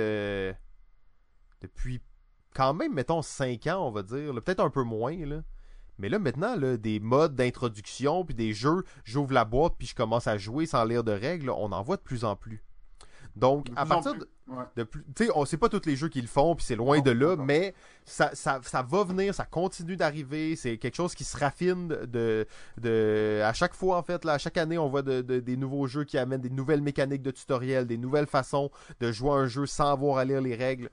[1.61, 2.01] depuis
[2.55, 5.42] quand même, mettons, 5 ans, on va dire, peut-être un peu moins, là.
[5.98, 9.94] Mais là, maintenant, là, des modes d'introduction, puis des jeux, j'ouvre la boîte, puis je
[9.94, 12.64] commence à jouer sans lire de règles, on en voit de plus en plus.
[13.36, 16.55] Donc, à partir de, plus, tu sais, on sait pas tous les jeux qu'ils font,
[16.55, 17.74] puis c'est loin de là, mais
[18.05, 22.46] ça, ça, ça, va venir, ça continue d'arriver, c'est quelque chose qui se raffine de,
[22.80, 25.88] de, à chaque fois en fait, là, à chaque année, on voit de, des nouveaux
[25.88, 29.66] jeux qui amènent des nouvelles mécaniques de tutoriel, des nouvelles façons de jouer un jeu
[29.66, 30.90] sans avoir à lire les règles.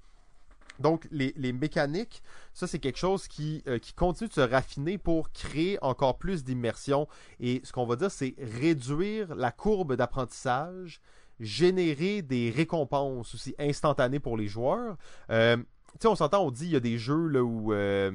[0.82, 2.22] Donc, les, mécaniques,
[2.54, 6.44] ça, c'est quelque chose qui, euh, qui continue de se raffiner pour créer encore plus
[6.44, 7.08] d'immersion.
[7.40, 11.00] Et ce qu'on va dire, c'est réduire la courbe d'apprentissage,
[11.40, 14.98] générer des récompenses aussi instantanées pour les joueurs.
[15.30, 15.64] Euh, tu
[16.02, 17.74] sais, on s'entend, on dit, il y a des jeux là, où...
[17.74, 18.12] Euh,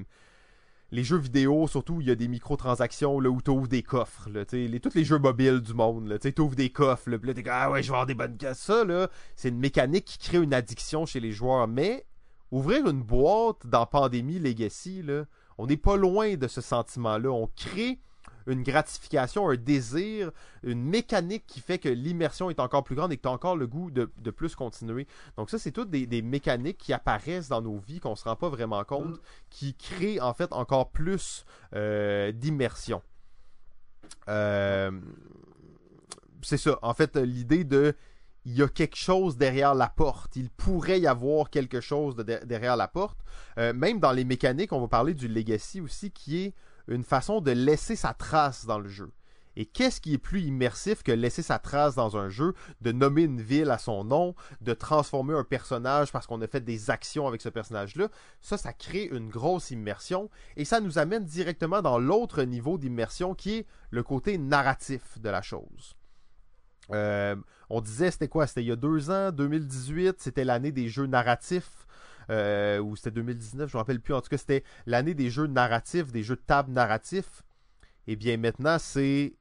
[0.93, 4.29] les jeux vidéo, surtout, il y a des microtransactions là, où tu ouvres des coffres.
[4.53, 7.11] Les, tous les jeux mobiles du monde, tu ouvres des coffres.
[7.11, 8.59] Là, puis là, t'es ah ouais, je vais avoir des bonnes caisses.
[8.59, 11.67] Ça, là, c'est une mécanique qui crée une addiction chez les joueurs.
[11.67, 12.07] Mais
[12.57, 15.25] ouvrir une boîte dans Pandémie Legacy, là,
[15.59, 17.31] on n'est pas loin de ce sentiment-là.
[17.31, 18.01] On crée
[18.47, 20.31] une gratification, un désir,
[20.63, 23.57] une mécanique qui fait que l'immersion est encore plus grande et que tu as encore
[23.57, 25.07] le goût de, plus continuer.
[25.37, 28.37] Donc ça, c'est toutes des, mécaniques qui apparaissent dans nos vies qu'on ne se rend
[28.37, 31.45] pas vraiment compte, qui créent en fait encore plus
[31.75, 33.03] euh, d'immersion.
[34.29, 34.93] Euh,
[36.43, 36.79] c'est ça.
[36.83, 37.95] En fait, l'idée de
[38.47, 40.37] il y a quelque chose derrière la porte.
[40.37, 43.19] Il pourrait y avoir quelque chose derrière la porte.
[43.59, 46.55] Euh, même dans les mécaniques, on va parler du legacy aussi, qui est
[46.87, 49.11] une façon de laisser sa trace dans le jeu.
[49.57, 53.23] Et qu'est-ce qui est plus immersif que laisser sa trace dans un jeu, de nommer
[53.23, 57.27] une ville à son nom, de transformer un personnage parce qu'on a fait des actions
[57.27, 58.09] avec ce personnage-là?
[58.43, 63.35] Ça, ça crée une grosse immersion et ça nous amène directement dans l'autre niveau d'immersion
[63.35, 65.97] qui est le côté narratif de la chose.
[66.93, 67.37] Euh,
[67.71, 68.47] on disait, c'était quoi?
[68.47, 71.87] C'était il y a deux ans, 2018, c'était l'année des jeux narratifs.
[72.29, 74.15] Euh, ou c'était 2019, je ne me rappelle plus.
[74.15, 77.43] En tout cas, c'était l'année des jeux narratifs, des jeux de table narratifs.
[78.09, 79.37] Et eh bien maintenant, c'est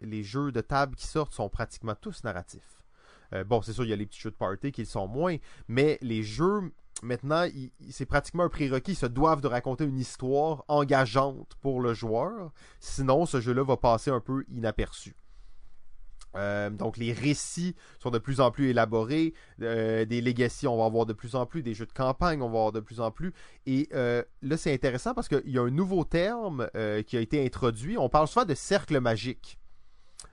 [0.00, 2.82] les jeux de table qui sortent sont pratiquement tous narratifs.
[3.34, 5.06] Euh, bon, c'est sûr, il y a les petits jeux de party qui le sont
[5.06, 5.36] moins,
[5.68, 6.72] mais les jeux,
[7.02, 7.46] maintenant,
[7.90, 8.92] c'est pratiquement un prérequis.
[8.92, 12.52] Ils se doivent de raconter une histoire engageante pour le joueur.
[12.80, 15.14] Sinon, ce jeu-là va passer un peu inaperçu.
[16.36, 20.84] Euh, donc les récits sont de plus en plus élaborés, euh, des legacy on va
[20.84, 23.10] avoir de plus en plus, des jeux de campagne on va avoir de plus en
[23.10, 23.32] plus.
[23.66, 26.68] Et euh, là c'est intéressant parce qu'il y a un nouveau terme
[27.06, 27.96] qui a été introduit.
[27.98, 29.58] On parle souvent de cercle magique.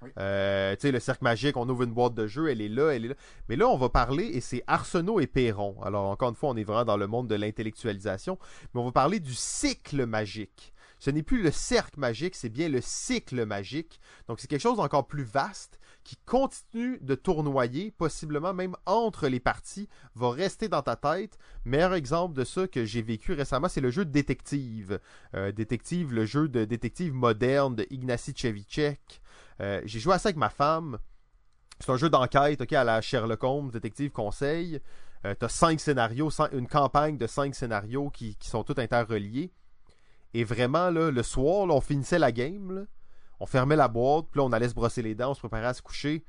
[0.02, 3.06] tu sais, le cercle magique, on ouvre une boîte de jeu, elle est là, elle
[3.06, 3.16] est là.
[3.50, 5.82] Mais là, on va parler, et c'est Arsenault et Perron.
[5.84, 8.38] Alors, encore une fois, on est vraiment dans le monde de l'intellectualisation,
[8.74, 10.74] mais on va parler du cycle magique.
[11.00, 14.00] Ce n'est plus le cercle magique, c'est bien le cycle magique.
[14.28, 19.40] Donc, c'est quelque chose d'encore plus vaste qui continue de tournoyer, possiblement même entre les
[19.40, 21.38] parties, va rester dans ta tête.
[21.66, 25.00] Meilleur exemple de ça que j'ai vécu récemment, c'est le jeu de détective.
[25.34, 29.20] Euh, détective, le jeu de détective moderne de Ignacy Chevicek.
[29.60, 31.00] Euh, j'ai joué à ça avec ma femme.
[31.80, 34.80] C'est un jeu d'enquête, ok, à la Sherlock Holmes, détective conseil.
[35.26, 39.52] Euh, tu as cinq scénarios, une campagne de cinq scénarios qui, sont tous interreliés.
[40.36, 42.86] Et vraiment, le soir, on finissait la game.
[43.40, 45.68] On fermait la boîte, puis là, on allait se brosser les dents, on se préparait
[45.68, 46.24] à se coucher.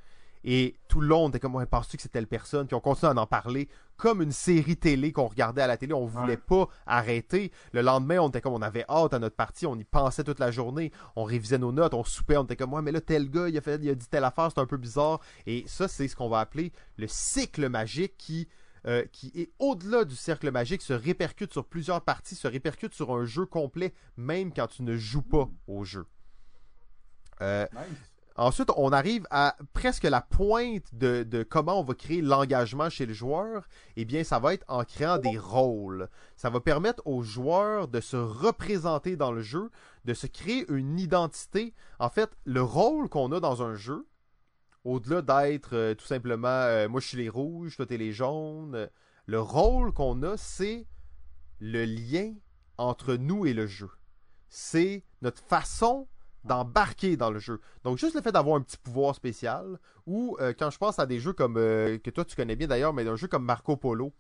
[0.49, 2.69] Et tout le long, on était comme, ouais, penses-tu que c'est telle personne?
[2.69, 5.93] Puis on continuait à en parler comme une série télé qu'on regardait à la télé.
[5.93, 7.51] On voulait pas arrêter.
[7.73, 9.67] Le lendemain, on était comme, on avait hâte à notre partie.
[9.67, 10.93] On y pensait toute la journée.
[11.17, 11.95] On révisait nos notes.
[11.95, 12.37] On soupait.
[12.37, 14.23] On était comme, ouais, mais là, tel gars, il a, fait, il a dit telle
[14.23, 14.49] affaire.
[14.55, 15.21] C'est un peu bizarre.
[15.47, 18.47] Et ça, c'est ce qu'on va appeler le cycle magique qui,
[18.87, 23.11] euh, qui est au-delà du cercle magique, se répercute sur plusieurs parties, se répercute sur
[23.11, 26.07] un jeu complet, même quand tu ne joues pas au jeu.
[27.43, 27.67] Euh,
[28.37, 33.15] ensuite, on arrive à presque la pointe de, comment on va créer l'engagement chez le
[33.15, 33.69] joueur.
[33.97, 36.09] Eh bien, ça va être en créant des rôles.
[36.37, 39.71] Ça va permettre aux joueurs de se représenter dans le jeu,
[40.05, 41.75] de se créer une identité.
[41.99, 44.07] En fait, le rôle qu'on a dans un jeu,
[44.87, 48.89] au-delà d'être euh, tout simplement euh, moi je suis les rouges, toi t'es les jaunes,
[49.27, 50.87] le rôle qu'on a, c'est
[51.59, 52.35] le lien
[52.79, 53.91] entre nous et le jeu.
[54.49, 56.07] C'est notre façon
[56.47, 57.61] d'embarquer dans le jeu.
[57.85, 61.07] Donc juste le fait d'avoir un petit pouvoir spécial, ou euh, quand je pense à
[61.07, 63.77] des jeux comme, euh, que toi tu connais bien d'ailleurs, mais un jeu comme Marco
[63.77, 64.13] Polo,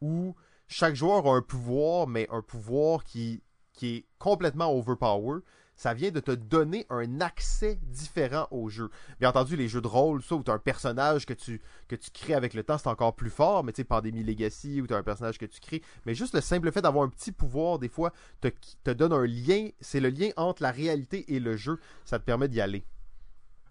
[0.00, 0.34] où
[0.68, 5.40] chaque joueur a un pouvoir, mais un pouvoir qui, qui est complètement overpower,
[5.80, 8.90] ça vient de te donner un accès différent au jeu.
[9.18, 11.58] Bien entendu, les jeux de rôle, ça, où tu as un personnage que tu,
[11.88, 14.82] que tu crées avec le temps, c'est encore plus fort, mais tu sais, Pandémie Legacy,
[14.82, 15.80] où tu as un personnage que tu crées.
[16.04, 18.12] Mais juste le simple fait d'avoir un petit pouvoir, des fois,
[18.42, 18.48] te,
[18.84, 22.24] te donne un lien, c'est le lien entre la réalité et le jeu, ça te
[22.24, 22.84] permet d'y aller.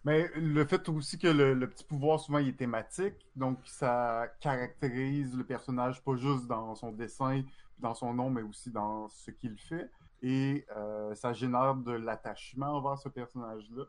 [0.04, 5.36] Mais le fait aussi que le, petit pouvoir, souvent, il est thématique, donc ça caractérise
[5.36, 7.44] le personnage pas juste dans son dessin,
[7.78, 9.92] dans son nom, mais aussi dans ce qu'il fait
[10.22, 13.84] et euh, ça génère de l'attachement envers ce personnage-là.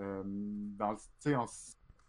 [0.00, 1.36] Euh, dans, le,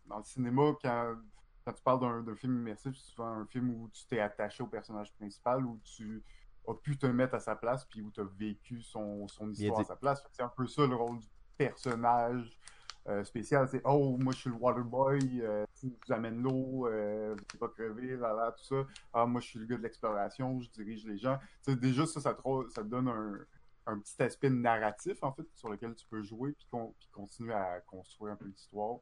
[0.08, 1.16] dans le cinéma, quand,
[1.64, 4.68] quand tu parles d'un film immersif, c'est souvent un film où tu t'es attaché au
[4.68, 6.24] personnage principal, où tu
[6.68, 9.80] as pu te mettre à sa place, puis où tu as vécu son, son histoire
[9.80, 10.24] à sa place.
[10.32, 11.28] C'est un peu ça le rôle du
[11.58, 12.60] personnage
[13.08, 13.68] euh, spécial.
[13.70, 18.16] C'est oh, moi je suis le Waterboy, euh, tu amènes l'eau, euh, tu pas crever,
[18.18, 18.84] là, là, tout ça.
[19.14, 21.38] Ah, moi je suis le gars de l'exploration, je dirige les gens.
[21.68, 23.40] déjà, ça, ça te, ça donne un,
[23.86, 27.80] un, petit aspect narratif, en fait, sur lequel tu peux jouer, puis, puis continuer à
[27.82, 29.00] construire un peu l'histoire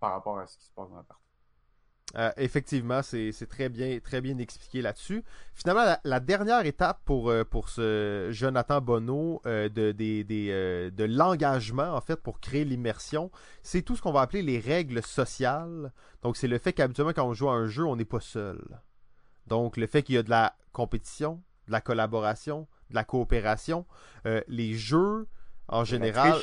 [0.00, 1.25] par rapport à ce qui se passe dans la partie.
[2.18, 5.22] Euh, effectivement, c'est très bien, très bien expliqué là-dessus.
[5.54, 12.00] Finalement, la, dernière étape pour, euh, pour ce Jonathan Bonneau euh, de, de l'engagement, en
[12.00, 13.30] fait, pour créer l'immersion,
[13.62, 15.92] c'est tout ce qu'on va appeler les règles sociales.
[16.22, 18.64] Donc, c'est le fait qu'habituellement, quand on joue à un jeu, on n'est pas seul.
[19.46, 23.84] Donc, le fait qu'il y a de la compétition, de la collaboration, de la coopération.
[24.48, 25.26] les jeux,
[25.68, 26.34] en général,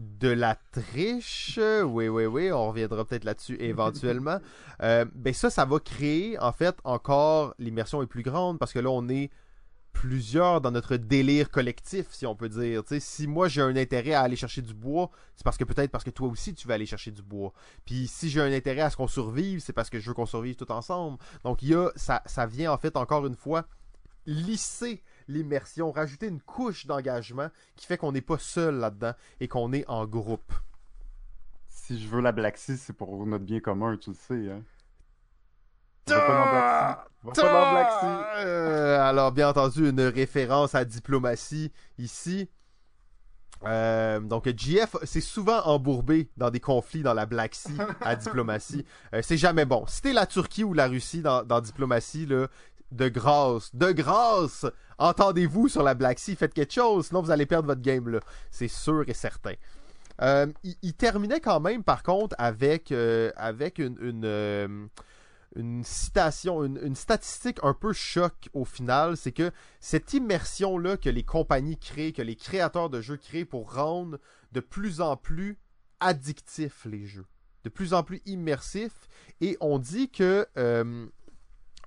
[0.00, 4.38] de la triche, oui, oui, oui, on reviendra peut-être là-dessus éventuellement.
[4.82, 8.78] Euh, ben ça, ça va créer, en fait, encore l'immersion est plus grande parce que
[8.78, 9.30] là, on est
[9.92, 12.82] plusieurs dans notre délire collectif, si on peut dire.
[12.98, 16.02] si moi j'ai un intérêt à aller chercher du bois, c'est parce que peut-être parce
[16.02, 17.52] que toi aussi tu vas aller chercher du bois.
[17.84, 20.24] Puis si j'ai un intérêt à ce qu'on survive, c'est parce que je veux qu'on
[20.24, 21.18] survive tout ensemble.
[21.44, 23.66] Donc il y a, ça, ça vient en fait encore une fois
[24.24, 29.72] lisser l'immersion, rajouter une couche d'engagement qui fait qu'on n'est pas seul là-dedans et qu'on
[29.72, 30.52] est en groupe.
[31.68, 34.50] Si je veux la Black Sea, c'est pour notre bien commun, tu le sais.
[34.50, 34.62] Hein?
[39.00, 42.48] alors, bien entendu, une référence à diplomatie ici.
[43.64, 48.84] Euh, donc, GF, c'est souvent embourbé dans des conflits dans la Black Sea à diplomatie.
[49.12, 49.84] Euh, c'est jamais bon.
[49.88, 52.46] Si t'es la Turquie ou la Russie dans, dans diplomatie, là,
[52.92, 54.66] de grâce, de grâce,
[54.98, 58.20] entendez-vous sur la Black Sea, faites quelque chose, sinon vous allez perdre votre game là.
[58.50, 59.54] C'est sûr et certain.
[60.22, 60.46] Euh,
[60.82, 64.88] il, terminait quand même, par contre, avec, euh, avec euh,
[65.56, 69.16] une citation, une, une, statistique un peu choc au final.
[69.16, 73.72] C'est que cette immersion-là que les compagnies créent, que les créateurs de jeux créent pour
[73.72, 74.18] rendre
[74.52, 75.58] de plus en plus
[76.00, 77.26] addictifs les jeux,
[77.64, 79.08] de plus en plus immersifs.
[79.40, 80.46] Et on dit que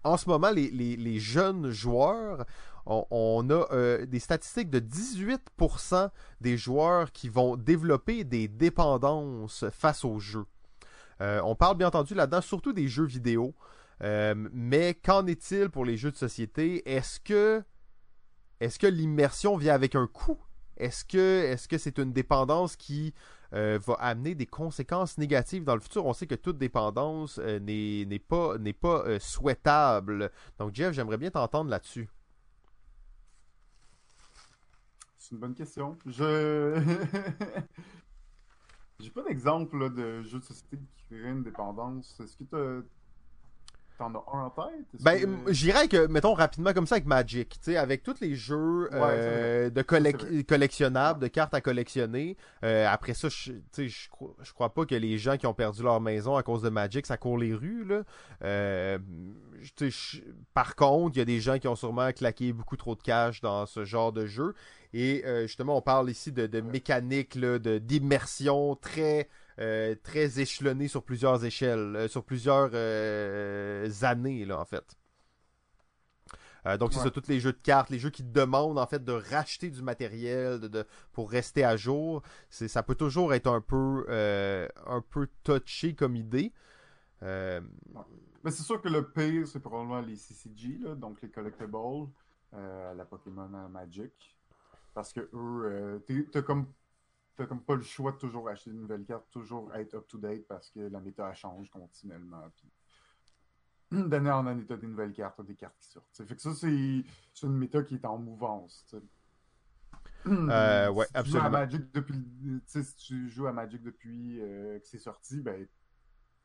[0.03, 2.45] en ce moment, les, jeunes joueurs,
[2.85, 6.09] on, a euh, des statistiques de 18%
[6.41, 10.45] des joueurs qui vont développer des dépendances face aux jeux.
[11.21, 13.55] Euh, on parle bien entendu là-dedans surtout des jeux vidéo.
[14.01, 16.89] Euh, mais qu'en est-il pour les jeux de société?
[16.89, 17.63] Est-ce que
[18.87, 20.39] l'immersion vient avec un coût?
[20.75, 23.13] Est-ce que c'est une dépendance qui
[23.53, 26.05] euh, va amener des conséquences négatives dans le futur.
[26.05, 30.31] On sait que toute dépendance euh, n'est pas, pas euh, souhaitable.
[30.57, 32.09] Donc, Jeff, j'aimerais bien t'entendre là-dessus.
[35.17, 35.97] C'est une bonne question.
[36.05, 36.81] Je.
[38.99, 42.19] J'ai pas d'exemple de jeu de société qui crée une dépendance.
[42.19, 42.87] Est-ce que tu
[43.97, 45.01] T'en as un en tête?
[45.01, 48.89] Ben, j'irais que, mettons rapidement comme ça avec Magic, tu sais, avec tous les jeux
[48.91, 49.81] euh, de
[50.41, 52.35] collectionnables, de cartes à collectionner.
[52.63, 54.07] Euh, après ça, je, je,
[54.41, 57.05] je crois pas que les gens qui ont perdu leur maison à cause de Magic,
[57.05, 58.01] ça court les rues, là.
[58.43, 58.97] Euh,
[60.55, 63.41] par contre, il y a des gens qui ont sûrement claqué beaucoup trop de cash
[63.41, 64.55] dans ce genre de jeu.
[64.93, 69.29] Et justement, on parle ici de, de mécanique, d'immersion très
[69.59, 74.97] euh, très échelonné sur plusieurs échelles, euh, sur plusieurs euh, années, là, en fait.
[76.79, 79.11] donc, c'est ça, tous les jeux de cartes, les jeux qui demandent, en fait, de
[79.11, 82.23] racheter du matériel de, pour rester à jour.
[82.49, 86.51] C'est, ça peut toujours être un peu, un peu touché comme idée.
[87.21, 92.07] Mais c'est sûr que le pire, c'est probablement les CCG, là, donc les collectibles,
[92.53, 94.37] la Pokémon Magic.
[94.93, 96.67] Parce que eux, t'as comme
[97.35, 100.69] t'as comme pas le choix de toujours acheter de nouvelles cartes, toujours être up-to-date parce
[100.69, 102.51] que la méta change continuellement.
[103.91, 106.23] d'année en année, t'as des nouvelles cartes, t'as des cartes qui sortent.
[106.27, 108.95] Fait que ça, c'est une méta qui est en mouvance.
[110.25, 111.49] Euh, ouais, absolument.
[111.49, 112.15] Magic depuis,
[112.65, 115.67] si tu joues à Magic depuis euh, que c'est sorti, ben,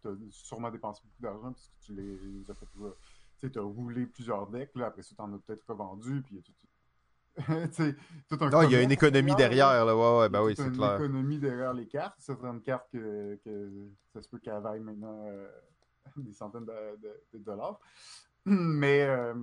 [0.03, 2.67] t'as sûrement dépensé beaucoup d'argent parce que tu les, as fait.
[3.51, 6.41] Tu as roulé plusieurs decks, là, après ça, t'en as peut-être revendu, puis il y
[6.41, 6.53] a tout,
[8.53, 9.97] ah, il y a une économie derrière, là.
[9.97, 10.97] Ouais, ouais, ben oui, c'est clair.
[10.97, 12.17] une économie derrière les cartes.
[12.19, 15.49] Certaines cartes que, que ça se peut qu'elles vaillent maintenant euh,
[16.17, 17.79] des centaines de, dollars.
[18.45, 19.35] Mais, euh,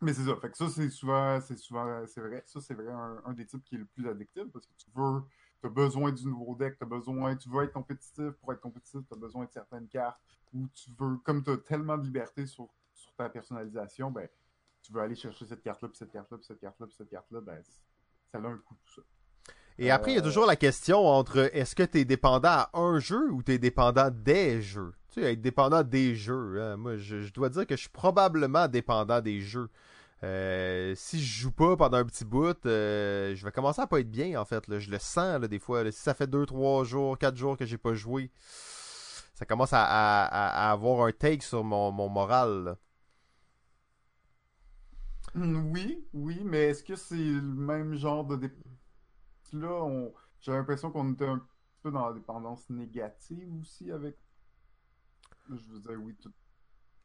[0.00, 0.36] mais c'est ça.
[0.36, 2.42] Fait que ça, c'est souvent, c'est souvent, c'est vrai.
[2.46, 2.92] Ça, c'est vrai
[3.24, 5.22] un, des types qui est le plus addictif parce que tu veux,
[5.60, 8.30] tu as besoin du nouveau deck, tu besoin, tu veux être compétitif.
[8.40, 10.18] Pour être compétitif, tu as besoin de certaines cartes
[10.54, 14.28] ou tu veux, comme tu as tellement de liberté sur, sur ta personnalisation, ben,
[14.90, 17.40] tu veux aller chercher cette carte-là, puis cette carte-là, puis cette carte-là, puis cette carte-là,
[17.40, 17.62] ben,
[18.32, 19.02] ça a un coût, tout ça.
[19.78, 22.70] Et après, il y a toujours la question entre est-ce que tu es dépendant à
[22.74, 24.92] un jeu ou tu es dépendant des jeux?
[25.10, 26.60] Tu sais, être dépendant des jeux.
[26.60, 26.76] Hein.
[26.76, 29.70] Moi, je, dois dire que je suis probablement dépendant des jeux.
[30.22, 34.00] Euh, si je joue pas pendant un petit bout, euh, je vais commencer à pas
[34.00, 34.68] être bien en fait.
[34.68, 34.78] Là.
[34.78, 35.90] Je le sens là, des fois.
[35.90, 38.30] Si ça fait 2, 3 jours, 4 jours que j'ai pas joué,
[39.34, 42.76] ça commence à, à, avoir un take sur mon, mon moral.
[45.34, 48.50] Oui, oui, mais est-ce que c'est le même genre de dé...
[49.52, 50.12] là on...
[50.40, 51.44] j'ai l'impression qu'on était un
[51.82, 54.16] peu dans la dépendance négative aussi avec
[55.48, 56.32] je vous dire oui tout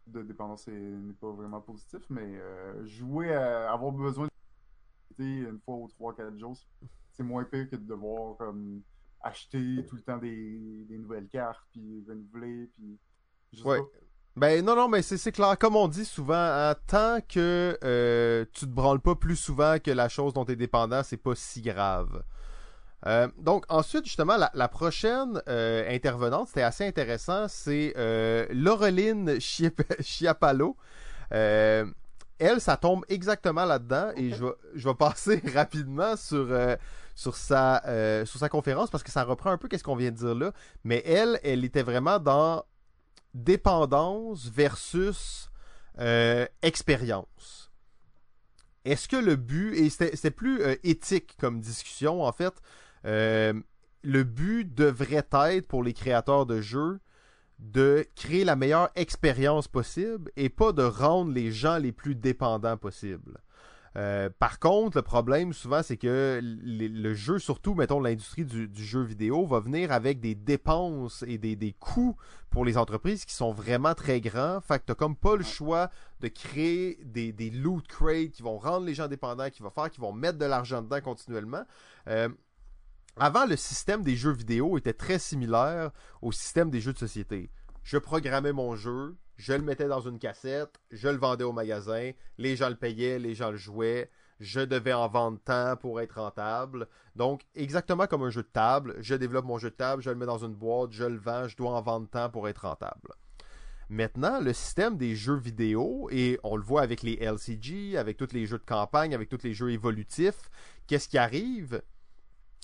[0.07, 5.75] de dépendance n'est pas vraiment positif, mais euh, jouer à avoir besoin de une fois
[5.75, 6.57] ou trois, quatre jours,
[7.13, 8.81] c'est moins pire que de devoir comme
[9.21, 12.99] acheter tout le temps des, nouvelles cartes, puis renouveler, puis.
[13.63, 13.79] Ouais.
[14.35, 15.57] Ben non, non, mais c'est clair.
[15.57, 19.91] Comme on dit souvent, hein, tant que euh, tu te branles pas plus souvent que
[19.91, 22.21] la chose dont tu es dépendant, c'est pas si grave.
[23.07, 29.39] Euh, donc ensuite, justement, la, prochaine euh, intervenante, c'était assez intéressant, c'est euh, Laureline
[29.99, 30.75] Chiapalo.
[31.31, 36.47] Elle, ça tombe exactement là-dedans et je vais, je vais passer rapidement sur,
[37.15, 37.81] sur, sa,
[38.25, 40.51] sur sa conférence parce que ça reprend un peu ce qu'on vient de dire là.
[40.83, 42.65] Mais elle, elle était vraiment dans
[43.35, 45.51] dépendance versus
[46.61, 47.71] expérience.
[48.83, 52.53] Est-ce que le but, et c'était plus éthique comme discussion en fait,
[53.05, 53.53] euh,
[54.03, 56.99] le but devrait être pour les créateurs de jeux
[57.59, 62.77] de créer la meilleure expérience possible et pas de rendre les gens les plus dépendants
[62.77, 63.39] possible.
[63.97, 69.01] Euh, par contre, le problème souvent, c'est que le jeu, surtout, mettons, l'industrie du, jeu
[69.01, 72.17] vidéo, va venir avec des dépenses et des, coûts
[72.49, 74.59] pour les entreprises qui sont vraiment très grands.
[74.61, 75.89] Fait que t'as comme pas le choix
[76.19, 80.01] de créer des, loot crates qui vont rendre les gens dépendants, qui vont faire, qui
[80.01, 81.63] vont mettre de l'argent dedans continuellement.
[82.07, 82.29] Euh,
[83.17, 85.91] avant, le système des jeux vidéo était très similaire
[86.21, 87.49] au système des jeux de société.
[87.83, 92.11] Je programmais mon jeu, je le mettais dans une cassette, je le vendais au magasin,
[92.37, 94.09] les gens le payaient, les gens le jouaient,
[94.39, 96.87] je devais en vendre tant pour être rentable.
[97.15, 100.15] Donc, exactement comme un jeu de table, je développe mon jeu de table, je le
[100.15, 103.09] mets dans une boîte, je le vends, je dois en vendre tant pour être rentable.
[103.89, 108.33] Maintenant, le système des jeux vidéo, et on le voit avec les LCG, avec tous
[108.33, 110.49] les jeux de campagne, avec tous les jeux évolutifs,
[110.87, 111.81] qu'est-ce qui arrive?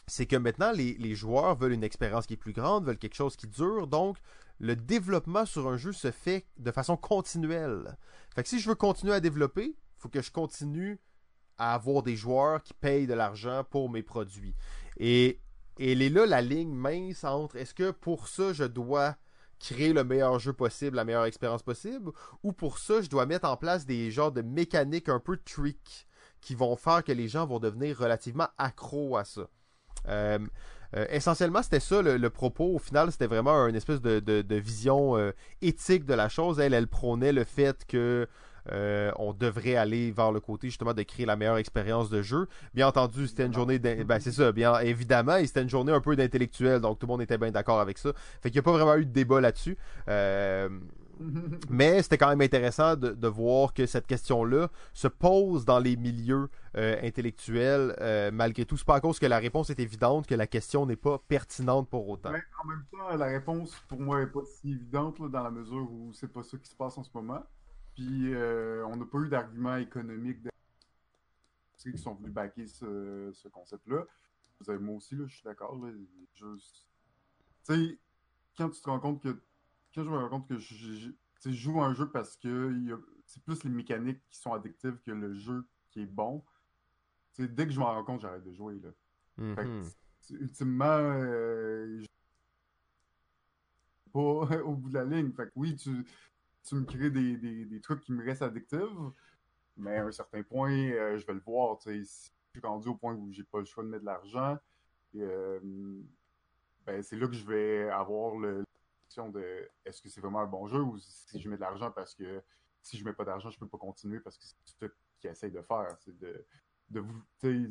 [0.07, 3.36] C'est que maintenant, les, joueurs veulent une expérience qui est plus grande, veulent quelque chose
[3.36, 3.86] qui dure.
[3.86, 4.17] Donc,
[4.62, 7.97] le développement sur un jeu se fait de façon continuelle.
[8.36, 10.99] Fait si je veux continuer à développer, faut que je continue
[11.57, 14.53] à avoir des joueurs qui payent de l'argent pour mes produits.
[14.97, 15.41] Et,
[15.80, 19.16] et elle est là la ligne mince entre est-ce que pour ça, je dois
[19.59, 22.12] créer le meilleur jeu possible, la meilleure expérience possible,
[22.43, 26.07] ou pour ça, je dois mettre en place des genres de mécaniques un peu trick
[26.39, 29.47] qui vont faire que les gens vont devenir relativement accros à ça.
[30.07, 30.39] Euh,
[30.96, 32.76] euh, essentiellement, c'était ça le, propos.
[32.76, 35.32] Au final, c'était vraiment une espèce de, vision euh,
[35.62, 36.60] éthique de la chose.
[36.60, 38.28] Elle, elle prônait le fait que
[39.18, 42.48] on devrait aller vers le côté justement de créer la meilleure expérience de jeu.
[42.76, 46.00] Bien entendu, c'était une journée, ben c'est ça, bien évidemment, et c'était une journée un
[46.00, 48.12] peu d'intellectuel, donc tout le monde était bien d'accord avec ça.
[48.39, 49.78] Fait qu'il n'y a pas vraiment eu de débat là-dessus.
[51.69, 56.49] Mais c'était quand même intéressant de, voir que cette question-là se pose dans les milieux
[56.76, 58.78] euh, intellectuels, euh, malgré tout.
[58.78, 61.89] C'est pas à cause que la réponse est évidente que la question n'est pas pertinente
[61.89, 62.30] pour autant.
[62.30, 66.11] en même temps, la réponse pour moi n'est pas si évidente dans la mesure où
[66.13, 67.43] c'est pas ça qui se passe en ce moment.
[67.95, 70.39] Puis euh, on n'a pas eu d'argument économique
[71.78, 74.05] qui sont venus backer ce, concept-là.
[74.80, 75.80] Moi aussi, là, je suis d'accord.
[76.36, 76.43] Tu
[77.63, 77.99] sais,
[78.57, 79.41] quand tu te rends compte que
[79.94, 81.12] quand je me rends compte que je,
[81.46, 82.74] joue un jeu parce que
[83.26, 86.44] c'est plus les mécaniques qui sont addictives que le jeu qui est bon,
[87.38, 88.80] dès que je m'en rends compte, j'arrête de jouer.
[88.80, 88.89] Là.
[89.39, 89.94] Mm-hmm.
[90.32, 92.02] ultimement, euh,
[94.14, 94.20] pas
[94.66, 95.32] au bout de la ligne.
[95.32, 96.06] Fait oui, tu,
[96.76, 98.80] me crées des, trucs qui me restent addictifs,
[99.78, 101.82] mais à un certain point, euh, je vais le voir.
[101.82, 104.58] Si je suis rendu au point où j'ai pas le choix de mettre de l'argent,
[105.16, 105.60] euh,
[106.86, 108.64] ben, c'est là que je vais avoir le,
[109.18, 112.16] de est-ce que c'est vraiment un bon jeu ou si je mets de l'argent parce
[112.16, 112.41] que
[112.82, 115.51] si je mets pas d'argent, je peux pas continuer parce que c'est ce qui essaye
[115.51, 115.95] de faire.
[115.99, 116.45] C'est de,
[116.89, 117.03] de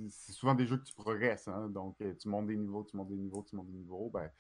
[0.08, 2.96] c'est souvent des jeux que tu progresses, hein, donc euh, tu montes des niveaux, tu
[2.96, 4.30] montes des niveaux, tu montes des niveaux, ben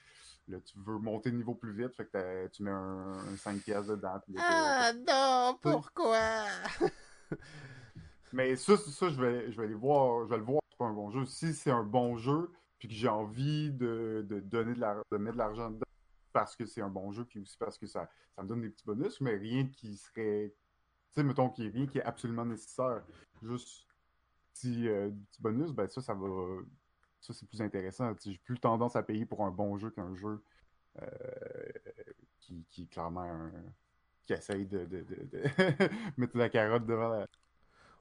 [0.48, 3.86] là tu veux monter de niveau plus vite, fait que tu mets un, 5 pièces
[3.86, 4.20] dedans.
[4.38, 6.44] ah non, pourquoi?
[8.32, 10.84] Mais ça, ça, je vais, je vais aller voir, je vais le voir, c'est pas
[10.84, 11.26] un bon jeu.
[11.26, 15.16] Si c'est un bon jeu, puis que j'ai envie de, de donner de, la, de
[15.16, 15.84] mettre de l'argent dedans,
[16.32, 18.70] parce que c'est un bon jeu, puis aussi parce que ça, ça me donne des
[18.70, 20.52] petits bonus, mais rien qui serait.
[21.12, 23.02] Tu sais, mettons qu'il n'y a rien qui est absolument nécessaire.
[23.42, 23.86] Juste
[24.52, 26.62] petit, euh, petit bonus, ben ça, ça va.
[27.20, 28.14] Ça, c'est plus intéressant.
[28.24, 30.42] J'ai plus tendance à payer pour un bon jeu qu'un jeu
[31.02, 31.06] euh,
[32.40, 33.52] qui, qui est clairement un,
[34.24, 35.42] qui essaye de, de, de,
[36.16, 37.26] mettre la carotte devant la.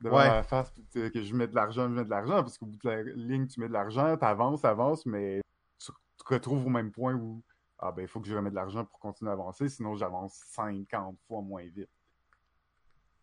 [0.02, 0.28] devant Ouais.
[0.28, 2.78] la face, puis que je mets de l'argent, je mets de l'argent, parce qu'au bout
[2.78, 5.42] de la ligne, tu mets de l'argent, t'avances, t'avances, mais
[5.80, 7.42] tu tu te retrouves au même point où,
[7.80, 10.34] ah ben, il faut que je remette de l'argent pour continuer à avancer, sinon j'avance
[10.54, 11.90] 50 fois moins vite.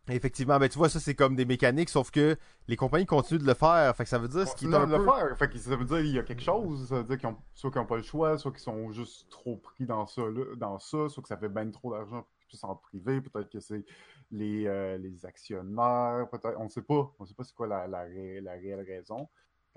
[0.08, 2.36] Effectivement, ben tu vois, ça c'est comme des mécaniques, sauf que
[2.68, 3.94] les compagnies continuent de le faire.
[3.96, 5.10] Fait que ça veut dire ce qui est Continuer un à le peu.
[5.12, 5.36] faire.
[5.36, 7.36] Fait que ça veut dire qu'il y a quelque chose, ça veut dire qu'ils ont,
[7.52, 10.54] soit qu'ils n'ont pas le choix, soit qu'ils sont juste trop pris dans ça, là-
[10.56, 13.50] dans ça, soit que ça fait bien trop d'argent pour qu'ils puissent en privé, peut-être
[13.50, 13.84] que c'est
[14.30, 18.02] les, euh, les actionnaires, peut-être, on sait pas, on sait pas c'est quoi la, la,
[18.02, 19.28] ré- la réelle raison.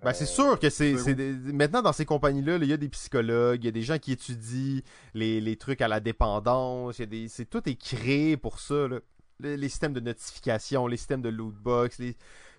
[0.03, 1.03] Ben, c'est Euh, sûr que c'est zéro.
[1.03, 3.71] c'est des- maintenant dans ces compagnies-là, là, il y a des psychologues, il y a
[3.71, 4.81] des gens qui étudient
[5.13, 8.59] les, les trucs à la dépendance, il y a des c'est tout est créé pour
[8.59, 8.99] ça là.
[9.41, 12.15] Les, les systèmes de notification, les systèmes de lootbox, les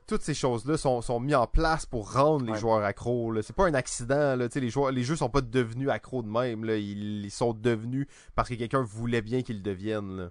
[0.07, 2.59] toutes ces choses-là sont, sont mis en place pour rendre les Ouais.
[2.59, 3.31] joueurs accros.
[3.31, 3.43] là.
[3.43, 4.35] C'est pas un accident.
[4.35, 4.49] Là.
[4.49, 6.65] Tu sais, Les, joueurs, les jeux sont pas devenus accros de même.
[6.65, 6.77] Là.
[6.79, 10.17] Ils, ils sont devenus parce que quelqu'un voulait bien qu'ils le deviennent.
[10.17, 10.31] là.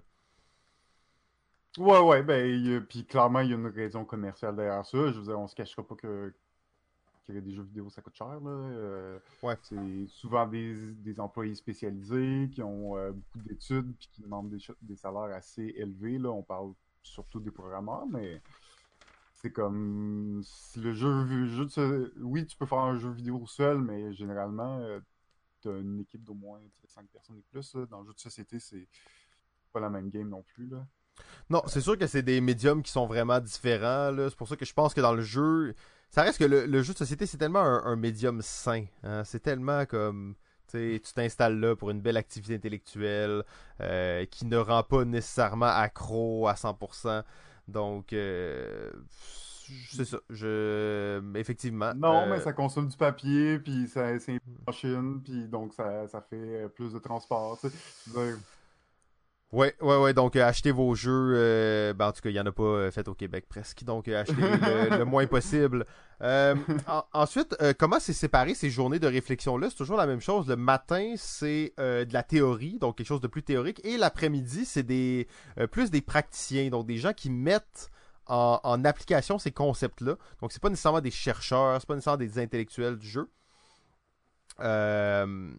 [1.78, 4.98] Ouais, ouais, ben, puis clairement, il y a une raison commerciale derrière ça.
[5.12, 6.34] Je veux dire, on se cachera pas que,
[7.26, 8.50] que des jeux vidéo, ça coûte cher, là.
[8.50, 9.56] Euh, Ouais.
[9.62, 14.50] C'est souvent des, des employés spécialisés qui ont euh, beaucoup d'études puis qui demandent
[14.82, 16.30] des, salaires assez élevés, là.
[16.30, 18.42] On parle surtout des programmeurs, mais
[19.34, 23.10] c'est comme si le jeu, le jeu de ce- oui, tu peux faire un jeu
[23.10, 25.00] vidéo seul, mais généralement, euh,
[25.62, 27.86] t'as une équipe d'au moins 5 personnes et plus, là.
[27.86, 28.86] Dans le jeu de société, c'est
[29.72, 30.86] pas la même game non plus, là.
[31.50, 34.10] Non, c'est sûr que c'est des médiums qui sont vraiment différents.
[34.16, 35.74] C'est pour ça que je pense que dans le jeu,
[36.10, 38.84] ça reste que le, le jeu de société, c'est tellement un, un médium sain.
[39.02, 39.22] hein.
[39.24, 40.34] C'est tellement comme.
[40.68, 43.44] tu t'installes là pour une belle activité intellectuelle
[43.80, 47.22] euh, qui ne rend pas nécessairement accro à 100%.
[47.68, 48.90] Donc, euh,
[49.92, 50.18] c'est ça.
[50.30, 51.20] Je...
[51.36, 51.94] Effectivement.
[51.94, 56.08] Non, euh, mais ça consomme du papier, puis ça, c'est en Chine, puis donc ça,
[56.08, 57.58] ça fait plus de transport.
[57.60, 57.76] tu sais.
[58.06, 58.38] Je veux dire,
[59.52, 60.14] Ouais, ouais, ouais.
[60.14, 61.32] Donc, euh, achetez vos jeux.
[61.34, 63.82] euh, ben, en tout cas, il n'y en a pas euh, fait au Québec presque.
[63.82, 65.86] Donc, achetez le, le moins possible.
[66.22, 69.68] En- ensuite, comment c'est séparé ces journées de réflexion-là?
[69.70, 70.46] C'est toujours la même chose.
[70.48, 73.80] Le matin, c'est de la théorie, donc quelque chose de plus théorique.
[73.84, 75.26] Et l'après-midi, c'est des
[75.72, 77.90] plus des praticiens, donc des gens qui mettent
[78.26, 80.16] en, en application ces concepts-là.
[80.42, 83.28] Donc, c'est pas nécessairement des chercheurs, c'est pas nécessairement des intellectuels du jeu.
[84.60, 85.50] Euh,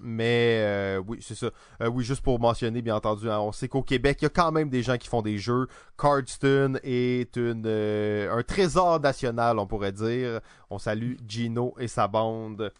[0.00, 1.50] mais euh, oui, c'est ça.
[1.82, 4.30] Euh, oui, juste pour mentionner, bien entendu, hein, on sait qu'au Québec, il y a
[4.30, 5.66] quand même des gens qui font des jeux.
[5.98, 10.40] Cardstone est euh, un trésor national, on pourrait dire.
[10.70, 12.72] On salue Gino et sa bande.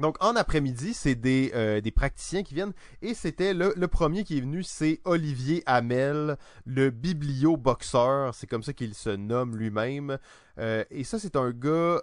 [0.00, 2.72] Donc, en après-midi, c'est des, praticiens qui viennent.
[3.02, 8.32] Et c'était le, premier qui est venu, c'est Olivier Hamel, le biblio-boxeur.
[8.34, 10.18] C'est comme ça qu'il se nomme lui-même.
[10.58, 12.00] Et ça, c'est un gars...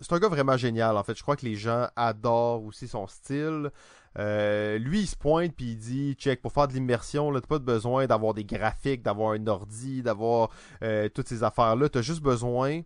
[0.00, 1.16] c'est un gars vraiment génial, en fait.
[1.16, 3.70] Je crois que les gens adorent aussi son style.
[4.18, 7.48] Euh, lui, il se pointe puis il dit check pour faire de l'immersion, là, t'as
[7.48, 10.50] pas besoin d'avoir des graphiques, d'avoir un ordi, d'avoir
[10.82, 11.88] euh, toutes ces affaires-là.
[11.88, 12.82] T'as juste besoin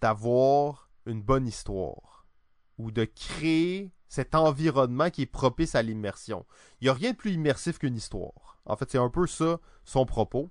[0.00, 2.26] d'avoir une bonne histoire
[2.78, 6.46] ou de créer cet environnement qui est propice à l'immersion.
[6.80, 8.58] Il y a rien de plus immersif qu'une histoire.
[8.64, 10.50] En fait, c'est un peu ça son propos.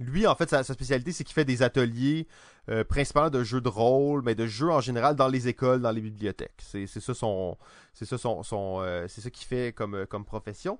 [0.00, 2.28] Lui, en fait, sa spécialité, c'est qu'il fait des ateliers
[2.68, 5.90] euh, principalement de jeux de rôle, mais de jeux en général dans les écoles, dans
[5.90, 6.60] les bibliothèques.
[6.60, 7.56] C'est ça son,
[7.94, 10.78] c'est ça euh, qu'il fait comme, euh, comme profession.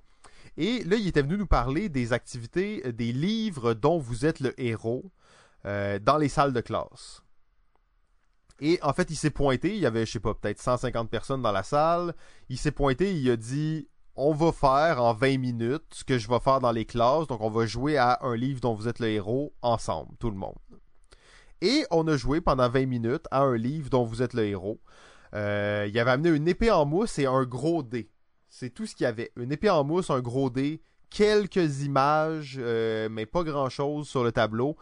[0.57, 4.59] Et là, il était venu nous parler des activités, des livres dont vous êtes le
[4.59, 5.03] héros
[5.63, 7.21] dans les salles de classe.
[8.61, 11.41] Et en fait, il s'est pointé, il y avait, je sais pas, peut-être 150 personnes
[11.41, 12.13] dans la salle.
[12.49, 16.27] Il s'est pointé, il a dit on va faire en 20 minutes ce que je
[16.27, 17.27] vais faire dans les classes.
[17.27, 20.35] Donc, on va jouer à un livre dont vous êtes le héros ensemble, tout le
[20.35, 20.57] monde.
[21.61, 24.79] Et on a joué pendant 20 minutes à un livre dont vous êtes le héros.
[25.35, 28.09] Euh, il avait amené une épée en mousse et un gros dé.
[28.47, 29.31] C'est tout ce qu'il y avait.
[29.35, 34.31] Une épée en mousse, un gros dé, quelques images, euh, mais pas grand-chose sur le
[34.31, 34.75] tableau.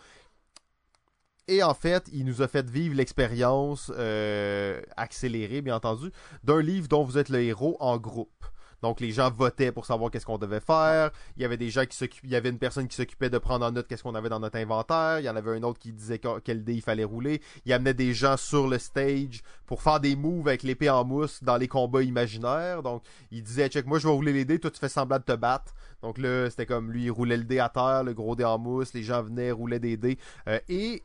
[1.48, 6.12] Et en fait, il nous a fait vivre l'expérience euh, accélérée, bien entendu,
[6.44, 8.46] d'un livre dont vous êtes le héros en groupe.
[8.82, 11.12] Donc les gens votaient pour savoir qu'est-ce qu'on devait faire.
[11.36, 13.38] Il y avait des gens qui s'occupaient, il y avait une personne qui s'occupait de
[13.38, 15.20] prendre en note qu'est-ce qu'on avait dans notre inventaire.
[15.20, 17.42] Il y en avait un autre qui disait que- quel dé il fallait rouler.
[17.66, 21.44] Il amenait des gens sur le stage pour faire des moves avec l'épée en mousse
[21.44, 22.84] dans les combats imaginaires.
[22.84, 25.24] Donc il disait check moi je vais rouler les dés, toi tu fais semblant de
[25.24, 25.74] te battre.
[26.04, 28.60] Donc là c'était comme lui il roulait le dé à terre, le gros dé en
[28.60, 30.18] mousse, les gens venaient roulaient des dés
[30.48, 31.04] Euh, et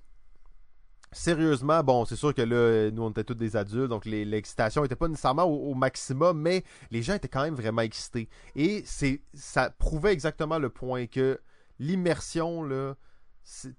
[1.14, 4.97] Sérieusement, bon, c'est sûr que là, nous, on était tous des adultes, donc l'excitation était
[4.97, 8.30] pas nécessairement au, au maximum, mais les gens étaient quand même vraiment excités.
[8.56, 11.39] Et c'est, ça prouvait exactement le point que
[11.78, 12.94] l'immersion, là,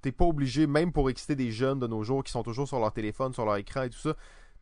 [0.01, 2.79] t'es pas obligé, même pour exciter des jeunes de nos jours qui sont toujours sur
[2.79, 4.15] leur téléphone, sur leur écran et tout ça,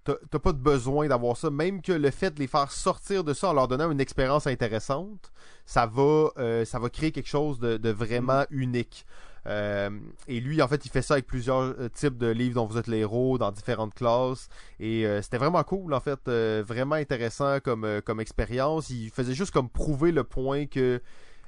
[0.03, 1.49] t'as t'as pas de besoin d'avoir ça.
[1.49, 4.48] Même que le fait de les faire sortir de ça en leur donnant une expérience
[4.48, 5.31] intéressante,
[5.65, 9.06] ça va, euh, ça va créer quelque chose de, de vraiment unique.
[9.47, 12.88] Et lui, en fait, il fait ça avec plusieurs types de livres dont vous êtes
[12.88, 14.49] les héros, dans différentes classes.
[14.80, 16.30] Et c'était vraiment cool, en fait,
[16.61, 18.89] vraiment intéressant comme, comme expérience.
[18.89, 21.01] Il faisait juste comme prouver le point que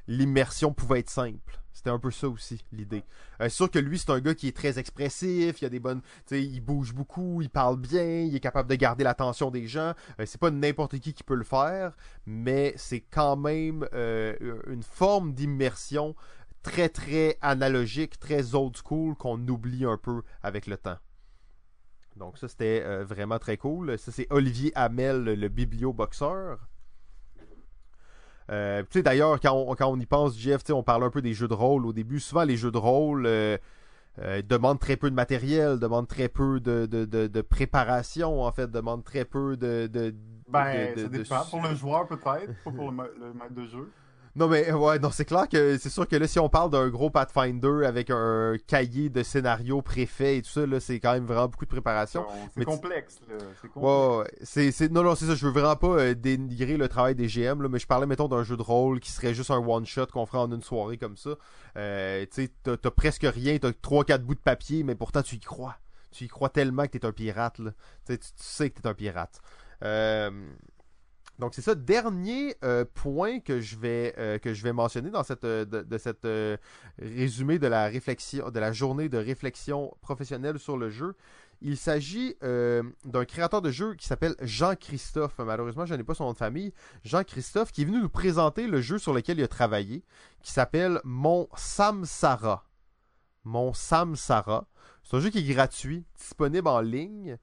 [0.07, 1.60] l'immersion pouvait être simple.
[1.74, 3.03] C'était un peu ça aussi, l'idée.
[3.41, 5.80] Euh, c'est sûr que lui, c'est un gars qui est très expressif, il a des
[5.80, 6.02] bonnes.
[6.32, 9.94] il bouge beaucoup, il parle bien, il est capable de garder l'attention des gens.
[10.20, 11.94] Euh, c'est pas n'importe qui qui peut le faire,
[12.28, 14.36] mais c'est quand même euh,
[14.68, 16.15] une forme d'immersion
[16.64, 20.98] très très analogique, très old school qu'on oublie un peu avec le temps.
[22.15, 23.98] Donc ça c'était vraiment très cool.
[23.99, 26.60] Ça c'est Olivier Hamel, le biblio-boxeur.
[28.52, 31.48] Euh, tu sais, d'ailleurs, quand on, y pense, Jeff, on parle un peu des jeux
[31.48, 32.19] de rôle au début.
[32.19, 33.57] Souvent, les jeux de rôle euh,
[34.19, 39.26] euh, demandent très peu de matériel, demandent très peu de, préparation, en fait, demandent très
[39.26, 39.90] peu de.
[40.49, 41.45] ben, ça dépend.
[41.45, 42.98] Pour le joueur, peut-être, pas pour le
[43.34, 43.91] maître de jeu.
[44.36, 46.90] Non, mais ouais, non, c'est clair que c'est sûr que là, si on parle d'un
[46.90, 51.26] gros Pathfinder avec un cahier de scénario préfet et tout ça, là, c'est quand même
[51.26, 52.26] vraiment beaucoup de préparation.
[52.58, 53.36] c'est complexe, là.
[53.62, 54.26] C'est complexe.
[54.52, 55.36] Ouais, c'est, non, non, c'est ça.
[55.36, 58.28] Je veux vraiment pas euh, dénigrer le travail des GM, là, mais je parlais, mettons,
[58.28, 61.16] d'un jeu de rôle qui serait juste un one-shot qu'on ferait en une soirée comme
[61.16, 61.36] ça.
[61.78, 65.36] Euh, tu sais, t'as, presque rien, t'as trois, quatre bouts de papier, mais pourtant, tu
[65.36, 65.78] y crois.
[66.12, 67.72] Tu y crois tellement que t'es un pirate, là.
[68.08, 69.42] tu, tu sais que t'es un pirate.
[69.84, 70.32] Euh,
[71.44, 75.24] donc c'est ça, dernier euh, point que je vais euh, que je vais mentionner dans
[75.24, 76.26] cette euh, de, cette
[76.98, 81.18] résumé de la de la journée de réflexion professionnelle sur le jeu.
[81.60, 85.38] Il s'agit d'un créateur de jeu qui s'appelle Jean-Christophe.
[85.40, 86.74] Malheureusement, je n'ai pas son nom de famille.
[87.03, 90.03] Jean-Christophe qui est venu nous présenter le jeu sur lequel il a travaillé,
[90.41, 92.65] qui s'appelle Mon Samsara.
[93.44, 94.65] Mon Samsara.
[95.03, 97.38] C'est un jeu qui est gratuit, disponible en ligne.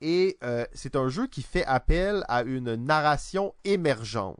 [0.00, 4.38] Et euh, c'est un jeu qui fait appel à une narration émergente.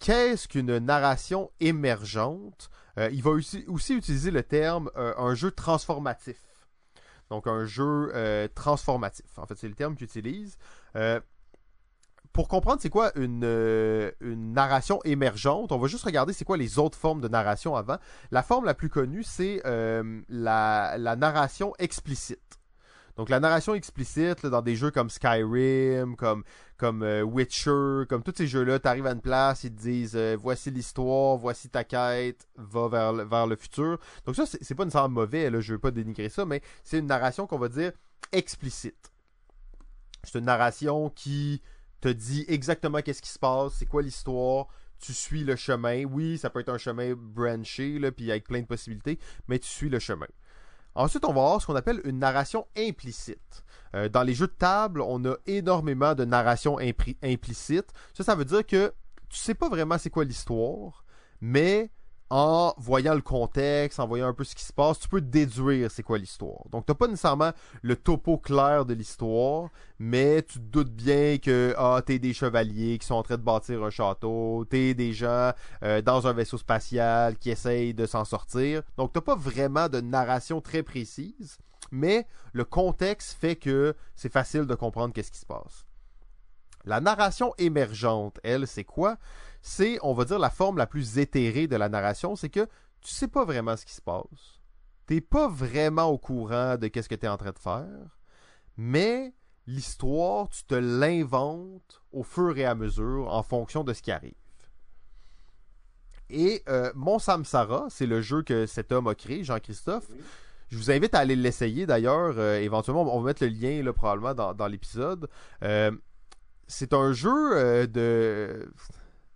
[0.00, 2.70] Qu'est-ce qu'une narration émergente?
[2.98, 6.40] Euh, Il va aussi, utiliser le terme euh, un jeu transformatif.
[7.30, 8.12] Donc un jeu
[8.54, 9.38] transformatif.
[9.38, 10.58] En fait, c'est le terme qu'il utilise.
[12.32, 16.98] pour comprendre c'est quoi une, narration émergente, on va juste regarder c'est quoi les autres
[16.98, 17.96] formes de narration avant.
[18.30, 22.58] La forme la plus connue, c'est la narration explicite.
[23.16, 28.48] Donc la narration explicite dans des jeux comme Skyrim, comme euh, Witcher, comme tous ces
[28.48, 32.48] jeux-là, tu arrives à une place, ils te disent euh, voici l'histoire, voici ta quête,
[32.56, 32.88] va
[33.24, 33.98] vers le, futur.
[34.26, 37.06] Donc ça c'est pas nécessairement mauvais, là, je veux pas dénigrer ça, mais c'est une
[37.06, 37.92] narration qu'on va dire
[38.32, 39.12] explicite.
[40.24, 41.62] C'est une narration qui
[42.00, 44.66] te dit exactement qu'est-ce qui se passe, c'est quoi l'histoire,
[44.98, 46.04] tu suis le chemin.
[46.04, 49.18] Oui, ça peut être un chemin branché, puis avec plein de possibilités,
[49.48, 50.26] mais tu suis le chemin.
[50.94, 53.64] Ensuite, on va avoir ce qu'on appelle une narration implicite.
[53.94, 57.86] Euh, dans les jeux de table, on a énormément de narration implicite.
[58.12, 58.92] Ça, ça veut dire que
[59.28, 61.04] tu sais pas vraiment c'est quoi l'histoire,
[61.40, 61.90] mais
[62.34, 65.88] en voyant le contexte, en voyant un peu ce qui se passe, tu peux déduire
[65.88, 66.68] c'est quoi l'histoire.
[66.72, 67.52] Donc, tu n'as pas nécessairement
[67.82, 69.68] le topo clair de l'histoire,
[70.00, 73.42] mais tu te doutes bien que ah, es des chevaliers qui sont en train de
[73.42, 75.52] bâtir un château, tu es des gens
[75.84, 78.82] euh, dans un vaisseau spatial qui essayent de s'en sortir.
[78.96, 81.58] Donc, tu n'as pas vraiment de narration très précise,
[81.92, 85.86] mais le contexte fait que c'est facile de comprendre qu'est-ce qui se passe.
[86.84, 89.18] La narration émergente, elle, c'est quoi?
[89.66, 92.68] C'est, on va dire, la forme la plus éthérée de la narration, c'est que
[93.00, 94.60] tu sais pas vraiment ce qui se passe.
[95.06, 98.18] T'es pas vraiment au courant de qu'est-ce que tu es en train de faire,
[98.76, 99.32] mais
[99.66, 104.34] l'histoire, tu te l'inventes au fur et à mesure en fonction de ce qui arrive.
[106.28, 110.08] Et euh, Mon Samsara, c'est le jeu que cet homme a créé, Jean-Christophe.
[110.68, 112.34] Je vous invite à aller l'essayer d'ailleurs.
[112.36, 115.26] Euh, éventuellement, on va mettre le lien là, probablement dans, l'épisode.
[115.62, 115.90] Euh,
[116.66, 118.68] c'est un jeu de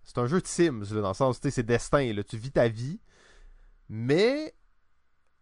[0.08, 2.98] c'est un jeu de Sims, dans le sens, c'est destin, tu vis ta vie,
[3.90, 4.54] mais,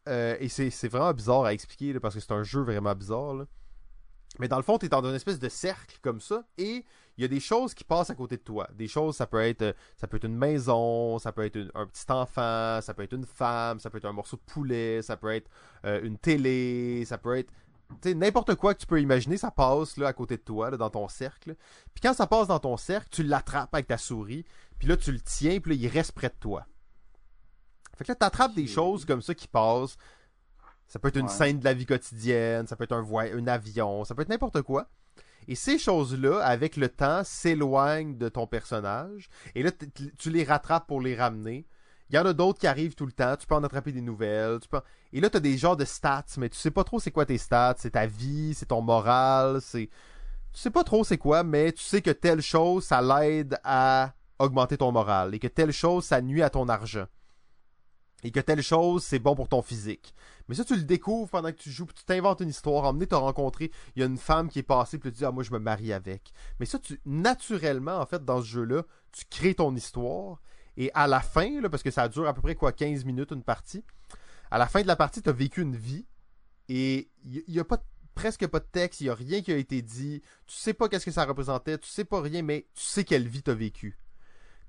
[0.08, 3.46] euh, et c'est vraiment bizarre à expliquer, parce que c'est un jeu vraiment bizarre,
[4.40, 6.84] mais dans le fond, tu es dans une espèce de cercle comme ça, et
[7.16, 8.68] il y a des choses qui passent à côté de toi.
[8.74, 12.10] Des choses, ça peut être, ça peut être une maison, ça peut être un petit
[12.10, 15.32] enfant, ça peut être une femme, ça peut être un morceau de poulet, ça peut
[15.32, 15.48] être
[15.84, 17.52] euh, une télé, ça peut être
[18.04, 21.08] n'importe quoi que tu peux imaginer, ça passe là, à côté de toi, dans ton
[21.08, 21.56] cercle.
[21.94, 24.44] Puis quand ça passe dans ton cercle, tu l'attrapes avec ta souris,
[24.78, 26.66] puis là, tu le tiens, puis là, il reste près de toi.
[27.96, 29.96] Fait que là, t'attrapes des choses comme ça qui passent.
[30.86, 34.04] Ça peut être une scène de la vie quotidienne, ça peut être un, un avion,
[34.04, 34.88] ça peut être n'importe quoi.
[35.48, 39.28] Et ces choses-là, avec le temps, s'éloignent de ton personnage.
[39.54, 39.70] Et là,
[40.18, 41.66] tu les rattrapes pour les ramener.
[42.10, 43.36] Il y en a d'autres qui arrivent tout le temps.
[43.36, 44.60] Tu peux en attraper des nouvelles.
[44.60, 44.80] Tu peux...
[45.12, 47.26] Et là, tu as des genres de stats, mais tu sais pas trop c'est quoi
[47.26, 47.76] tes stats.
[47.78, 49.88] C'est ta vie, c'est ton moral, c'est.
[50.52, 54.14] Tu sais pas trop c'est quoi, mais tu sais que telle chose, ça l'aide à
[54.38, 55.34] augmenter ton moral.
[55.34, 57.06] Et que telle chose, ça nuit à ton argent.
[58.22, 60.14] et que telle chose, c'est bon pour ton physique.
[60.48, 62.84] Mais ça, tu le découvres pendant que tu joues, puis tu t'inventes une histoire.
[62.84, 65.32] Emmener, t'as rencontré, il y a une femme qui est passée, puis tu dis, ah,
[65.32, 66.32] moi, je me marie avec.
[66.58, 70.40] Mais ça, tu, naturellement, en fait, dans ce jeu-là, tu crées ton histoire,
[70.76, 73.30] et à la fin, là, parce que ça dure à peu près, quoi, 15 minutes,
[73.32, 73.84] une partie,
[74.50, 76.06] à la fin de la partie, tu as vécu une vie,
[76.68, 77.82] et il n'y a, pas
[78.14, 80.88] presque pas de texte, il n'y a rien qui a été dit, tu sais pas
[80.88, 83.54] qu'est-ce que ça représentait, tu sais pas rien, mais tu sais quelle vie tu as
[83.54, 83.98] vécu.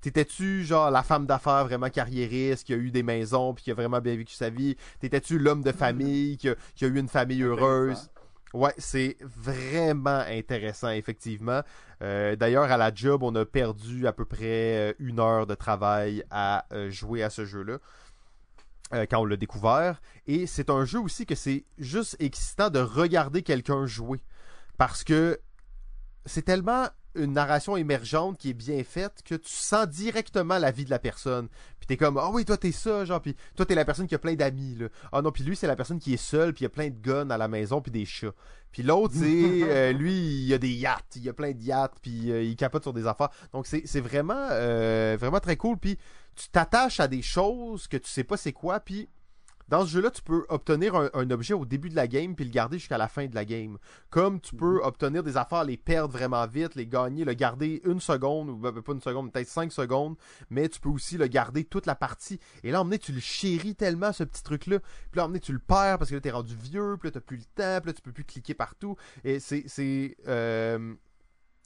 [0.00, 3.74] T'étais-tu genre la femme d'affaires vraiment carriériste qui a eu des maisons puis qui a
[3.74, 4.76] vraiment bien vécu sa vie?
[5.00, 8.08] T'étais-tu l'homme de famille qui a, eu une famille heureuse?
[8.54, 11.62] Ouais, c'est vraiment intéressant, effectivement.
[12.02, 15.54] Euh, d'ailleurs, à la job, on a perdu à peu près euh, une heure de
[15.54, 17.78] travail à euh, jouer à ce jeu-là.
[18.90, 20.00] quand on l'a découvert.
[20.26, 24.20] Et c'est un jeu aussi que c'est juste excitant de regarder quelqu'un jouer.
[24.78, 25.38] Parce que
[26.24, 26.86] c'est tellement
[27.18, 30.98] une narration émergente qui est bien faite que tu sens directement la vie de la
[30.98, 31.48] personne.
[31.78, 34.14] Puis t'es comme ah oui toi t'es ça genre puis toi t'es la personne qui
[34.14, 34.88] a plein d'amis là.
[35.12, 36.88] Ah non puis lui c'est la personne qui est seule puis il y a plein
[36.88, 38.34] de guns à la maison puis des chats.
[38.72, 39.24] Puis l'autre c'est
[39.62, 42.56] euh, lui il a des yachts, il y a plein de yachts puis euh, il
[42.56, 43.30] capote sur des affaires.
[43.52, 45.98] Donc c'est vraiment euh, vraiment très cool puis
[46.34, 49.08] tu t'attaches à des choses que tu sais pas c'est quoi puis
[49.68, 52.50] dans ce jeu-là, tu peux obtenir un, objet au début de la game puis le
[52.50, 53.78] garder jusqu'à la fin de la game.
[54.10, 54.84] Comme tu peux mhm.
[54.84, 58.72] obtenir des affaires, les perdre vraiment vite, les gagner, le garder une seconde, ou ben,
[58.72, 60.16] pas une seconde, peut-être cinq secondes,
[60.50, 62.40] mais tu peux aussi le garder toute la partie.
[62.62, 64.78] Et là, emmener, tu le chéris tellement, ce petit truc-là.
[64.80, 67.20] Puis là, emmener, tu le perds parce que là, t'es rendu vieux, puis là, t'as
[67.20, 68.96] plus le temps, puis là, tu peux plus cliquer partout.
[69.24, 69.66] Et c'est...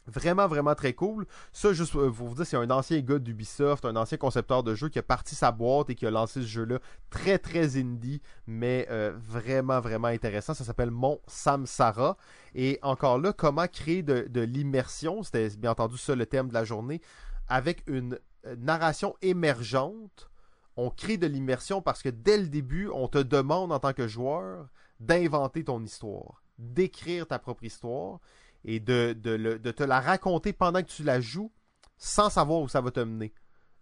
[0.08, 1.26] euh, Vraiment, vraiment très cool.
[1.52, 4.88] Ça, juste pour vous dire, c'est un ancien gars d'Ubisoft, un ancien concepteur de jeu
[4.88, 6.78] qui a parti sa boîte et qui a lancé ce jeu-là.
[7.10, 10.54] Très, très indie, mais euh, vraiment, vraiment intéressant.
[10.54, 12.16] Ça s'appelle Mon Samsara.
[12.54, 16.54] Et encore là, comment créer de, de l'immersion, c'était bien entendu ça le thème de
[16.54, 17.00] la journée,
[17.48, 20.30] avec une euh, narration émergente.
[20.76, 24.08] On crée de l'immersion parce que dès le début, on te demande en tant que
[24.08, 24.68] joueur
[25.00, 28.20] d'inventer ton histoire, d'écrire ta propre histoire
[28.64, 31.52] et de, de, te la raconter pendant que tu la joues
[31.96, 33.32] sans savoir où ça va te mener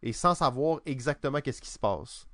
[0.02, 2.27] et sans savoir exactement qu'est-ce qui se passe.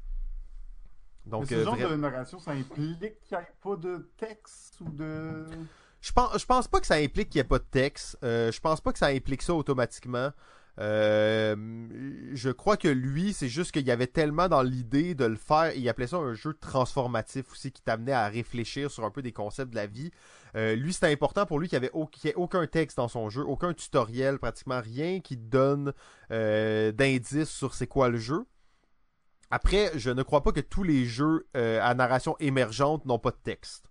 [1.24, 4.88] Donc, ce euh, genre de narration, ça implique qu'il n'y ait pas de texte ou
[4.90, 5.46] de.
[6.00, 8.16] Je pense, je pense pas que ça implique qu'il n'y ait pas de texte.
[8.22, 10.30] Euh, je pense pas que ça implique ça automatiquement.
[10.78, 11.56] Euh,
[12.34, 15.74] je crois que lui, c'est juste qu'il y avait tellement dans l'idée de le faire,
[15.74, 19.32] il appelait ça un jeu transformatif aussi, qui t'amenait à réfléchir sur un peu des
[19.32, 20.10] concepts de la vie.
[20.54, 23.72] Euh, lui, c'était important pour lui qu'il n'y ait aucun texte dans son jeu, aucun
[23.72, 25.92] tutoriel, pratiquement rien qui donne
[26.30, 28.44] euh, d'indices sur c'est quoi le jeu.
[29.50, 33.38] Après, je ne crois pas que tous les jeux à narration émergente n'ont pas de
[33.44, 33.85] texte.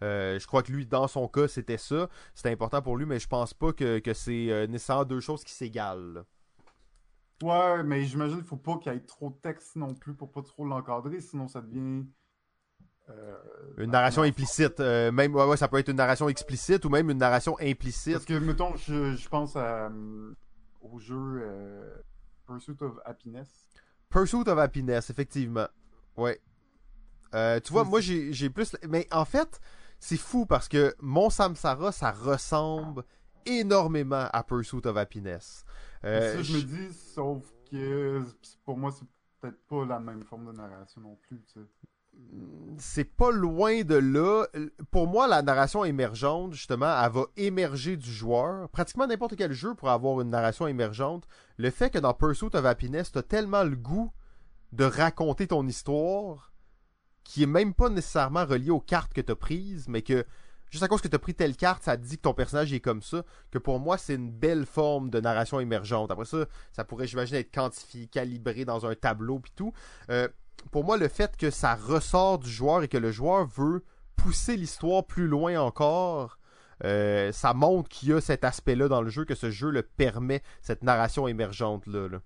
[0.00, 2.08] Je crois que lui, dans son cas, c'était ça.
[2.34, 5.52] C'était important pour lui, mais je pense pas que, que c'est nécessairement deux choses qui
[5.52, 6.24] s'égalent.
[7.42, 10.32] Ouais, mais j'imagine qu'il faut pas qu'il y ait trop de texte non plus pour
[10.32, 12.04] pas trop l'encadrer, sinon ça devient.
[13.08, 13.36] Euh,
[13.76, 14.80] une narration implicite.
[14.80, 18.14] Euh, même, ouais, ouais, ça peut être une narration explicite ou même une narration implicite.
[18.14, 20.32] Parce que, mettons, je, pense à, euh,
[20.80, 21.44] au jeu
[22.46, 23.48] Pursuit of Happiness.
[24.08, 25.68] Pursuit of Happiness, effectivement.
[26.16, 26.40] Ouais.
[27.32, 28.76] tu vois, moi, j'ai plus.
[28.88, 29.60] Mais en fait,
[29.98, 33.04] c'est fou parce que mon Samsara, ça ressemble
[33.46, 35.64] énormément à Pursuit of Happiness.
[36.04, 38.22] Euh, ça, je me dis, sauf que
[38.64, 39.06] pour moi, c'est
[39.40, 41.42] peut-être pas la même forme de narration non plus.
[42.78, 44.46] C'est pas loin de là.
[44.90, 48.68] Pour moi, la narration émergente, justement, elle va émerger du joueur.
[48.70, 51.26] Pratiquement n'importe quel jeu pour avoir une narration émergente.
[51.58, 54.10] Le fait que dans Pursuit of Happiness, t'as tellement le goût
[54.72, 56.52] de raconter ton histoire
[57.26, 60.24] qui est même pas nécessairement relié aux cartes que t'as prises, mais que
[60.70, 62.72] juste à cause que tu as pris telle carte, ça te dit que ton personnage
[62.72, 66.10] est comme ça, que pour moi, c'est une belle forme de narration émergente.
[66.10, 69.72] Après ça, ça pourrait, j'imagine, être quantifié, calibré dans un tableau puis tout.
[70.10, 70.28] Euh,
[70.70, 73.84] pour moi, le fait que ça ressort du joueur et que le joueur veut
[74.16, 76.38] pousser l'histoire plus loin encore,
[76.84, 79.82] euh, ça montre qu'il y a cet aspect-là dans le jeu, que ce jeu le
[79.82, 82.20] permet, cette narration émergente-là.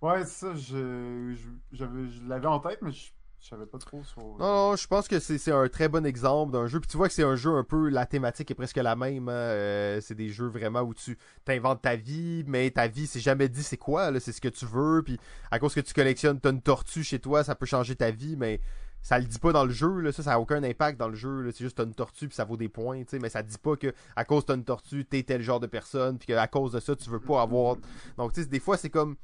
[0.00, 1.34] Ouais, ça, je,
[1.72, 1.84] je
[2.28, 3.10] l'avais en tête, mais je
[3.42, 4.22] je savais pas trop sur.
[4.22, 6.78] Non, non, je pense que c'est un très bon exemple d'un jeu.
[6.78, 7.88] Puis tu vois que c'est un jeu un peu.
[7.88, 9.28] La thématique est presque la même.
[9.28, 9.32] Hein.
[9.32, 13.48] Euh, c'est des jeux vraiment où tu t'inventes ta vie, mais ta vie, c'est jamais
[13.48, 14.18] dit c'est quoi.
[14.20, 15.02] C'est ce que tu veux.
[15.02, 15.18] Puis
[15.50, 18.36] à cause que tu collectionnes, t'as une tortue chez toi, ça peut changer ta vie,
[18.36, 18.60] mais
[19.02, 19.98] ça le dit pas dans le jeu.
[19.98, 20.12] Là.
[20.12, 21.50] Ça, ça a aucun impact dans le jeu.
[21.50, 23.02] C'est juste t'as une tortue puis ça vaut des points.
[23.20, 26.16] Mais ça dit pas que à cause t'as une tortue, t'es tel genre de personne.
[26.16, 27.76] Puis qu'à cause de ça, tu veux pas avoir.
[28.16, 29.16] Donc, tu sais, des fois, c'est comme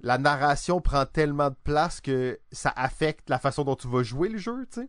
[0.00, 4.28] la narration prend tellement de place que ça affecte la façon dont tu vas jouer
[4.28, 4.88] le jeu, tu sais.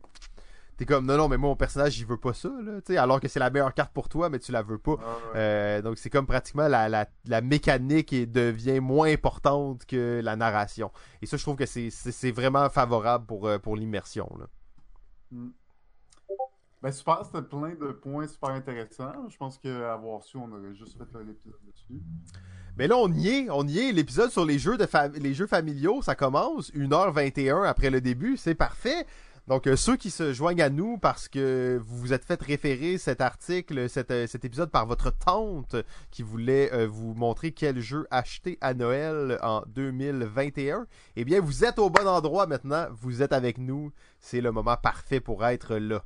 [0.78, 2.98] t'es comme non non mais moi mon personnage il veut pas ça là, tu sais,
[2.98, 4.96] alors que c'est la meilleure carte pour toi mais tu la veux pas.
[5.02, 10.20] Ah, Euh, donc c'est comme pratiquement la, la, la mécanique et devient moins importante que
[10.24, 10.92] la narration.
[11.22, 14.48] Et ça je trouve que c'est vraiment favorable pour euh, pour l'immersion là.
[16.82, 19.28] Ben super, c'était plein de points super intéressants.
[19.30, 22.02] Je pense qu'avoir su, on aurait juste fait un épisode dessus.
[22.78, 23.92] Mais là, on y est, on y est.
[23.92, 24.88] L'épisode sur les jeux de
[25.20, 29.06] les jeux familiaux, ça commence 1h21 après le début, c'est parfait.
[29.48, 32.98] Donc, euh, ceux qui se joignent à nous parce que vous vous êtes fait référer
[32.98, 35.76] cet article, cet, euh, épisode par votre tante
[36.10, 41.64] qui voulait euh, vous montrer quel jeu acheter à Noël en 2021, eh bien, vous
[41.64, 42.88] êtes au bon endroit maintenant.
[43.00, 43.92] Vous êtes avec nous.
[44.20, 46.04] C'est le moment parfait pour être là.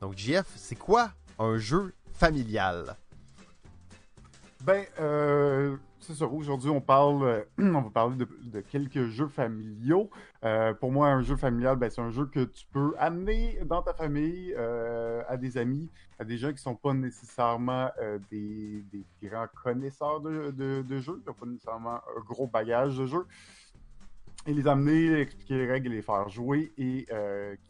[0.00, 1.10] Donc, JF, c'est quoi
[1.40, 2.96] un jeu familial?
[4.64, 6.26] Ben, euh, c'est ça.
[6.26, 10.10] Aujourd'hui, on parle, euh, on va parler de, quelques jeux familiaux.
[10.44, 13.82] Euh, pour moi, un jeu familial, ben, c'est un jeu que tu peux amener dans
[13.82, 17.90] ta famille, euh, à des amis, à des gens qui sont pas nécessairement
[18.30, 23.06] des, des grands connaisseurs de, de, jeux, qui n'ont pas nécessairement un gros bagage de
[23.06, 23.26] jeux.
[24.46, 27.06] Et les amener, expliquer les règles, les faire jouer et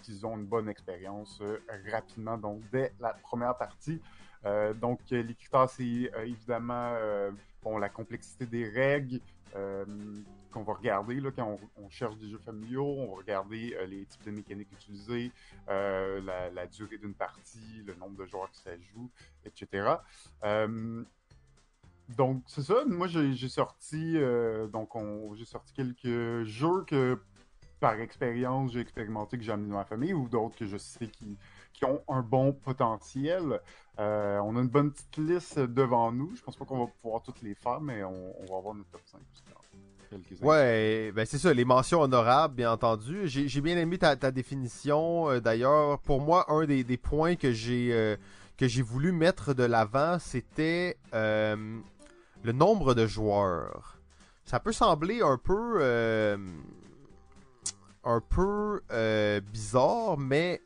[0.02, 1.43] qu'ils ont une bonne expérience
[1.90, 4.01] rapidement, donc dès la première partie.
[4.44, 5.36] Euh, donc, euh, les
[5.69, 6.94] c'est euh, évidemment
[7.78, 9.20] la complexité des règles
[10.51, 12.86] qu'on va regarder là, quand on, cherche des jeux familiaux.
[12.86, 15.32] On va regarder les types de mécaniques utilisées,
[15.66, 19.10] la, durée d'une partie, le nombre de joueurs que ça joue,
[19.44, 19.97] etc.
[22.16, 22.85] Donc, c'est ça.
[22.86, 24.16] Moi, j'ai sorti,
[25.44, 27.20] sorti quelques jeux que,
[27.81, 31.09] par expérience, j'ai expérimenté, que j'ai amené dans ma famille, ou d'autres que je sais
[31.09, 31.36] qui,
[31.79, 33.61] qui ont un bon potentiel.
[34.01, 36.35] Euh, on a une bonne petite liste devant nous.
[36.37, 39.01] Je pense pas qu'on va pouvoir toutes les faire, mais on, va avoir notre top
[39.07, 43.23] 5 aussi dans quelques Ouais, ben c'est ça, les mentions honorables, bien entendu.
[43.27, 45.31] J'ai bien aimé ta, définition.
[45.31, 48.17] euh, D'ailleurs, pour moi, un des, points que j'ai euh,
[48.57, 53.99] que j'ai voulu mettre de l'avant, c'était le nombre de joueurs.
[54.45, 56.37] Ça peut sembler un peu
[58.05, 58.81] un peu
[59.53, 60.61] bizarre, mais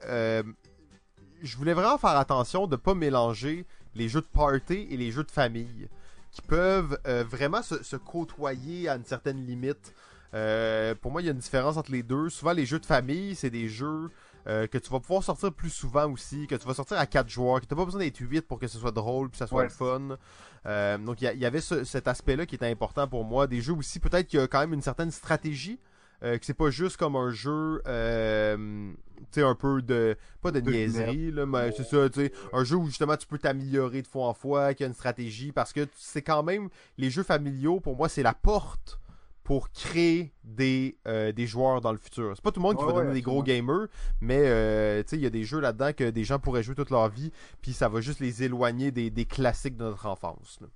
[1.43, 5.25] je voulais vraiment faire attention de pas mélanger les jeux de party et les jeux
[5.25, 5.89] de famille
[6.31, 9.93] qui peuvent euh, vraiment se, se côtoyer à une certaine limite.
[10.35, 12.31] Euh, pour moi, il y a une différence entre les deux.
[12.31, 14.11] Souvent, les jeux de famille, c'est des jeux
[14.49, 17.29] euh, que tu vas pouvoir sortir plus souvent aussi, que tu vas sortir à 4
[17.29, 19.39] joueurs, que tu n'as pas besoin d'être 8 pour que ce soit drôle, puis que
[19.39, 19.65] ça soit Ouais.
[19.65, 20.17] le fun.
[20.65, 23.47] Euh, donc, il y, avait ce- cet aspect-là qui était important pour moi.
[23.47, 25.79] Des jeux aussi, peut-être qu'il y a quand même une certaine stratégie.
[26.23, 28.93] Euh, que c'est pas juste comme un jeu euh,
[29.33, 32.33] tu sais un peu de pas de, De niaiserie là mais c'est ça tu sais
[32.53, 35.51] un jeu où justement tu peux t'améliorer de fois en fois qui a une stratégie
[35.51, 39.01] parce que c'est quand même les jeux familiaux pour moi c'est la porte
[39.43, 42.33] pour créer des, euh, des joueurs dans le futur.
[42.37, 43.89] C'est pas tout le monde qui Ouais, va devenir ouais, des gros gamers,
[44.21, 46.77] mais euh, tu sais, il y a des jeux là-dedans que des gens pourraient jouer
[46.77, 50.59] toute leur vie, puis ça va juste les éloigner des, des classiques de notre enfance.
[50.61, 50.69] là.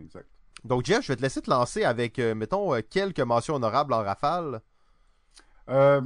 [0.00, 0.26] Exact.
[0.64, 3.92] Donc Jeff, je vais te laisser te lancer avec, euh, mettons, euh, quelques mentions honorables
[3.92, 4.62] en rafale.
[5.68, 6.00] Euh,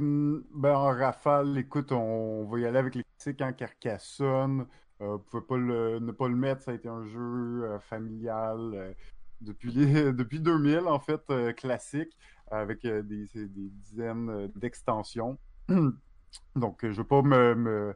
[0.53, 4.65] ben, en rafale, écoute, on va y aller avec les classiques en Carcassonne.
[5.01, 8.95] Euh, vous pouvez pas ne pas le mettre, ça a été un jeu familial
[9.39, 9.71] depuis,
[10.13, 11.21] depuis 2000, en fait,
[11.55, 12.17] classique,
[12.51, 15.37] avec des, dizaines d'extensions.
[16.55, 17.95] Donc, je vais pas me, me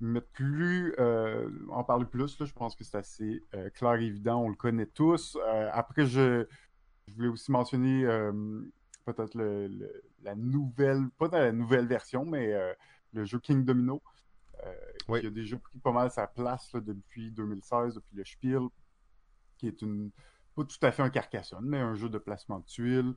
[0.00, 4.06] mettre plus, euh, en parler plus, là, je pense que c'est assez euh, clair et
[4.06, 5.36] évident, on le connaît tous.
[5.46, 6.46] Euh, après, je,
[7.06, 8.04] je voulais aussi mentionner
[9.04, 12.54] peut-être le, le- la nouvelle, pas dans la nouvelle version, mais
[13.12, 14.02] le jeu King Domino,
[15.08, 15.20] Oui.
[15.20, 18.62] qui a déjà pris pas mal sa place là, depuis 2016, depuis le Spiel,
[19.56, 20.10] qui est une
[20.54, 23.14] pas tout à fait un Carcassonne, mais un jeu de placement de tuiles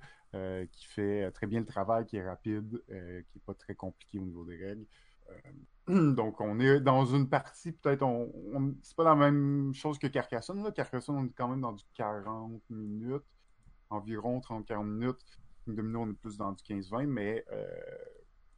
[0.72, 4.24] qui fait très bien le travail, qui est rapide, qui est pas très compliqué au
[4.24, 4.86] niveau des règles.
[5.90, 10.08] Euh, donc on est dans une partie, peut-être, on, c'est pas la même chose que
[10.08, 10.64] Carcassonne.
[10.64, 10.72] Là.
[10.72, 13.24] Carcassonne, on est quand même dans du 40 minutes,
[13.90, 15.26] environ 30-40 minutes.
[15.68, 17.68] Domino, on est plus dans du 15-20, mais euh,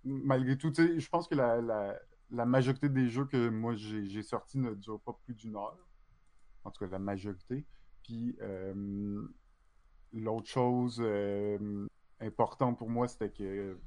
[0.04, 5.02] malgré tout, je pense que la, majorité des jeux que moi j'ai sortis ne durent
[5.02, 5.78] pas plus d'une heure.
[6.64, 7.66] En tout cas, la majorité.
[8.04, 9.22] Puis euh,
[10.14, 11.04] l'autre chose
[12.20, 13.78] importante pour moi, c'était que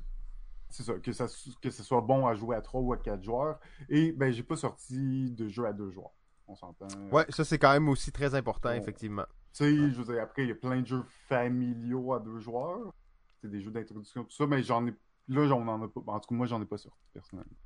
[0.68, 1.26] c'est ça, que ça
[1.62, 3.58] que ce soit bon à jouer à 3 ou à 4 joueurs.
[3.88, 6.12] Et ben j'ai pas sorti de jeu à 2 joueurs.
[6.48, 6.86] On s'entend.
[7.10, 8.78] Ouais, ça c'est quand même aussi très important, Ouais.
[8.78, 9.26] effectivement.
[9.52, 12.38] Tu sais, je veux dire, après, il y a plein de jeux familiaux à deux
[12.40, 12.92] joueurs.
[13.40, 14.94] C'est des jeux d'introduction, tout ça, mais j'en ai.
[15.28, 16.00] Là, j'en en ai pas.
[16.06, 17.56] En tout cas, moi, j'en ai pas sorti, personnellement.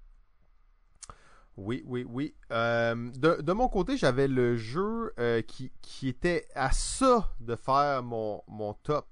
[1.57, 2.35] Oui, oui, oui.
[2.53, 7.57] Euh, de, de mon côté, j'avais le jeu euh, qui, qui était à ça de
[7.57, 9.09] faire mon, mon top,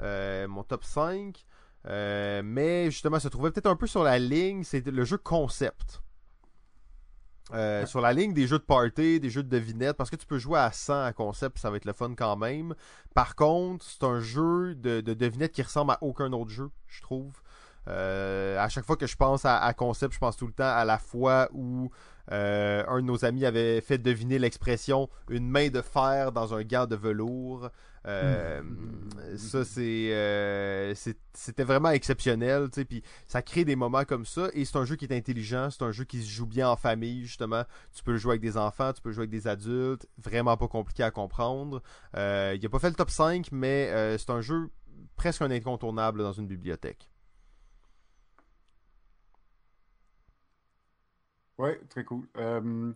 [0.00, 1.42] euh, mon top 5.
[1.86, 6.02] Euh, mais justement, se trouvait peut-être un peu sur la ligne, c'est le jeu concept.
[7.52, 10.26] Euh, sur la ligne des jeux de party, des jeux de devinette, parce que tu
[10.26, 12.74] peux jouer à 100 à concept, ça va être le fun quand même.
[13.14, 17.02] Par contre, c'est un jeu de, de devinette qui ressemble à aucun autre jeu, je
[17.02, 17.32] trouve.
[17.88, 20.84] Euh, à chaque fois que je pense à, concept, je pense tout le temps à
[20.84, 21.90] la fois où
[22.32, 26.62] euh, un de nos amis avait fait deviner l'expression une main de fer dans un
[26.62, 27.70] gant de velours.
[28.06, 28.62] Euh,
[29.36, 30.94] ça c'est
[31.34, 35.04] c'était vraiment exceptionnel, puis ça crée des moments comme ça et c'est un jeu qui
[35.04, 37.64] est intelligent, c'est un jeu qui se joue bien en famille justement.
[37.94, 40.56] Tu peux le jouer avec des enfants, tu peux le jouer avec des adultes, vraiment
[40.56, 41.82] pas compliqué à comprendre.
[42.14, 42.18] il
[42.64, 44.70] a pas fait le top 5 mais c'est un jeu
[45.16, 47.10] presque un incontournable dans une bibliothèque.
[51.60, 52.26] Ouais, très cool.
[52.38, 52.94] Euh,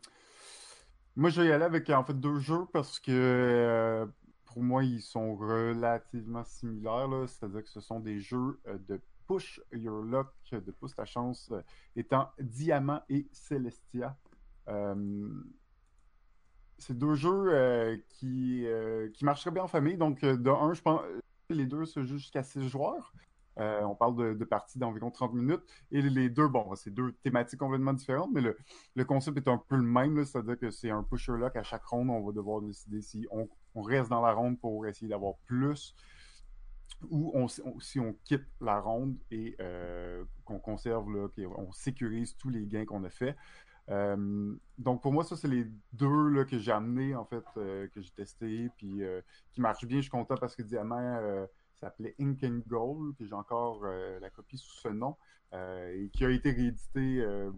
[1.16, 4.06] moi, je vais y aller avec en fait deux jeux parce que euh,
[4.46, 7.10] pour moi, ils sont relativement similaires.
[7.26, 11.52] C'est-à-dire que ce sont des jeux euh, de push your luck, de push ta chance,
[11.94, 14.16] étant Diamant et Celestia.
[16.78, 18.66] c'est deux jeux qui,
[19.12, 19.98] qui marcheraient bien en famille.
[19.98, 21.02] Donc, de un, je pense
[21.50, 23.12] les deux se jouent jusqu'à six joueurs.
[23.58, 25.62] Euh, on parle de, parties d'environ 30 minutes.
[25.90, 29.76] Et les deux, bon, c'est deux thématiques complètement différentes, mais le, concept est un peu
[29.76, 32.10] le même, c'est-à-dire que c'est un pusher lock à chaque ronde.
[32.10, 33.48] On va devoir décider si on,
[33.82, 35.94] reste dans la ronde pour essayer d'avoir plus
[37.10, 37.48] ou
[37.80, 42.86] si on quitte la ronde et euh, qu'on conserve, là, qu'on sécurise tous les gains
[42.86, 43.36] qu'on a fait.
[43.90, 48.00] Euh, donc pour moi, ça, c'est les deux là, que j'ai amenés, en fait, que
[48.00, 49.02] j'ai testé, puis
[49.52, 49.98] qui marchent bien.
[49.98, 51.46] Je suis content parce que Diamant
[51.84, 55.16] s'appelait Ink and Gold, que j'ai encore euh, la copie sous ce nom,
[55.52, 57.50] euh, et qui a été réédité euh,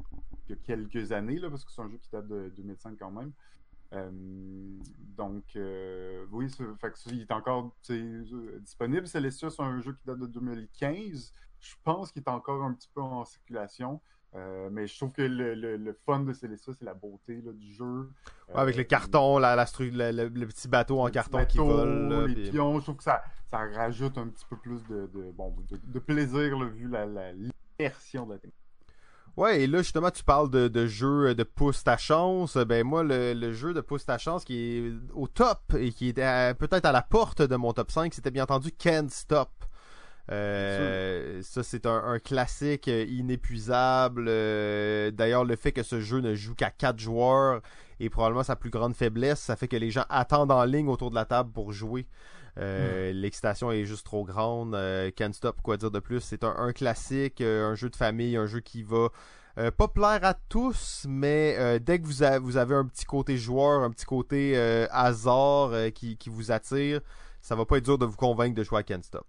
[0.48, 2.98] il y a quelques années, là, parce que c'est un jeu qui date de 2005
[2.98, 3.32] quand même.
[5.16, 5.44] donc,
[6.32, 6.48] oui,
[7.06, 7.74] il est encore
[8.60, 9.06] disponible.
[9.06, 11.32] Celestia, c'est un jeu qui date de 2015.
[11.60, 14.00] Je pense qu'il est encore un petit peu en circulation.
[14.36, 18.10] Euh, mais je trouve que le, fun de Celestia, c'est la beauté du jeu.
[18.54, 22.26] avec le carton, la, le, petit bateau en carton qui vole.
[22.26, 25.98] les pions, je trouve que ça, ça rajoute un petit peu plus de, bon, de,
[25.98, 28.54] plaisir vu la, l'immersion de la technique.
[29.38, 32.56] Ouais, et là justement tu parles de, de jeu de pouce ta chance.
[32.56, 36.54] Ben moi le, jeu de pouce ta chance qui est au top et qui est
[36.54, 39.50] peut-être à la porte de mon top 5, c'était bien entendu Can't Stop.
[40.30, 44.26] Euh, ça, c'est un, classique inépuisable.
[44.28, 47.60] Euh, d'ailleurs, le fait que ce jeu ne joue qu'à 4 joueurs
[48.00, 49.40] est probablement sa plus grande faiblesse.
[49.40, 52.06] Ça fait que les gens attendent en ligne autour de la table pour jouer.
[52.58, 53.16] Euh, hmm.
[53.16, 54.76] L'excitation est juste trop grande.
[55.16, 56.20] Can't Stop, quoi dire de plus?
[56.20, 59.08] C'est un, classique, un jeu de famille, un jeu qui va
[59.76, 63.90] pas plaire à tous, mais dès que vous, vous, avez un petit côté joueur, un
[63.90, 64.56] petit côté
[64.90, 67.00] hasard qui, qui, vous attire,
[67.40, 69.26] ça va pas être dur de vous convaincre de jouer à Can't Stop.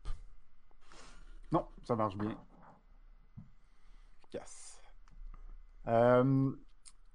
[1.51, 2.37] Non, ça marche bien.
[4.23, 4.81] Efficace.
[5.87, 6.51] Euh,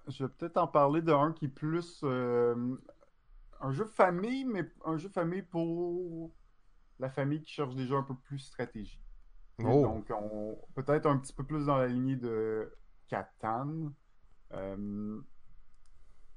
[0.09, 2.76] je vais peut-être en parler d'un qui est plus euh,
[3.60, 6.32] un jeu famille, mais un jeu famille pour
[6.98, 9.00] la famille qui cherche déjà un peu plus stratégie.
[9.59, 9.82] Oh.
[9.82, 12.72] Donc, on, peut-être un petit peu plus dans la lignée de
[13.09, 13.92] Catan.
[14.52, 15.20] Euh,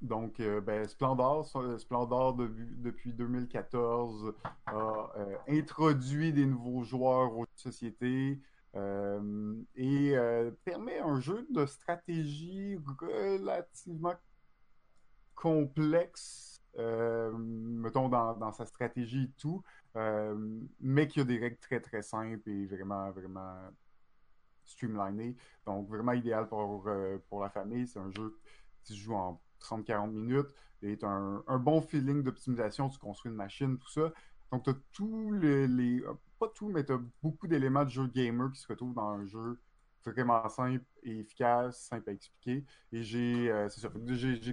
[0.02, 1.46] donc, ben, Splendor,
[1.78, 4.34] Splendor depuis 2014
[4.66, 5.12] a
[5.48, 8.38] introduit des nouveaux joueurs au société
[8.76, 14.14] euh, et euh, permet un jeu de stratégie relativement
[15.34, 19.62] complexe, euh, mettons dans, sa stratégie et tout,
[20.80, 23.56] mais qui a des règles très très simples et vraiment vraiment
[24.64, 25.36] streamlinées.
[25.64, 26.86] Donc vraiment idéal pour,
[27.28, 27.86] pour la famille.
[27.86, 28.38] C'est un jeu
[28.84, 32.88] qui se joue en 30-40 minutes et un, un bon feeling d'optimisation.
[32.88, 34.12] Tu construis une machine, tout ça.
[34.52, 36.02] Donc, tu as tous les,
[36.38, 39.26] Pas tout, mais tu as beaucoup d'éléments de jeu gamer qui se retrouvent dans un
[39.26, 39.58] jeu
[40.10, 42.64] vraiment simple et efficace, simple à expliquer.
[42.92, 43.68] Et j'ai euh,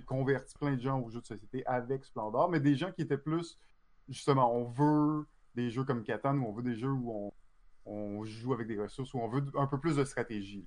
[0.05, 3.17] converti plein de gens aux jeux de société avec Splendor, mais des gens qui étaient
[3.17, 3.57] plus,
[4.09, 5.25] justement, on veut
[5.55, 7.31] des jeux comme Catan, ou on veut des jeux où
[7.85, 10.65] on, joue avec des ressources, où on veut un peu plus de stratégie.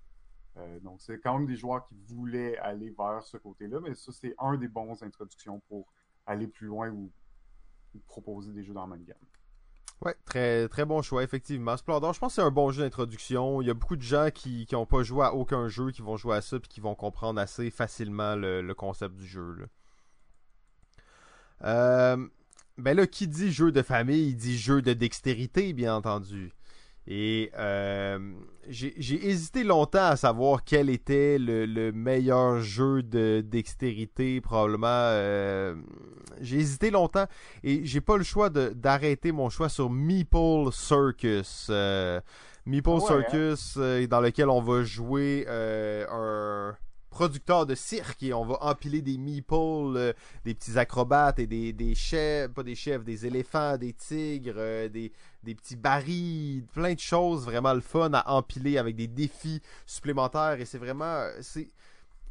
[0.59, 4.13] Euh, donc, c'est quand même des joueurs qui voulaient aller vers ce côté-là, mais ça,
[4.13, 5.87] c'est un des bons introductions pour
[6.27, 7.11] aller plus loin ou
[8.07, 9.17] proposer des jeux dans la même gamme.
[10.03, 11.77] Ouais, très, très bon choix, effectivement.
[11.77, 13.63] Je pense que c'est un bon jeu d'introduction.
[13.63, 16.17] Il y a beaucoup de gens qui n'ont pas joué à aucun jeu, qui vont
[16.17, 19.69] jouer à ça, puis qui vont comprendre assez facilement le, concept du jeu.
[21.63, 22.29] Euh,
[22.77, 26.53] ben là, qui dit jeu de famille, il dit jeu de dextérité, bien entendu.
[27.09, 28.19] Et euh,
[28.69, 34.87] j'ai hésité longtemps à savoir quel était le, meilleur jeu de dextérité, probablement.
[34.89, 35.77] Euh,
[36.41, 37.27] j'ai hésité longtemps
[37.63, 41.69] et j'ai pas le choix d'arrêter mon choix sur Meeple Circus.
[41.71, 42.21] Euh,
[42.67, 43.79] Meeple ouais, Circus,
[44.09, 46.75] dans lequel on va jouer un
[47.17, 50.13] producteur de cirque et on va empiler des meeples, euh,
[50.45, 54.91] des petits acrobates et des, des chefs, pas des chefs, des éléphants, des tigres, euh,
[54.91, 55.13] des,
[55.47, 60.61] des petits barils, plein de choses vraiment le fun à empiler avec des défis supplémentaires
[60.61, 61.71] et c'est vraiment c'est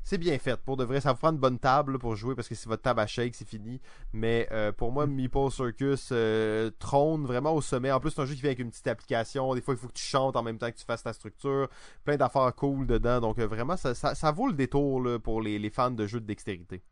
[0.03, 0.57] c'est bien fait.
[0.61, 2.83] Pour de vrai ça vous prend une bonne table pour jouer parce que si votre
[2.83, 3.81] table à shake c'est fini.
[4.13, 7.91] Mais euh, pour moi Meeple Circus euh, trône vraiment au sommet.
[7.91, 9.55] En plus c'est un jeu qui vient avec une petite application.
[9.55, 11.69] Des fois il faut que tu chantes en même temps que tu fasses ta structure.
[12.03, 13.21] Plein d'affaires cool dedans.
[13.21, 16.05] Donc euh, vraiment ça, ça, ça vaut le détour là, pour les, les fans de
[16.05, 16.83] jeux de dextérité.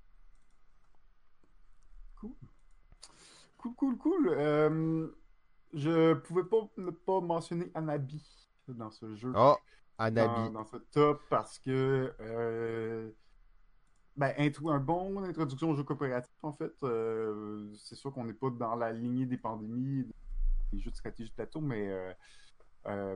[3.63, 4.35] Cool, cool, cool.
[4.37, 5.07] Euh,
[5.73, 8.23] je pouvais pas ne pas mentionner Anabi
[8.67, 9.31] dans ce jeu.
[9.35, 9.55] oh
[9.97, 13.11] dans, Anabi dans ce top parce que euh,
[14.15, 16.73] ben, un bon introduction au jeu coopératif en fait.
[16.83, 20.07] Euh, c'est sûr qu'on n'est pas dans la lignée des pandémies,
[20.71, 22.13] des jeux de stratégie de plateau, mais euh,
[22.87, 23.15] euh,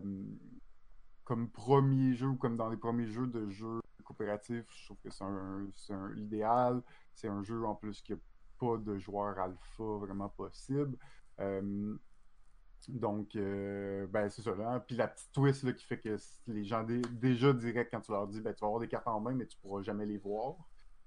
[1.24, 5.10] comme premier jeu ou comme dans les premiers jeux de jeux coopératifs, je trouve que
[5.10, 6.82] c'est un, c'est un idéal.
[7.14, 8.18] C'est un jeu en plus qui a
[8.60, 10.98] pas de joueurs alpha vraiment possible.
[11.40, 11.96] Euh,
[12.88, 14.53] donc, euh, ben, c'est ça.
[14.88, 16.15] Puis la petite twist qui fait que
[16.47, 19.07] les gens dé- déjà direct quand tu leur dis ben, tu vas avoir des cartes
[19.07, 20.55] en main, mais tu pourras jamais les voir.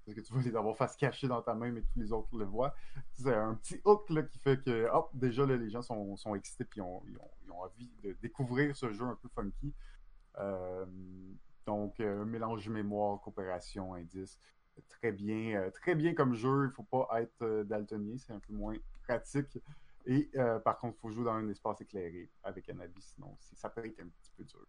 [0.05, 2.35] Parce que tu vas les avoir face cachée dans ta main, mais tous les autres
[2.37, 2.75] le voient.
[3.13, 7.03] C'est un petit hook qui fait que hop, déjà les gens sont, excités puis ont,
[7.07, 9.73] ils, ont, envie de découvrir ce jeu un peu funky.
[10.37, 10.85] Euh,
[11.65, 14.39] donc, euh, mélange mémoire, coopération, indice.
[14.87, 16.69] Très bien, euh, très bien comme jeu.
[16.71, 19.59] Il faut pas être daltonien, c'est un peu moins pratique.
[20.05, 23.35] Et euh, par contre, il faut jouer dans un espace éclairé avec un avis, sinon
[23.55, 24.65] ça peut être un petit peu dur.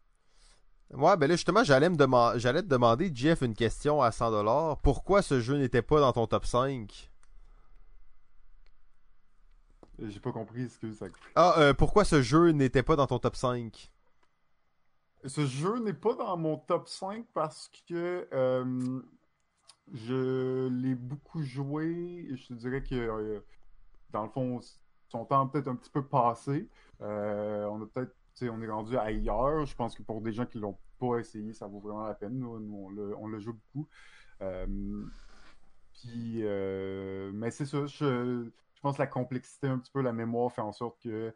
[0.93, 4.79] Ouais, ben là, justement, j'allais me demander, j'allais te demander, Jeff, une question à 100$.
[4.83, 7.11] Pourquoi ce jeu n'était pas dans ton top 5?
[9.99, 11.07] J'ai pas compris ce que ça.
[11.35, 13.91] Ah, euh, pourquoi ce jeu n'était pas dans ton top 5?
[15.25, 19.01] Ce jeu n'est pas dans mon top 5 parce que euh,
[19.93, 22.29] je l'ai beaucoup joué.
[22.35, 23.43] Je te dirais que
[24.11, 24.61] dans le fond,
[25.13, 26.69] son temps peut-être un petit peu passé.
[27.01, 29.65] Euh, on a peut-être, on est rendu ailleurs.
[29.67, 32.39] Je pense que pour des gens qui l'ont pas essayé, ça vaut vraiment la peine.
[32.39, 32.49] Nous,
[33.19, 33.89] on, le, joue beaucoup.
[34.41, 35.05] Euh,
[35.93, 37.87] puis, euh, mais c'est ça.
[37.87, 41.35] Je, je pense que la complexité, un petit peu la mémoire, fait en sorte que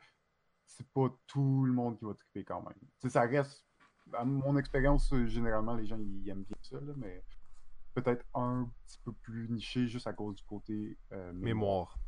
[0.64, 3.10] c'est pas tout le monde qui va triper quand même.
[3.10, 3.64] Ça reste,
[4.14, 7.22] à mon expérience, généralement, les gens ils aiment bien ça, là, mais
[7.94, 11.98] peut-être un petit peu plus niché juste à cause du côté euh, Mémoire.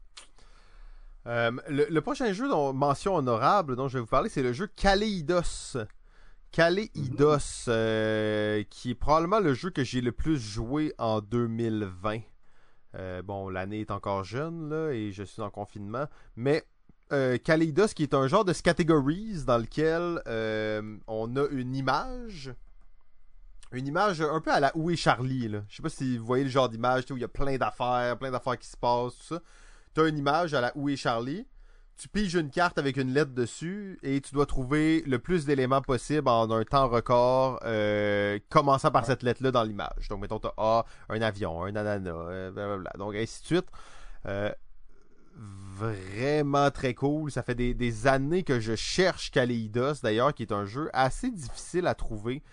[1.29, 4.53] Euh, le, le prochain jeu dont mention honorable dont je vais vous parler, c'est le
[4.53, 5.77] jeu Kaleidos.
[6.53, 12.21] Kaleidos, euh, qui est probablement le jeu que j'ai le plus joué en 2020.
[12.95, 16.07] Euh, bon, l'année est encore jeune là et je suis en confinement,
[16.37, 16.65] mais
[17.13, 20.23] euh, Kaleidos qui est un genre de categories dans lequel
[21.07, 22.55] on a une image,
[23.73, 25.63] une image un peu à la Où est Charlie là.
[25.69, 28.17] Je sais pas si vous voyez le genre d'image où il y a plein d'affaires,
[28.19, 29.43] plein d'affaires qui se passent, tout ça.
[29.99, 31.45] Tu as une image à la Où est Charlie.
[31.97, 35.81] Tu piges une carte avec une lettre dessus et tu dois trouver le plus d'éléments
[35.81, 40.07] possible en un temps record, euh, commençant par cette lettre-là dans l'image.
[40.09, 42.93] Donc, mettons, tu as un avion, un ananas, euh, blablabla.
[42.97, 43.67] Donc, ainsi de suite.
[44.27, 44.53] Euh,
[45.35, 47.33] vraiment très cool.
[47.33, 51.29] Ça fait des, des années que je cherche Kaleidos, d'ailleurs, qui est un jeu assez
[51.29, 52.45] difficile à trouver.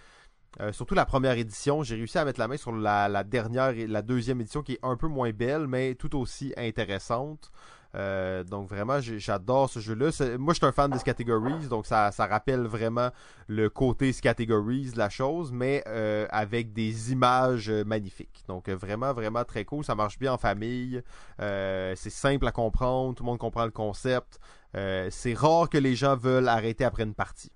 [0.62, 3.88] Euh, surtout la première édition, j'ai réussi à mettre la main sur la, dernière et
[3.88, 7.52] la deuxième édition qui est un peu moins belle, mais tout aussi intéressante.
[7.94, 10.10] Euh, donc vraiment, j'adore ce jeu-là.
[10.38, 13.10] Moi, je suis un fan des categories, donc ça, rappelle vraiment
[13.48, 18.44] le côté categories de la chose, mais euh, avec des images magnifiques.
[18.48, 19.86] Donc vraiment, vraiment très cool.
[19.86, 21.02] Ça marche bien en famille.
[21.40, 23.16] C'est simple à comprendre.
[23.16, 24.40] Tout le monde comprend le concept.
[24.74, 27.52] C'est rare que les gens veulent arrêter après une partie.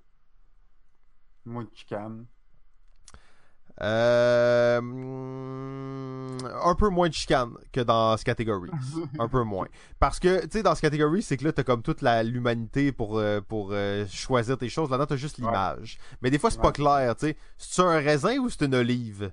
[1.46, 2.26] Moins de chicane.
[3.82, 4.82] Euh,
[6.64, 8.72] un peu moins de chicane que dans ce catégorie.
[9.20, 9.68] un peu moins.
[10.00, 13.18] Parce que, tu sais, dans ce catégorie, c'est que là, t'as comme toute l'humanité pour,
[13.18, 14.90] euh, pour euh, choisir tes choses.
[14.90, 15.98] Là-dedans, t'as juste l'image.
[16.00, 16.18] Ouais.
[16.22, 16.64] Mais des fois, c'est ouais.
[16.64, 17.38] pas clair, tu sais.
[17.58, 19.32] C'est un raisin ou c'est une olive?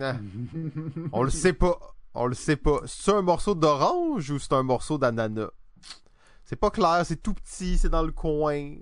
[0.00, 0.16] Ah.
[1.12, 1.78] On le sait pas.
[2.14, 2.80] On le sait pas.
[2.86, 5.50] C'est un morceau d'orange ou c'est un morceau d'ananas?
[6.44, 8.74] C'est pas clair, c'est tout petit, c'est dans le coin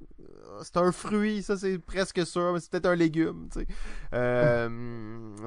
[0.63, 3.67] c'est un fruit, ça c'est presque sûr, mais c'est peut-être un légume, tu sais.
[4.15, 4.69] Euh,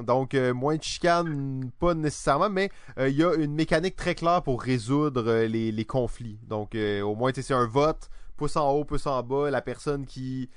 [0.02, 4.14] donc euh, moins de chicane, pas nécessairement, mais il euh, y a une mécanique très
[4.14, 6.38] claire pour résoudre les, les, conflits.
[6.48, 10.48] Donc au moins c'est un vote, pouce en haut, pouce en bas, la personne qui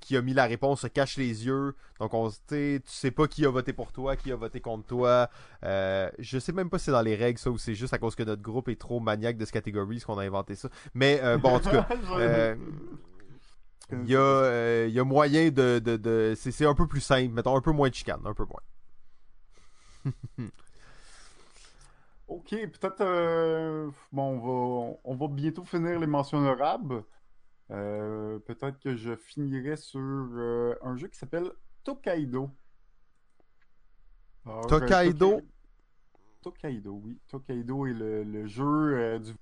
[0.00, 1.74] qui a mis la réponse se cache les yeux.
[2.00, 5.28] Donc on tu sais pas qui a voté pour toi, qui a voté contre toi.
[5.62, 8.14] je sais même pas si c'est dans les règles ça ou c'est juste à cause
[8.14, 10.68] que notre groupe est trop maniaque de ce catégorie qu'on a inventé ça.
[10.94, 11.86] Mais bon en tout cas
[13.92, 15.78] Il y, a, il y a moyen de.
[15.78, 18.44] de, de c'est un peu plus simple, mettons un peu moins de chicane, un peu
[18.44, 18.62] moins.
[22.28, 23.92] ok, peut-être.
[24.12, 27.04] bon, on va, on va bientôt finir les mentions honorables.
[27.68, 31.50] peut-être que je finirai sur un jeu qui s'appelle
[31.84, 32.50] Tokaido.
[34.68, 35.42] Tokaido?
[36.42, 37.18] Tokaido, oui.
[37.28, 39.32] Tokaido est le, jeu euh, du.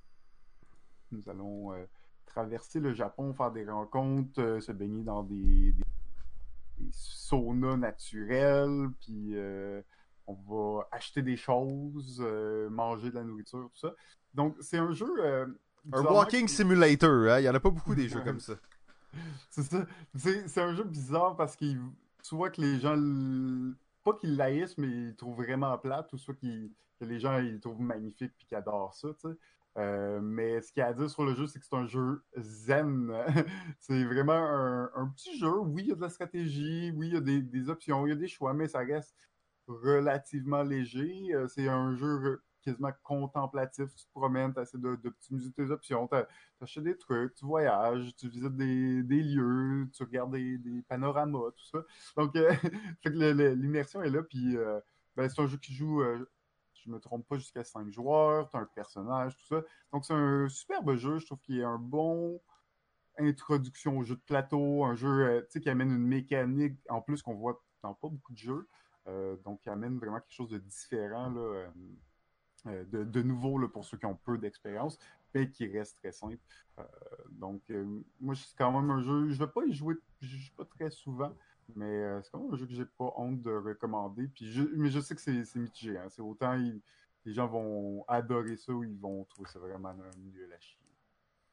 [1.10, 1.84] Nous allons euh,
[2.30, 5.74] traverser le Japon, faire des rencontres, euh, se baigner dans des,
[6.92, 9.34] saunas naturels, puis
[10.26, 12.20] on va acheter des choses,
[12.70, 13.94] manger de la nourriture, tout ça.
[14.32, 15.54] Donc, c'est un jeu.
[15.92, 17.38] un walking simulator, hein?
[17.38, 18.54] Il n'y en a pas beaucoup des jeux comme ça.
[19.50, 19.84] C'est ça.
[20.14, 21.66] C'est un jeu bizarre parce que
[22.22, 22.96] tu vois que les gens
[24.04, 26.46] pas qu'ils laïssent, mais ils trouvent vraiment plate, ou soit que
[27.00, 29.36] les gens ils trouvent magnifique puis qu'ils adorent ça, tu sais.
[29.78, 31.86] Euh, mais ce qu'il y a à dire sur le jeu, c'est que c'est un
[31.86, 33.12] jeu zen.
[33.78, 35.58] c'est vraiment un, petit jeu.
[35.60, 38.12] Oui, il y a de la stratégie, oui, il y a des, options, il y
[38.12, 39.14] a des choix, mais ça reste
[39.66, 41.32] relativement léger.
[41.34, 43.94] Euh, c'est un jeu quasiment contemplatif.
[43.94, 46.16] Tu te promènes, tu essaies d'optimiser tes options, tu
[46.60, 51.84] achètes des trucs, tu voyages, tu visites des, lieux, tu regardes des, panoramas, tout ça.
[52.16, 52.52] Donc, euh,
[53.54, 54.22] l'immersion est là.
[54.22, 54.56] Puis,
[55.16, 56.02] ben, c'est un jeu qui joue,
[56.80, 59.62] euh, je me trompe pas, jusqu'à 5 joueurs, tu as un personnage, tout ça.
[59.92, 61.18] Donc, c'est un superbe jeu.
[61.18, 62.40] Je trouve qu'il est un bon
[63.18, 67.62] introduction au jeu de plateau, un jeu qui amène une mécanique en plus qu'on voit
[67.82, 68.68] dans pas beaucoup de jeux.
[69.44, 71.34] donc, qui amène vraiment quelque chose de différent.
[72.66, 74.98] Euh, de, nouveau pour ceux qui ont peu d'expérience,
[75.34, 76.38] mais qui reste très simple.
[76.78, 76.82] Euh,
[77.30, 79.94] donc, euh, moi, c'est quand même un jeu, je ne vais pas y jouer
[80.56, 81.34] pas très souvent,
[81.76, 84.28] mais c'est quand même un jeu que j'ai pas honte de recommander.
[84.28, 85.96] Puis mais je sais que c'est mitigé.
[85.96, 86.06] Hein.
[86.08, 86.56] C'est autant
[87.24, 90.60] les gens vont adorer ça ou ils vont trouver ça vraiment un milieu à la
[90.60, 90.80] chier.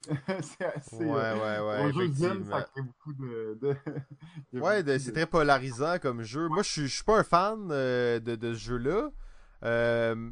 [0.42, 0.96] c'est assez.
[0.96, 1.94] Ouais, ouais, ouais.
[1.94, 3.76] jeu ça crée beaucoup de.
[4.54, 6.48] ouais, c'est très polarisant comme jeu.
[6.48, 9.12] Moi, je suis pas un fan de, de, ce jeu-là.
[9.64, 10.30] Euh,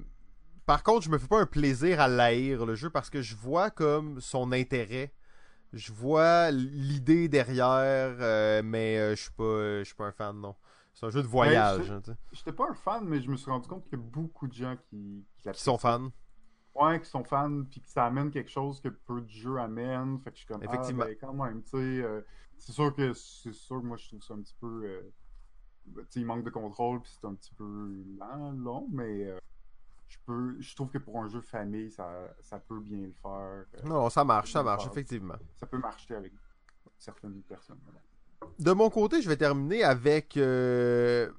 [0.65, 3.35] par contre, je me fais pas un plaisir à l'haïr, le jeu, parce que je
[3.35, 5.11] vois comme son intérêt.
[5.75, 10.39] Je vois l'idée derrière, euh, mais euh, je suis pas, je suis pas un fan,
[10.39, 10.55] non.
[10.93, 11.83] C'est un jeu de voyage.
[11.83, 14.47] Je J'étais pas un fan, mais je me suis rendu compte qu'il y a beaucoup
[14.47, 16.11] de gens qui, qui, sont fans.
[16.75, 20.17] Ouais, qui sont fans, puis que ça amène quelque chose que peu de jeux amènent.
[20.19, 21.03] Fait que je suis comme, ah, Effectivement.
[21.03, 22.21] Ah, ben, quand même, tu sais, euh,
[22.57, 25.03] c'est sûr que, c'est sûr que moi, je trouve ça un petit peu,
[25.93, 29.29] tu sais, il manque de contrôle, puis c'est un petit peu lent, long, mais
[30.07, 32.09] je peux je trouve que pour un jeu famille, ça,
[32.41, 33.31] ça peut bien le faire.
[33.31, 35.35] Euh, non, ça marche, ça marche, effectivement.
[35.57, 36.33] Ça peut marcher avec
[36.97, 37.79] certaines personnes.
[38.59, 41.31] De mon côté, je vais terminer avec euh,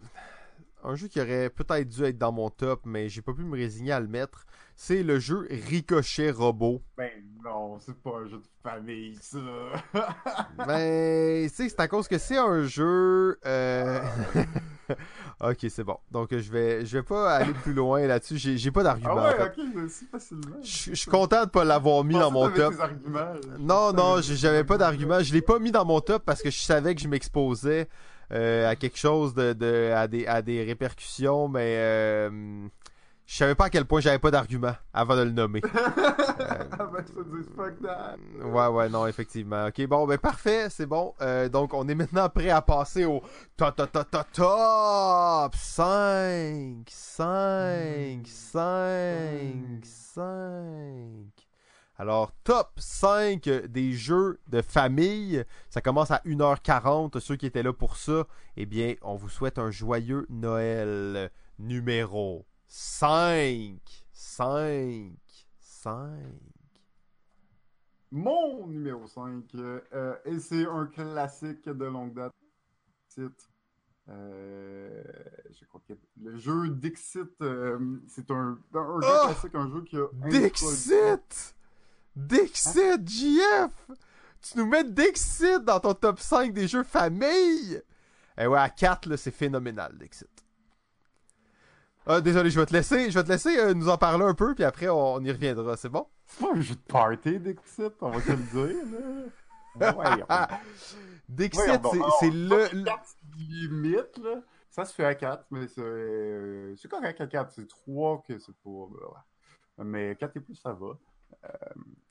[0.83, 3.57] un jeu qui aurait peut-être dû être dans mon top, mais j'ai pas pu me
[3.57, 4.47] résigner à le mettre.
[4.75, 6.83] C'est le jeu Ricochet Robot.
[6.97, 7.11] Ben
[7.43, 9.39] non, c'est pas un jeu de famille, ça.
[10.67, 13.39] ben, tu sais, c'est à cause que c'est un jeu.
[13.47, 14.01] Euh...
[15.41, 15.97] ok, c'est bon.
[16.11, 18.39] Donc, je vais, je vais pas aller plus loin là-dessus.
[18.39, 19.17] J'ai, j'ai pas d'argument.
[19.19, 20.57] Ah ouais, ok, si facilement.
[20.63, 22.75] Je, suis content de pas l'avoir mis dans mon top.
[23.59, 25.21] non, non, j'avais pas d'argument.
[25.21, 27.89] Je l'ai pas mis dans mon top parce que je savais que je m'exposais
[28.33, 32.67] euh, à quelque chose de, de à, des, à des répercussions, mais euh,
[33.27, 35.61] je savais pas à quel point j'avais pas d'argument avant de le nommer.
[38.41, 39.67] euh, ouais, ouais, non, effectivement.
[39.67, 41.13] Ok, bon, ben parfait, c'est bon.
[41.21, 43.21] Euh, donc, on est maintenant prêt à passer au
[43.57, 50.23] top, top, top, top, top 5, 5, 5, 5.
[51.99, 55.43] Alors, top 5 des jeux de famille.
[55.69, 57.19] Ça commence à 1h40.
[57.19, 58.25] Ceux qui étaient là pour ça,
[58.57, 62.47] eh bien, on vous souhaite un joyeux Noël numéro
[62.79, 63.81] 5.
[64.13, 65.17] 5.
[65.61, 66.03] 5.
[68.11, 69.45] Mon numéro 5.
[69.55, 72.35] Euh, et c'est un classique de longue date.
[74.11, 75.03] Euh,
[75.59, 79.25] je crois que le jeu Dixit, euh, c'est un, un jeu oh!
[79.25, 80.09] classique, un jeu qui a.
[80.29, 81.55] Dixit!
[82.15, 83.91] Dixit, JF!
[84.43, 87.83] Tu nous mets Dixit dans ton top 5 des jeux famille!
[88.37, 90.36] Eh ouais, à 4, c'est phénoménal, Dixit.
[92.09, 94.35] Ah, désolé, je vais te laisser, je vais te laisser euh, nous en parler un
[94.35, 96.07] peu, puis après on, y reviendra, c'est bon?
[96.25, 99.11] C'est pas un jeu de party, Dixit, on va te le dire, là.
[99.97, 100.57] Ouais,
[101.29, 101.81] Dixit,
[102.21, 102.85] c'est le...
[102.85, 104.41] 4 limite, là.
[104.71, 107.53] Ça se fait à 4, mais c'est euh, correct à 4.
[107.53, 109.85] C'est 3 que c'est pas...
[109.85, 110.99] Mais 4 et plus, ça va.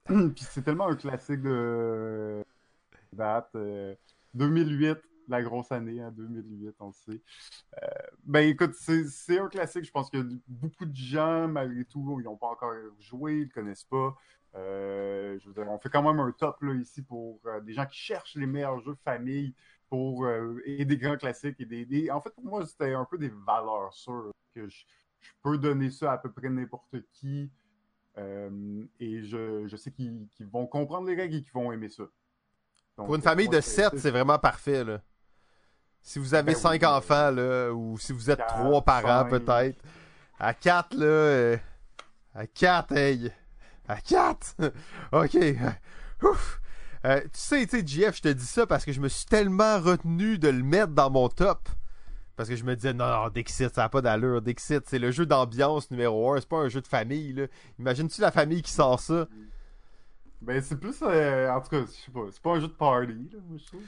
[0.09, 0.29] Euh...
[0.35, 2.43] Puis c'est tellement un classique de
[3.13, 3.55] date.
[4.33, 4.97] 2008,
[5.27, 7.21] la grosse année en 2008, on le sait.
[7.81, 7.87] Euh,
[8.23, 9.85] ben écoute, c'est un classique.
[9.85, 13.51] Je pense que beaucoup de gens, malgré tout, ils n'ont pas encore joué, ils ne
[13.51, 14.15] connaissent pas.
[14.55, 17.73] Euh, je veux dire, on fait quand même un top là, ici pour euh, des
[17.73, 19.53] gens qui cherchent les meilleurs jeux famille
[19.89, 20.27] pour,
[20.65, 21.59] et des grands classiques.
[21.59, 24.85] et des, En fait, pour moi, c'était un peu des valeurs sûres que je,
[25.41, 27.51] peux donner ça à peu près n'importe qui.
[28.17, 32.03] et je, je sais qu'ils vont comprendre les règles et qu'ils vont aimer ça.
[32.95, 34.83] pour une famille de 7, c'est vraiment parfait.
[34.83, 35.01] Là.
[36.07, 39.83] Si vous avez ben cinq enfants, là, ou si vous êtes trois parents, peut-être.
[40.39, 41.05] À quatre, là.
[41.05, 41.57] Euh,
[42.35, 43.31] à quatre, hey.
[43.87, 44.55] À quatre!
[45.11, 45.35] ok.
[46.21, 46.61] Ouf.
[47.05, 49.25] Euh, tu sais, tu sais, JF, je te dis ça parce que je me suis
[49.25, 51.67] tellement retenu de le mettre dans mon top.
[52.35, 54.43] Parce que je me disais, non, non, Dixit, ça n'a pas d'allure.
[54.43, 56.39] Dixit, c'est le jeu d'ambiance numéro un.
[56.39, 57.47] C'est pas un jeu de famille, là.
[57.79, 59.27] Imagine-tu la famille qui sort ça?
[60.39, 61.01] Ben, c'est plus.
[61.01, 62.25] Euh, en tout cas, je sais pas.
[62.31, 63.81] C'est pas un jeu de party, là, moi, je trouve.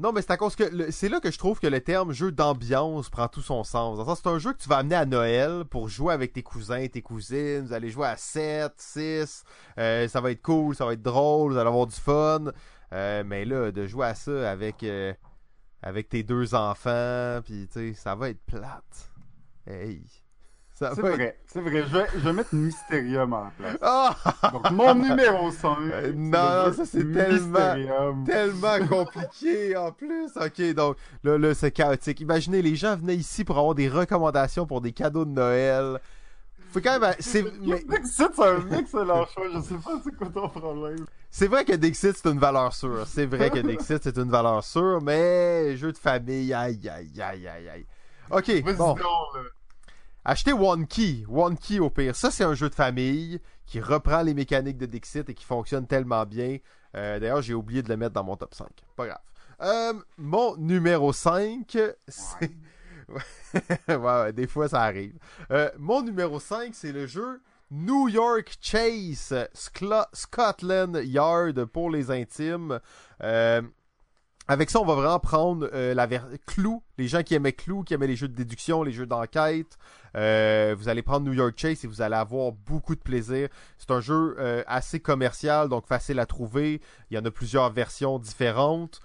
[0.00, 2.32] Non, mais c'est à cause que c'est là que je trouve que le terme jeu
[2.32, 3.98] d'ambiance prend tout son sens.
[4.18, 7.02] c'est un jeu que tu vas amener à Noël pour jouer avec tes cousins tes
[7.02, 7.66] cousines.
[7.66, 9.44] Vous allez jouer à 7, 6.
[9.76, 12.46] Euh, ça va être cool, ça va être drôle, vous allez avoir du fun.
[12.94, 15.12] Euh, mais là, de jouer à ça avec, euh,
[15.82, 19.10] avec tes deux enfants, puis tu ça va être plate.
[19.66, 20.02] Hey.
[20.80, 21.84] C'est vrai, c'est vrai.
[21.86, 23.76] Je vais, je vais mettre Mysterium en place.
[23.82, 24.16] Ah!
[24.50, 25.76] Donc, mon numéro 5.
[25.78, 30.30] Euh, non, ça c'est tellement, tellement compliqué en plus.
[30.36, 32.20] Ok, donc là, là c'est chaotique.
[32.20, 36.00] Imaginez, les gens venaient ici pour avoir des recommandations pour des cadeaux de Noël.
[36.72, 37.14] Faut quand même.
[37.18, 39.44] C'est Dixit, c'est un excellent choix.
[39.52, 41.04] Je sais pas c'est quoi ton problème.
[41.30, 43.04] C'est vrai que Dixit, c'est une valeur sûre.
[43.06, 47.48] C'est vrai que Dixit, c'est une valeur sûre, mais jeu de famille, aïe, aïe, aïe,
[47.48, 47.86] aïe, aïe.
[48.30, 48.96] Ok, bon.
[50.24, 51.24] Achetez One Key.
[51.28, 52.14] One Key au pire.
[52.14, 55.86] Ça, c'est un jeu de famille qui reprend les mécaniques de Dixit et qui fonctionne
[55.86, 56.58] tellement bien.
[56.96, 58.68] Euh, d'ailleurs, j'ai oublié de le mettre dans mon top 5.
[58.96, 59.20] Pas grave.
[59.62, 61.78] Euh, mon numéro 5,
[62.08, 62.50] c'est.
[63.88, 64.32] Ouais.
[64.32, 65.18] des fois ça arrive.
[65.50, 67.42] Euh, mon numéro 5, c'est le jeu
[67.72, 72.78] New York Chase Scotland Yard pour les intimes.
[74.50, 76.08] Avec ça, on va vraiment prendre euh, la
[76.44, 79.78] Clou, les gens qui aimaient Clou, qui aimaient les jeux de déduction, les jeux d'enquête.
[80.16, 83.48] Euh, vous allez prendre New York Chase et vous allez avoir beaucoup de plaisir.
[83.78, 86.80] C'est un jeu euh, assez commercial, donc facile à trouver.
[87.12, 89.00] Il y en a plusieurs versions différentes.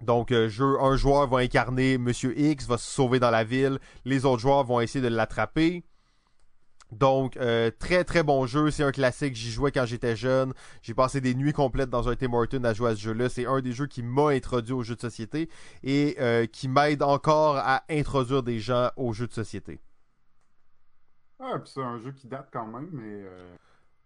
[0.00, 0.48] donc, un
[0.96, 3.78] joueur va incarner Monsieur X, va se sauver dans la ville.
[4.06, 5.84] Les autres joueurs vont essayer de l'attraper.
[6.98, 8.70] Donc, euh, très très bon jeu.
[8.70, 9.34] C'est un classique.
[9.34, 10.52] J'y jouais quand j'étais jeune.
[10.82, 13.28] J'ai passé des nuits complètes dans un Tim Horton à jouer à ce jeu-là.
[13.28, 15.48] C'est un des jeux qui m'a introduit aux jeux de société
[15.82, 19.80] et euh, qui m'aide encore à introduire des gens aux jeux de société.
[21.40, 23.22] Ah, puis c'est un jeu qui date quand même, mais.
[23.24, 23.56] Euh...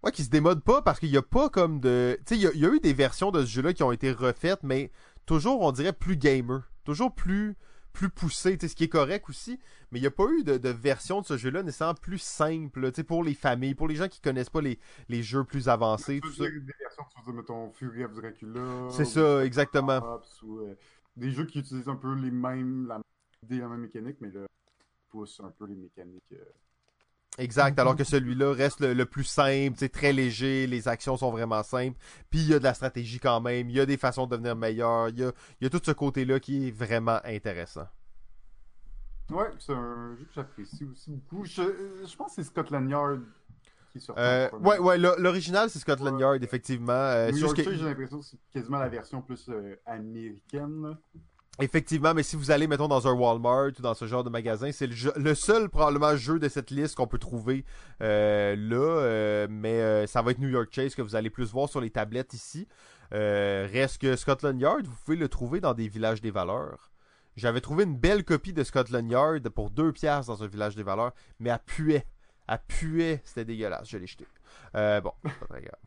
[0.02, 2.16] Ouais, qui se démode pas parce qu'il n'y a pas comme de.
[2.26, 4.62] Tu sais, il y, a eu des versions de ce jeu-là qui ont été refaites,
[4.62, 4.90] mais
[5.26, 6.70] toujours, on dirait, plus gamer.
[6.84, 7.56] Toujours plus
[7.92, 9.58] plus poussé, ce qui est correct aussi,
[9.90, 13.24] mais il n'y a pas eu de, version de ce jeu-là nécessairement plus simple pour
[13.24, 14.78] les familles, pour les gens qui connaissent pas les,
[15.08, 16.20] les jeux plus avancés.
[16.20, 16.44] Tout ça.
[16.44, 18.88] Des versions, mettons, Fury of Dracula.
[18.90, 20.20] C'est ça, exactement.
[20.44, 20.74] Euh,
[21.16, 23.00] des jeux qui utilisent un peu les mêmes, la,
[23.48, 24.46] la même mécanique, mais là,
[25.08, 26.32] poussent un peu les mécaniques.
[26.32, 26.44] Euh,
[27.38, 31.62] Exact, alors que celui-là reste le, plus simple, c'est très léger, les actions sont vraiment
[31.62, 31.96] simples,
[32.30, 34.32] puis il y a de la stratégie quand même, il y a des façons de
[34.32, 37.86] devenir meilleur, il y a, il y a tout ce côté-là qui est vraiment intéressant.
[39.30, 41.44] Ouais, c'est un jeu que j'apprécie aussi beaucoup.
[41.44, 41.62] Je,
[42.06, 43.22] je, pense que c'est Scotland Yard
[43.92, 44.16] qui sort.
[44.18, 46.92] Euh, ouais, ouais, l'original c'est Scotland Yard, effectivement.
[46.92, 50.96] Euh, New York, j'ai l'impression que c'est quasiment la version plus euh, américaine.
[51.60, 54.70] Effectivement, mais si vous allez, mettons, dans un Walmart ou dans ce genre de magasin,
[54.70, 57.64] c'est le, seul, probablement, jeu de cette liste qu'on peut trouver
[58.00, 58.76] euh, là.
[58.76, 61.80] Euh, mais euh, ça va être New York Chase que vous allez plus voir sur
[61.80, 62.68] les tablettes ici.
[63.10, 66.92] reste que Scotland Yard, vous pouvez le trouver dans des villages des valeurs.
[67.36, 70.84] J'avais trouvé une belle copie de Scotland Yard pour deux piastres dans un village des
[70.84, 72.06] valeurs, mais à puait.
[72.46, 73.88] À puait, c'était dégueulasse.
[73.88, 74.26] Je l'ai jeté.
[74.74, 75.80] bon, pas très grave.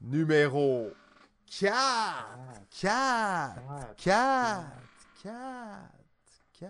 [0.00, 0.90] Numéro
[1.48, 1.72] 4.
[2.80, 3.54] 4.
[3.96, 4.95] 4.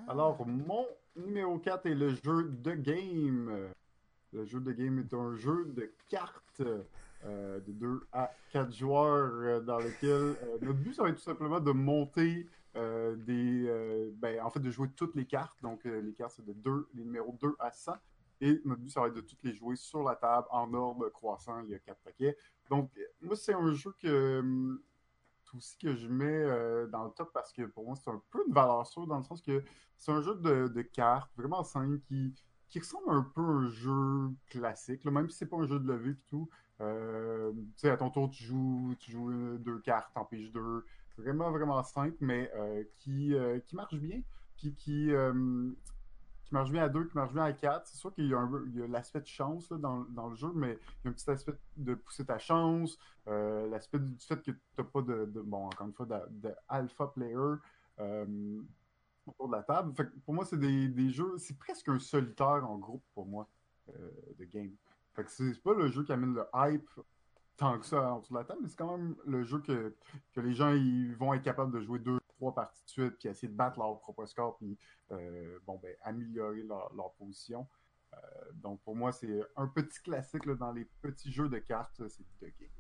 [0.09, 0.86] Alors, mon
[1.16, 3.70] numéro 4 est le jeu de game.
[4.32, 6.62] Le jeu de game est un jeu de cartes
[7.24, 11.16] euh, de 2 à 4 joueurs euh, dans lequel euh, notre but, ça va être
[11.16, 14.12] tout simplement de monter des.
[14.18, 15.56] ben, en fait, de jouer toutes les cartes.
[15.62, 17.93] Donc, les cartes, c'est de 2, les numéros 2 à 100.
[18.43, 21.09] Et notre but, ça va être de toutes les jouer sur la table en ordre
[21.09, 21.62] croissant.
[21.62, 22.36] Il y a 4 paquets.
[22.68, 22.90] Donc,
[23.23, 24.78] moi, c'est un jeu que hum,
[25.57, 28.45] aussi que je mets euh, dans le top parce que pour moi, c'est un peu
[28.47, 29.62] une valeur sûre dans le sens que
[29.97, 32.35] c'est un jeu de, cartes vraiment simple qui,
[32.69, 35.89] qui ressemble un peu à un jeu classique, même si c'est pas un jeu de
[35.89, 36.49] levée et tout.
[36.81, 40.85] Euh, tu sais, à ton tour, tu joues, tu joues deux cartes, en pige deux.
[41.16, 42.51] vraiment, vraiment simple, mais
[42.99, 43.35] qui,
[43.66, 44.20] qui marche bien,
[44.57, 45.11] qui, qui,
[46.47, 47.86] qui marche bien à deux, qui marche bien à quatre.
[47.89, 51.10] C'est sûr qu'il y a, l'aspect de chance dans, le jeu, mais il y a
[51.10, 55.02] un petit aspect de pousser ta chance, euh, l'aspect du fait que tu n'as pas
[55.02, 57.56] de, bon, encore une fois, de, alpha player
[57.98, 58.60] euh,
[59.27, 59.93] autour de la table.
[60.24, 63.48] pour moi, c'est des, jeux, c'est presque un solitaire en groupe pour moi
[63.89, 64.73] euh, de game.
[65.14, 66.89] Fait que c'est pas le jeu qui amène le hype
[67.56, 69.97] tant que ça autour de la table, mais c'est quand même le jeu que,
[70.32, 70.73] que les gens
[71.18, 73.98] vont être capables de jouer deux, trois parties de suite, puis essayer de battre leur
[74.00, 74.78] propre score, puis
[75.12, 77.66] euh, bon, ben, améliorer leur, position.
[78.14, 78.16] Euh,
[78.54, 82.52] donc pour moi, c'est un petit classique dans les petits jeux de cartes, c'est The
[82.58, 82.70] Game.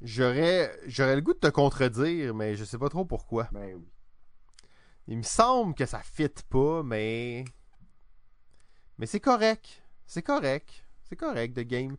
[0.00, 3.48] J'aurais, j'aurais le goût de te contredire, mais je sais pas trop pourquoi.
[3.52, 3.88] Ben oui.
[5.06, 7.44] Il me semble que ça fit pas, mais.
[8.96, 9.82] Mais c'est correct.
[10.06, 10.86] C'est correct.
[11.02, 11.96] C'est correct, The Game.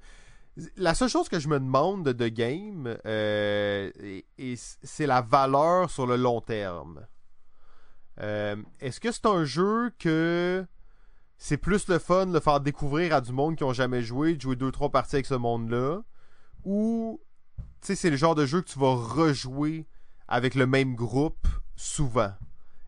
[0.75, 3.91] La seule chose que je me demande de Game, euh,
[4.83, 7.05] c'est la valeur sur le long terme.
[8.19, 10.65] Euh, est-ce que c'est un jeu que
[11.37, 14.35] c'est plus le fun de le faire découvrir à du monde qui ont jamais joué,
[14.35, 16.01] de jouer deux trois parties avec ce monde-là,
[16.65, 17.21] ou
[17.79, 19.87] c'est le genre de jeu que tu vas rejouer
[20.27, 21.47] avec le même groupe
[21.77, 22.33] souvent?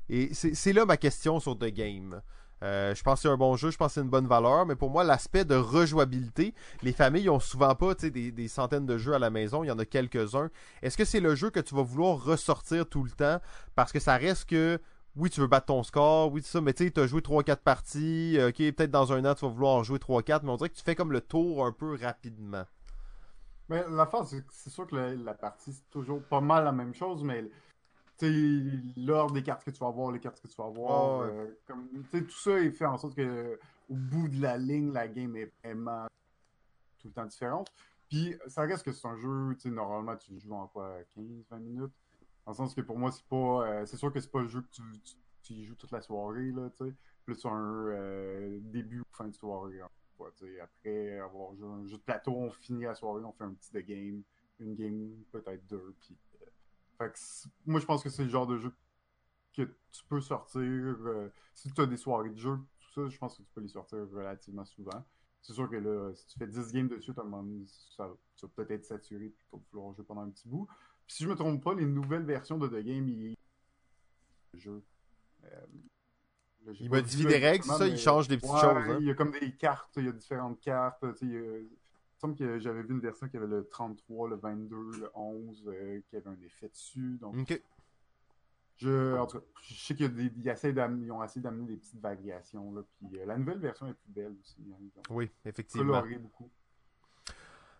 [0.09, 2.21] Et c'est là ma question sur The Game.
[2.63, 4.65] Euh, je pense que c'est un bon jeu, je pense que c'est une bonne valeur,
[4.65, 9.13] mais pour moi, l'aspect de rejouabilité, les familles ont souvent pas des, centaines de jeux
[9.13, 10.49] à la maison, il y en a quelques-uns.
[10.81, 13.39] Est-ce que c'est le jeu que tu vas vouloir ressortir tout le temps?
[13.75, 14.79] Parce que ça reste que
[15.15, 17.57] oui, tu veux battre ton score, oui, ça, mais tu sais, tu as joué 3-4
[17.57, 20.55] parties, euh, ok, peut-être dans un an, tu vas vouloir en jouer 3-4, mais on
[20.55, 22.63] dirait que tu fais comme le tour un peu rapidement.
[23.69, 27.23] Mais la phase, c'est sûr que la, partie, c'est toujours pas mal la même chose,
[27.23, 27.45] mais
[28.97, 31.47] l'ordre des cartes que tu vas avoir, les cartes que tu vas avoir, euh,
[32.11, 33.59] tout ça est fait en sorte que
[33.89, 36.07] au bout de la ligne, la game est vraiment
[36.99, 37.71] tout le temps différente.
[38.09, 41.93] Puis ça reste que c'est un jeu, normalement tu joues en quoi, 15-20 minutes?
[42.45, 43.67] Dans le sens que pour moi, c'est pas.
[43.67, 44.81] Euh, c'est sûr que c'est pas le jeu que tu,
[45.41, 46.93] tu, joues toute la soirée, là, tu sais.
[47.25, 49.79] Plus un euh, début ou fin de soirée.
[49.79, 49.89] Hein,
[50.61, 53.71] après avoir joué un jeu de plateau, on finit la soirée, on fait un petit
[53.71, 54.21] de game.
[54.59, 56.15] Une game, peut-être deux, puis.
[57.03, 58.73] Euh, fait que moi, je pense que c'est le genre de jeu
[59.53, 60.61] que tu peux sortir.
[61.53, 63.67] si tu as des soirées de jeu, tout ça, je pense que tu peux les
[63.67, 65.05] sortir relativement souvent.
[65.41, 68.47] C'est sûr que là, si tu fais 10 games dessus, à un moment ça, ça
[68.47, 70.67] va peut-être être saturé, puis tu vas vouloir jouer pendant un petit bout
[71.07, 73.35] si je me trompe pas, les nouvelles versions de The Game, il...
[74.55, 74.83] jeu.
[75.45, 75.65] Euh,
[76.79, 78.63] il modifie des règles, ça, il change des petites choses.
[78.63, 78.97] Hein.
[79.01, 81.03] Il y a comme des cartes, il y a différentes cartes.
[81.21, 81.67] Il,
[82.23, 85.99] semble que j'avais vu une version qui avait le 33, le 22, le 11, euh,
[86.09, 87.17] qui avait un effet dessus.
[87.19, 87.35] Donc,
[88.77, 92.73] je, en tout cas, je sais qu'ils ont essayé d'amener des petites variations.
[92.73, 94.55] Là, puis, euh, la nouvelle version est plus belle aussi.
[94.71, 96.01] Hein, oui, effectivement.
[96.01, 96.49] beaucoup.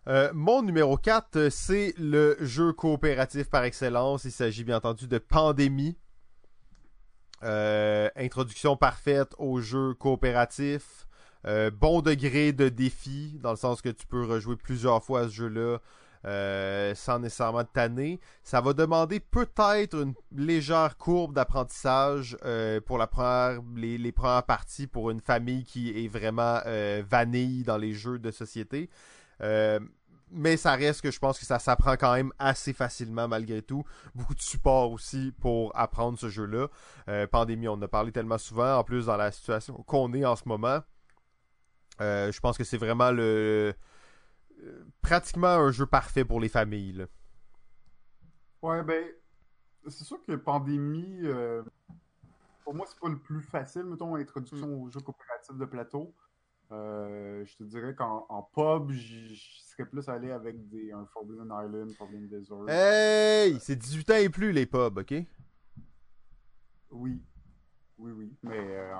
[0.06, 4.24] Euh, mon numéro 4, c'est le jeu coopératif par excellence.
[4.24, 5.96] Il s'agit bien entendu de Pandémie.
[7.42, 11.06] Introduction parfaite au jeu coopératif.
[11.46, 15.24] Euh, bon degré de défi, dans le sens que tu peux rejouer plusieurs fois à
[15.24, 15.78] ce jeu-là
[16.94, 18.18] sans nécessairement tanner.
[18.42, 22.38] Ça va demander peut-être une légère courbe d'apprentissage
[22.86, 26.60] pour la première, les, premières parties pour une famille qui est vraiment
[27.10, 28.88] vanille dans les jeux de société.
[29.42, 29.78] Euh,
[30.30, 33.84] mais ça reste que je pense que ça s'apprend quand même assez facilement malgré tout.
[34.14, 36.68] Beaucoup de support aussi pour apprendre ce jeu-là.
[37.08, 40.24] Euh, pandémie, on en a parlé tellement souvent, en plus dans la situation qu'on est
[40.24, 40.80] en ce moment.
[42.00, 43.74] Euh, je pense que c'est vraiment le
[45.02, 47.06] pratiquement un jeu parfait pour les familles.
[48.62, 49.04] Ouais, ben
[49.86, 51.22] c'est sûr que pandémie
[52.64, 54.82] pour moi c'est pas le plus facile, mettons, l'introduction mm.
[54.82, 56.14] au jeu coopératif de plateau.
[56.72, 61.92] Euh, je te dirais qu'en pub, je serais plus allé avec des, un Forbidden Island,
[61.92, 62.68] Forbidden Desert.
[62.68, 63.58] Hey!
[63.60, 65.14] C'est 18 ans et plus les pubs, ok?
[66.90, 67.22] Oui.
[67.98, 68.32] Oui, oui.
[68.42, 68.94] Mais euh,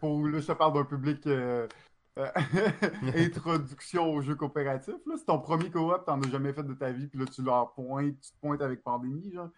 [0.00, 1.66] pour, là, je te parle d'un public euh,
[3.16, 4.94] introduction au jeu coopératif.
[5.06, 5.14] Là.
[5.16, 7.72] C'est ton premier coop, t'en as jamais fait de ta vie, puis là tu leur
[7.72, 9.48] pointes, tu te pointes avec Pandémie, genre.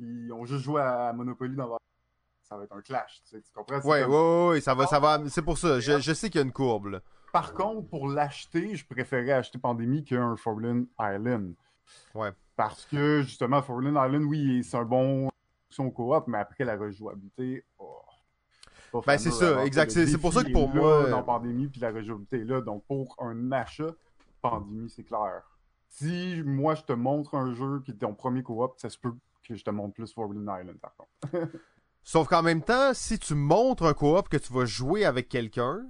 [0.00, 1.78] Ils ont juste joué à Monopoly dans leur
[2.42, 3.22] ça va être un clash.
[3.24, 3.80] Tu, sais, tu comprends?
[3.80, 5.18] Ouais, ouais, ouais, ça va, ça va.
[5.28, 5.80] C'est pour ça.
[5.80, 7.00] Je, je sais qu'il y a une courbe.
[7.32, 11.54] Par contre, pour l'acheter, je préférais acheter Pandémie qu'un Foreign Island.
[12.14, 12.30] Ouais.
[12.54, 15.30] Parce que justement, Foreign Island, oui, c'est un bon
[15.70, 18.00] son coop, mais après la rejouabilité, oh,
[19.06, 19.90] ben c'est ça, exact.
[19.90, 21.10] C'est pour ça que pour moi.
[21.10, 22.60] Dans Pandémie, puis la rejouabilité est là.
[22.60, 23.94] Donc pour un achat,
[24.42, 25.42] Pandémie, c'est clair.
[25.88, 29.12] Si moi je te montre un jeu qui est ton premier coop, ça se peut
[29.46, 31.48] que je te montre plus Forbidden Island par contre.
[32.02, 35.86] Sauf qu'en même temps, si tu montres un coop que tu vas jouer avec quelqu'un,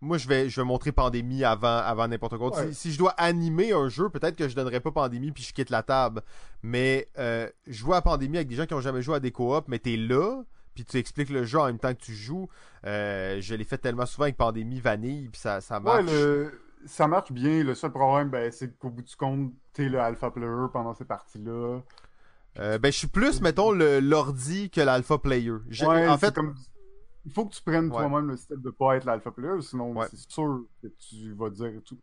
[0.00, 2.54] moi, je vais, je vais montrer Pandémie avant, avant n'importe quoi.
[2.56, 2.68] Ouais.
[2.68, 5.52] Si, si je dois animer un jeu, peut-être que je donnerais pas Pandémie puis je
[5.52, 6.22] quitte la table.
[6.62, 9.64] Mais euh, jouer à Pandémie avec des gens qui ont jamais joué à des coop,
[9.68, 10.42] mais t'es là,
[10.76, 12.48] puis tu expliques le jeu en même temps que tu joues.
[12.84, 16.12] Euh, je l'ai fait tellement souvent avec Pandémie Vanille, puis ça, ça Ouais, marche.
[16.12, 16.60] le...
[16.84, 17.64] ça marche bien.
[17.64, 21.04] Le seul problème, ben, c'est qu'au bout du compte, t'es le alpha player pendant ces
[21.04, 21.80] parties-là.
[22.58, 25.50] Euh, ben, je suis plus, mettons, l'ordi que l'alpha player.
[25.82, 26.54] Ouais, en fait, comme...
[27.24, 28.06] il faut que tu prennes Ouais.
[28.06, 30.06] toi-même le step de pas être l'alpha player, sinon Ouais.
[30.10, 31.98] c'est sûr que tu vas dire tout.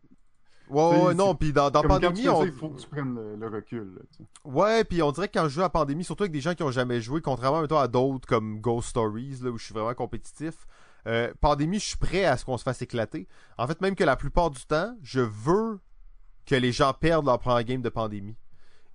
[0.74, 2.44] Ouais, ouais, non, puis dans, Comme Pandémie, on...
[2.44, 3.94] il faut que tu prennes le, le recul.
[3.96, 4.24] là.
[4.44, 6.62] Ouais, puis on dirait que quand je joue à Pandémie, surtout avec des gens qui
[6.62, 9.94] ont jamais joué, contrairement mettons, à d'autres comme Ghost Stories, là, où je suis vraiment
[9.94, 10.66] compétitif,
[11.06, 13.28] euh, Pandémie, je suis prêt à ce qu'on se fasse éclater.
[13.58, 15.80] En fait, même que la plupart du temps, je veux
[16.46, 18.36] que les gens perdent leur première game de Pandémie.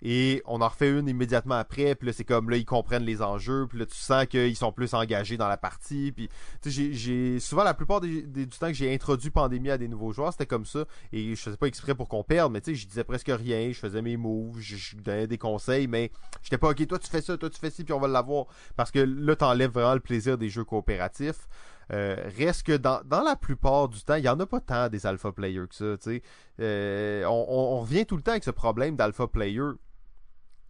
[0.02, 3.20] Et on en refait une immédiatement après, puis là, c'est comme, là, ils comprennent les
[3.20, 6.28] enjeux, puis là, tu sens qu'ils sont plus engagés dans la partie, puis,
[6.62, 10.12] tu sais, j'ai- souvent, la plupart du temps que j'ai introduit Pandémie à des nouveaux
[10.12, 12.76] joueurs, c'était comme ça, et je faisais pas exprès pour qu'on perde, mais tu sais,
[12.80, 16.10] je disais presque rien, je faisais mes moves, je, donnais des conseils, mais
[16.42, 18.46] j'étais pas, ok, toi tu fais ça, toi tu fais ci, puis on va l'avoir,
[18.76, 21.46] parce que là, t'enlèves vraiment le plaisir des jeux coopératifs.
[21.92, 24.88] Euh, reste que dans, dans la plupart du temps, il y en a pas tant
[24.88, 26.10] des alpha players que ça.
[26.60, 29.60] Euh, on, on- on revient tout le temps avec ce problème d'alpha player.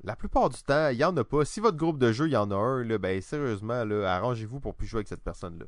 [0.02, 1.44] La plupart du temps, il y en a pas.
[1.44, 4.74] Si votre groupe de jeu, il y en a un, là, ben sérieusement, arrangez-vous pour
[4.74, 5.66] plus jouer avec cette personne-là.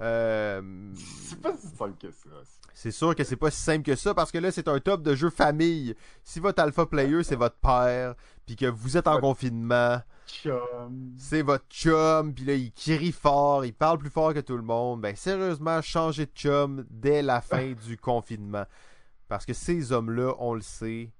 [0.00, 0.92] Euh,
[1.28, 2.30] C'est pas si simple que ça.
[2.74, 5.02] c'est sûr que c'est pas si simple que ça parce que là c'est un top
[5.02, 5.94] de jeu famille.
[6.24, 8.14] Si votre alpha player c'est votre père,
[8.46, 10.00] puis que vous êtes en confinement,
[11.18, 14.62] c'est votre chum, puis là il crie fort, il parle plus fort que tout le
[14.62, 18.64] monde, ben sérieusement changez de chum dès la fin du confinement
[19.32, 21.10] parce que ces hommes-là, on le sait,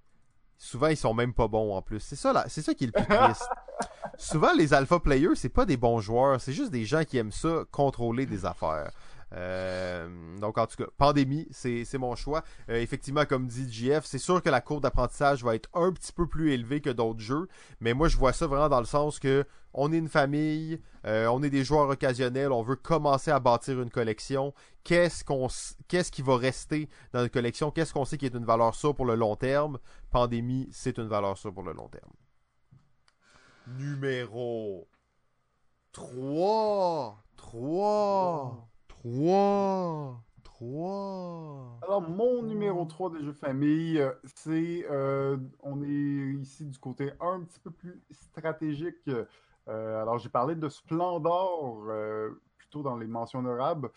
[0.62, 1.98] souvent ils sont même pas bons en plus.
[2.00, 3.48] C'est ça là, c'est ça qui est le plus triste.
[4.16, 7.32] souvent les alpha players, c'est pas des bons joueurs, c'est juste des gens qui aiment
[7.32, 8.92] ça contrôler des affaires.
[9.32, 12.44] Euh, donc en tout cas, pandémie, c'est c'est mon choix.
[12.68, 16.12] Euh, effectivement, comme dit JF, c'est sûr que la courbe d'apprentissage va être un petit
[16.12, 17.48] peu plus élevée que d'autres jeux,
[17.80, 21.26] mais moi je vois ça vraiment dans le sens que on est une famille, euh,
[21.28, 24.52] on est des joueurs occasionnels, on veut commencer à bâtir une collection.
[24.84, 25.48] Qu'est-ce qu'on,
[25.88, 27.70] qu'est-ce qui va rester dans notre collection?
[27.70, 29.78] Qu'est-ce qu'on sait qui est une valeur sûre pour le long terme?
[30.10, 32.12] Pandémie, c'est une valeur sûre pour le long terme.
[33.78, 34.88] Numéro
[35.92, 38.71] 3 3
[39.02, 44.86] 3 3 Alors, mon numéro 3 des jeux famille, euh, c'est.
[44.90, 45.88] euh, on est
[46.40, 49.08] ici du côté un petit peu plus stratégique.
[49.68, 53.90] Euh, alors, j'ai parlé de Splendor euh, plutôt dans les mentions honorables,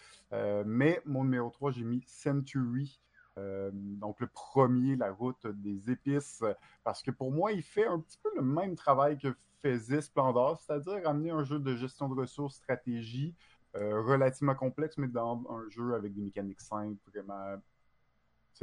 [0.65, 2.99] mais mon numéro 3, j'ai mis Century.
[3.37, 6.43] euh, donc, le premier, la route des épices,
[6.83, 10.59] parce que pour moi, il fait un petit peu le même travail que faisait Splendor,
[10.61, 13.35] c'est-à-dire amener un jeu de gestion de ressources, stratégie,
[13.75, 17.57] relativement complexe, mais dans un jeu avec des mécaniques simples, vraiment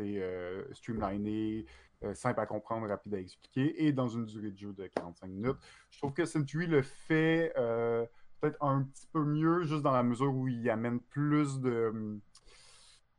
[0.00, 1.66] euh, streamliné,
[2.02, 5.26] euh, simple à comprendre, rapide à expliquer, et dans une durée de jeu de 45
[5.28, 5.56] minutes.
[5.90, 8.06] Je trouve que Century le fait euh,
[8.40, 12.20] peut-être un petit peu mieux, juste dans la mesure où il amène plus de,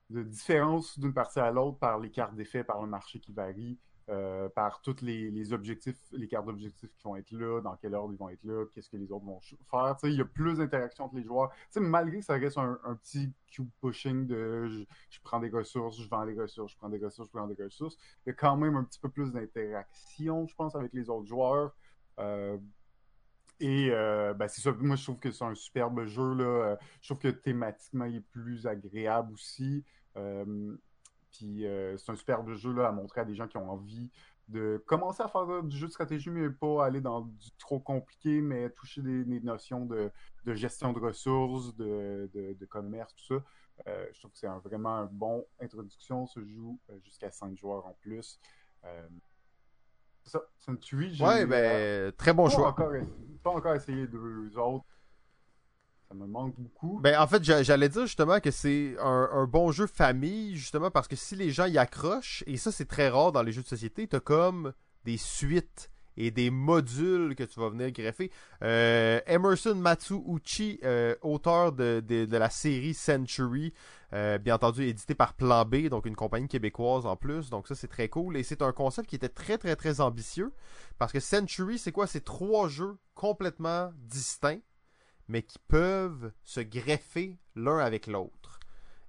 [0.09, 3.77] de différence d'une partie à l'autre par les cartes d'effet, par le marché qui varie.
[4.09, 8.13] Euh, par tous les, objectifs, les cartes d'objectifs qui vont être là, dans quel ordre
[8.13, 9.95] ils vont être là, qu'est-ce que les autres vont faire.
[10.03, 11.51] Il y a plus d'interaction entre les joueurs.
[11.77, 14.67] Malgré que ça reste un, petit cube pushing de
[15.09, 17.63] je, prends des ressources, je vends des ressources, je prends des ressources, je vends des
[17.63, 21.09] ressources, il y a quand même un petit peu plus d'interaction, je pense, avec les
[21.09, 21.73] autres joueurs.
[22.19, 22.57] Euh,
[23.61, 26.33] et euh, ben, c'est ça, moi je trouve que c'est un superbe jeu.
[26.33, 26.77] Là.
[27.01, 29.85] Je trouve que thématiquement il est plus agréable aussi.
[31.33, 34.09] Puis euh, c'est un superbe jeu là, à montrer à des gens qui ont envie
[34.49, 38.41] de commencer à faire du jeu de stratégie, mais pas aller dans du trop compliqué,
[38.41, 40.11] mais toucher des, des notions de,
[40.45, 43.43] de gestion de ressources, de, de, de commerce, tout ça.
[43.87, 46.27] Euh, je trouve que c'est un, vraiment un bon introduction.
[46.27, 48.39] Se joue euh, jusqu'à 5 joueurs en plus.
[48.85, 49.07] Euh,
[50.23, 52.67] c'est ça, Century, Ouais, ben, très bon pas, choix.
[52.69, 52.91] encore,
[53.43, 54.85] pas encore essayé deux autres.
[56.13, 56.99] Ça me manque beaucoup.
[57.01, 61.07] Ben, en fait, j'a- j'allais dire justement que c'est un, bon jeu famille, justement, parce
[61.07, 63.67] que si les gens y accrochent, et ça, c'est très rare dans les jeux de
[63.67, 64.73] société, t'as comme
[65.05, 68.31] des suites et des modules que tu vas venir greffer.
[68.61, 73.73] Euh, Emerson Matsuuchi, euh, auteur de, de, de la série Century,
[74.13, 77.73] euh, bien entendu édité par Plan B, donc une compagnie québécoise en plus, donc ça
[77.73, 78.37] c'est très cool.
[78.37, 80.53] Et c'est un concept qui était très très très ambitieux,
[80.99, 82.05] parce que Century, c'est quoi?
[82.05, 84.61] C'est trois jeux complètement distincts
[85.27, 88.59] mais qui peuvent se greffer l'un avec l'autre.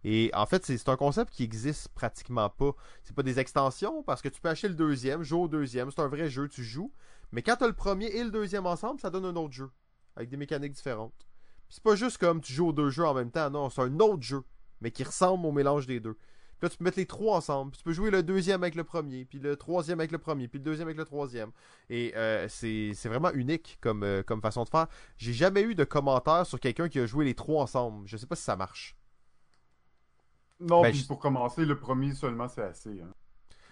[0.04, 2.72] Et en fait, c'est un concept qui existe pratiquement pas.
[3.02, 6.02] C'est pas des extensions parce que tu peux acheter le deuxième, jouer au deuxième, c'est
[6.02, 6.92] un vrai jeu, tu joues.
[7.32, 9.70] Mais quand tu as le premier et le deuxième ensemble, ça donne un autre jeu
[10.14, 11.26] avec des mécaniques différentes.
[11.68, 13.98] C'est pas juste comme tu joues aux deux jeux en même temps, non, c'est un
[13.98, 14.44] autre jeu,
[14.80, 16.16] mais qui ressemble au mélange des deux.
[16.64, 17.70] Là, tu peux mettre les trois ensemble.
[17.72, 20.48] Puis tu peux jouer le deuxième avec le premier, puis le troisième avec le premier,
[20.48, 21.50] puis le deuxième avec le troisième.
[21.90, 24.86] Et euh, c'est vraiment unique comme, euh, comme façon de faire.
[25.18, 28.08] J'ai jamais eu de commentaire sur quelqu'un qui a joué les trois ensemble.
[28.08, 28.96] Je sais pas si ça marche.
[30.60, 33.00] Non, Ben, puis je- pour commencer, le premier seulement, c'est assez.
[33.00, 33.12] hein.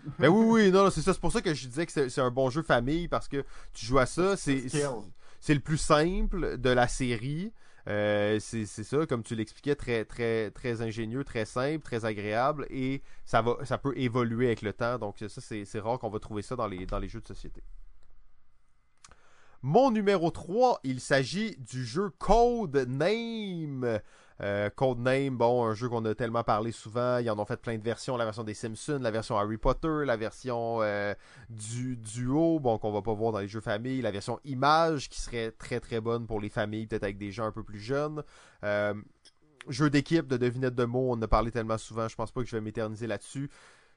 [0.18, 1.14] Ben oui, oui, non, non, c'est ça.
[1.14, 3.86] C'est pour ça que je disais que c'est un bon jeu famille parce que tu
[3.86, 4.36] joues à ça.
[4.36, 7.52] C'est le plus simple de la série.
[7.88, 13.02] Euh, c'est ça, comme tu l'expliquais, très, très, très ingénieux, très simple, très agréable et
[13.24, 13.42] ça,
[13.82, 14.98] peut évoluer avec le temps.
[14.98, 17.26] Donc, ça, c'est c'est rare qu'on va trouver ça dans les, dans les jeux de
[17.26, 17.62] société.
[19.62, 24.00] Mon numéro 3, il s'agit du jeu Code Name.
[24.42, 27.18] Euh, Code Name, bon, un jeu qu'on a tellement parlé souvent.
[27.18, 28.16] Ils en ont fait plein de versions.
[28.16, 31.14] La version des Simpsons, la version Harry Potter, la version euh,
[31.48, 34.02] du duo, bon, qu'on va pas voir dans les jeux famille.
[34.02, 37.44] La version image, qui serait très très bonne pour les familles, peut-être avec des gens
[37.44, 38.24] un peu plus jeunes.
[38.64, 38.94] Euh,
[39.68, 42.40] jeu d'équipe, de devinette de mots, on en a parlé tellement souvent, je pense pas
[42.42, 43.48] que je vais m'éterniser là-dessus.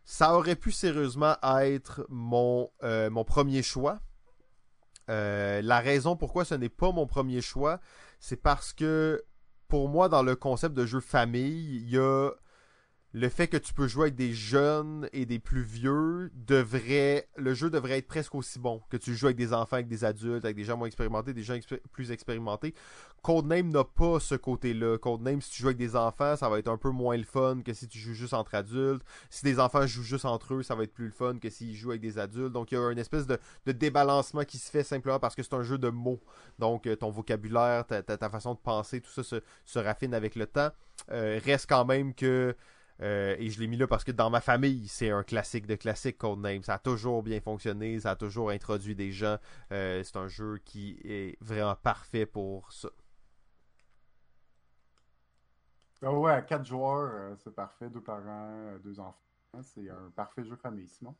[0.03, 3.99] Ça aurait pu sérieusement être mon, euh, premier choix.
[5.07, 7.79] La raison pourquoi ce n'est pas mon premier choix,
[8.19, 9.23] c'est parce que
[9.67, 12.31] pour moi, dans le concept de jeu famille, il y a
[13.15, 17.53] le fait que tu peux jouer avec des jeunes et des plus vieux devrait le
[17.53, 20.43] jeu devrait être presque aussi bon que tu joues avec des enfants, avec des adultes,
[20.43, 21.57] avec des gens moins expérimentés, des gens
[21.93, 22.73] plus expérimentés.
[23.23, 24.97] Codename n'a pas ce côté-là.
[24.97, 27.61] Codename, si tu joues avec des enfants, ça va être un peu moins le fun
[27.65, 29.01] que si tu joues juste entre adultes.
[29.29, 31.73] Si des enfants jouent juste entre eux, ça va être plus le fun que s'ils
[31.73, 32.51] jouent avec des adultes.
[32.51, 35.55] Donc il y a une espèce de, débalancement qui se fait simplement parce que c'est
[35.55, 36.19] un jeu de mots.
[36.59, 40.47] Donc euh, ton vocabulaire, ta, façon de penser, tout ça se, se raffine avec le
[40.47, 40.71] temps.
[41.11, 42.53] Euh, reste quand même que
[43.01, 45.75] euh, et je l'ai mis là parce que dans ma famille, c'est un classique de
[45.75, 46.63] classique Codename.
[46.63, 49.37] Ça a toujours bien fonctionné, ça a toujours introduit des gens.
[49.71, 52.89] Euh, c'est un jeu qui est vraiment parfait pour ça.
[56.01, 57.89] Ah ouais, à quatre joueurs, euh, c'est parfait.
[57.89, 59.17] Deux parents, deux enfants.
[59.61, 61.15] C'est un parfait jeu famille, Simon.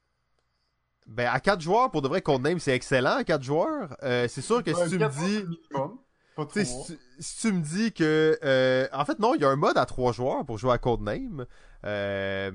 [1.07, 3.95] Ben, à 4 joueurs, pour de vrai, Codename, c'est excellent à 4 joueurs.
[4.03, 5.43] Euh, c'est sûr que Ouais, si tu me dis.
[5.72, 5.99] minimum.
[6.36, 6.60] Pas trop.
[6.64, 8.38] si, tu- si tu me dis que.
[8.44, 10.78] euh, en fait, non, il y a un mode à 3 joueurs pour jouer à
[10.78, 11.45] Codename.
[11.86, 12.52] Euh,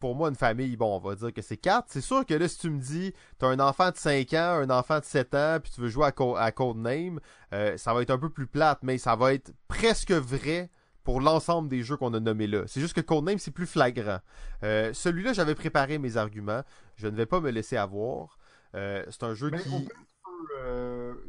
[0.00, 1.86] pour moi, une famille, bon, on va dire que c'est 4.
[1.88, 4.70] C'est sûr que là, si tu me dis, t'as un enfant de 5 ans, un
[4.70, 7.20] enfant de 7 ans, puis tu veux jouer à, Co- à Codename,
[7.52, 10.70] euh, ça va être un peu plus plate, mais ça va être presque vrai
[11.04, 12.62] pour l'ensemble des jeux qu'on a nommés là.
[12.66, 14.20] C'est juste que Codename, c'est plus flagrant.
[14.62, 16.62] Euh, Celui-là, j'avais préparé mes arguments.
[16.96, 18.38] Je ne vais pas me laisser avoir.
[18.74, 19.88] C'est un jeu Mais qui...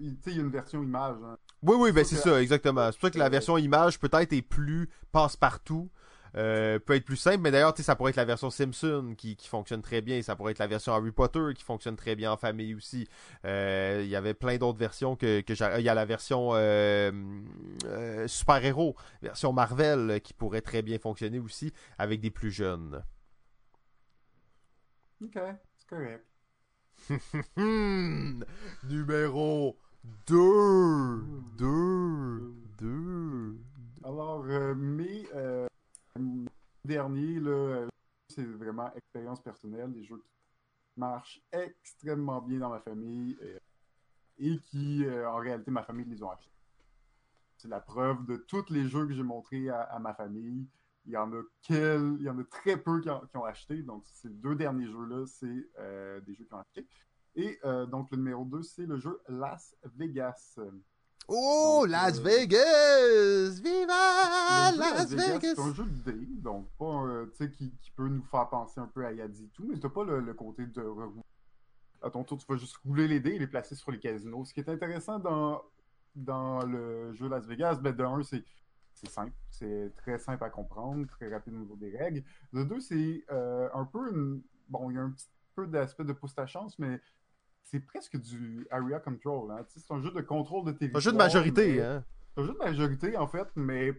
[0.01, 1.15] il y a une version image.
[1.25, 1.37] hein.
[1.61, 2.91] Oui, oui, ben c'est que- ça, exactement.
[2.91, 5.89] C'est pour ça que la version image peut-être est plus passe-partout.
[6.35, 9.15] euh, peut être plus simple, mais d'ailleurs, tu sais, ça pourrait être la version Simpson
[9.17, 10.21] qui, qui fonctionne très bien.
[10.21, 13.07] Ça pourrait être la version Harry Potter qui fonctionne très bien en famille aussi.
[13.45, 15.67] Euh, Il y avait plein d'autres versions que, que j'ai.
[15.79, 17.11] Il y a la version euh,
[17.85, 23.03] euh, super-héros, version Marvel qui pourrait très bien fonctionner aussi avec des plus jeunes.
[25.21, 25.37] Ok,
[25.77, 26.25] c'est correct.
[28.83, 31.23] Numéro 2
[31.57, 33.57] 2 2
[34.03, 35.67] Alors, euh, mes euh,
[36.89, 37.87] euh,
[38.27, 40.29] c'est vraiment expérience personnelle, des jeux qui
[40.97, 43.59] marchent extrêmement bien dans ma famille euh,
[44.37, 46.49] et qui, euh, en réalité, ma famille les ont achetés.
[47.57, 50.65] C'est la preuve de tous les jeux que j'ai montrés à, ma famille.
[51.05, 52.15] Il y en a quel...
[52.19, 53.81] il y en a très peu qui ont, acheté.
[53.83, 56.87] Donc, ces deux derniers jeux-là, c'est des jeux qui ont acheté.
[57.35, 60.59] Et euh, donc, le numéro 2, c'est le jeu Las Vegas.
[61.27, 63.61] Oh, Donc, Las euh, Vegas!
[63.61, 65.53] Viva Las Las Vegas, Vegas!
[65.55, 68.49] C'est un jeu de dés, donc pas euh, tu sais, qui, qui peut nous faire
[68.49, 70.83] penser un peu à Yadi et tout, mais t'as pas le, le côté de.
[72.01, 74.45] À ton tour, tu vas juste rouler les dés et les placer sur les casinos.
[74.45, 75.61] Ce qui est intéressant dans,
[76.15, 78.43] dans le jeu Las Vegas, ben de un, c'est
[78.99, 82.23] c'est simple, c'est très simple à comprendre, très rapide au niveau des règles.
[82.51, 84.41] De deux, c'est euh, un peu une...
[84.67, 86.99] Bon, il y a un petit peu d'aspect de pousse ta chance, mais
[87.63, 89.51] c'est presque du area control.
[89.51, 89.65] Hein?
[89.67, 91.01] C'est un jeu de contrôle de Un territoire.
[91.01, 92.03] jeu de majorité, mais- hein?
[92.35, 93.93] c'est un jeu de majorité, en fait, mais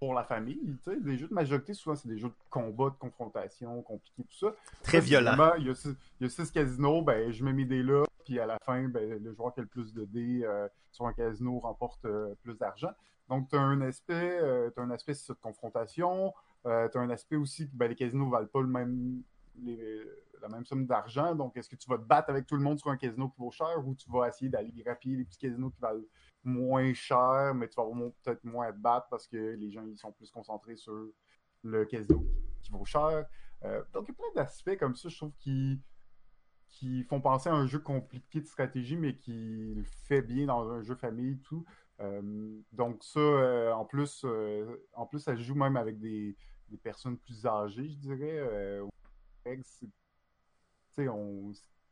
[0.00, 0.58] pour la famille.
[0.82, 4.24] Tu sais, des jeux de majorité, souvent, c'est des jeux de combat, de confrontation, compliqués,
[4.24, 4.52] tout ça.
[4.82, 5.36] Très violent.
[5.58, 8.04] Il y, a six, il y a six casinos, ben, je mets mes dés là,
[8.24, 11.06] puis à la fin, ben, le joueur qui a le plus de dés euh, sur
[11.06, 12.90] un casino remporte euh, plus d'argent.
[13.28, 16.34] Donc, tu as un aspect, euh, t'as un aspect de confrontation,
[16.66, 19.22] euh, tu as un aspect aussi que ben, les casinos valent pas le même,
[19.62, 20.02] les-
[20.42, 21.34] la même somme d'argent.
[21.34, 23.38] Donc, est-ce que tu vas te battre avec tout le monde sur un casino qui
[23.38, 26.04] vaut cher ou tu vas essayer d'aller grappiller les petits casinos qui valent
[26.44, 27.84] moins cher, mais tu vas
[28.22, 30.92] peut-être moins te battre parce que les gens ils sont plus concentrés sur
[31.62, 32.26] le casino
[32.62, 33.26] qui vaut cher.
[33.64, 35.80] Euh, donc, il y a plein d'aspects comme ça, je trouve, qui,
[36.66, 40.70] qui font penser à un jeu compliqué de stratégie, mais qui le fait bien dans
[40.70, 41.64] un jeu famille, tout.
[42.00, 44.26] Euh, donc ça, euh, en plus,
[44.94, 46.36] en plus, ça joue même avec des,
[46.82, 48.80] personnes plus âgées, je dirais.
[50.96, 51.08] C'est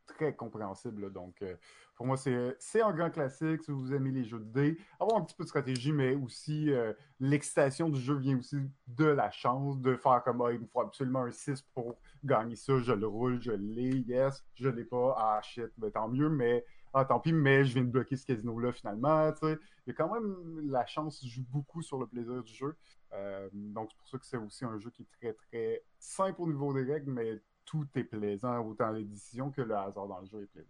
[0.06, 1.12] très compréhensible.
[1.12, 1.55] donc, euh,
[1.97, 3.62] pour moi, c'est un grand classique.
[3.62, 6.72] Si vous aimez les jeux de dés, avoir un petit peu de stratégie, mais aussi
[6.72, 8.56] euh, l'excitation du jeu vient aussi
[8.86, 12.56] de la chance de faire comme ah, il me faut absolument un 6 pour gagner
[12.56, 12.78] ça.
[12.78, 14.43] Je le roule, je l'ai, yes.
[14.55, 16.64] Je l'ai pas, ah shit, ben, tant mieux, mais
[16.94, 19.31] ah tant pis, mais je viens de bloquer ce casino-là finalement.
[19.43, 22.77] Il y a quand même la chance joue beaucoup sur le plaisir du jeu.
[23.12, 26.40] Euh, donc, c'est pour ça que c'est aussi un jeu qui est très, très simple
[26.40, 30.20] au niveau des règles, mais tout est plaisant, autant les décisions que le hasard dans
[30.20, 30.69] le jeu est plaisant.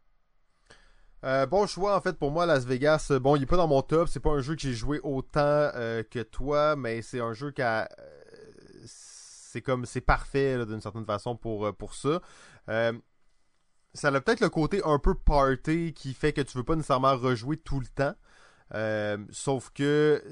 [1.23, 3.13] Euh, bon choix en fait pour moi Las Vegas.
[3.21, 5.41] Bon, il est pas dans mon top, c'est pas un jeu que j'ai joué autant
[5.43, 10.81] euh, que toi, mais c'est un jeu qui a euh, c'est comme c'est parfait d'une
[10.81, 12.21] certaine façon pour pour ça.
[12.67, 17.17] ça a peut-être le côté un peu party qui fait que tu veux pas nécessairement
[17.17, 18.15] rejouer tout le temps.
[19.31, 20.23] sauf que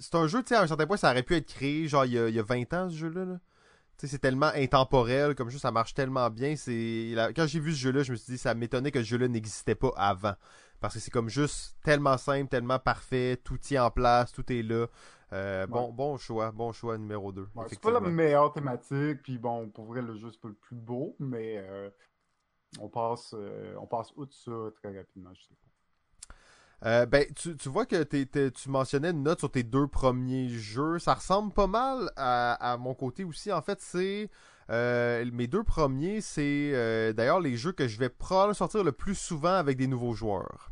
[0.00, 2.04] c'est un jeu, tu sais, à un certain point, ça aurait pu être créé, genre,
[2.04, 3.24] il y a, il y a 20 ans, ce jeu-là.
[3.24, 3.38] là
[4.06, 6.54] c'est tellement intemporel, comme jeu, ça marche tellement bien.
[6.56, 9.28] C'est Quand j'ai vu ce jeu-là, je me suis dit, ça m'étonnait que ce jeu-là
[9.28, 10.34] n'existait pas avant.
[10.80, 14.62] Parce que c'est comme juste tellement simple, tellement parfait, tout tient en place, tout est
[14.62, 14.86] là.
[15.32, 17.48] Euh, bon, bon choix, bon choix numéro 2.
[17.68, 20.76] c'est pas la meilleure thématique, puis bon, pour vrai, le jeu, c'est pas le plus
[20.76, 21.90] beau, mais euh,
[22.80, 25.67] on passe euh, on passe outre ça très rapidement, je sais pas.
[26.84, 30.98] Euh, ben, tu, vois que tu mentionnais une note sur tes deux premiers jeux.
[30.98, 33.52] Ça ressemble pas mal à, mon côté aussi.
[33.52, 34.30] En fait, c'est
[34.70, 38.92] euh, mes deux premiers, c'est euh, d'ailleurs les jeux que je vais probablement sortir le
[38.92, 40.70] plus souvent avec des nouveaux joueurs.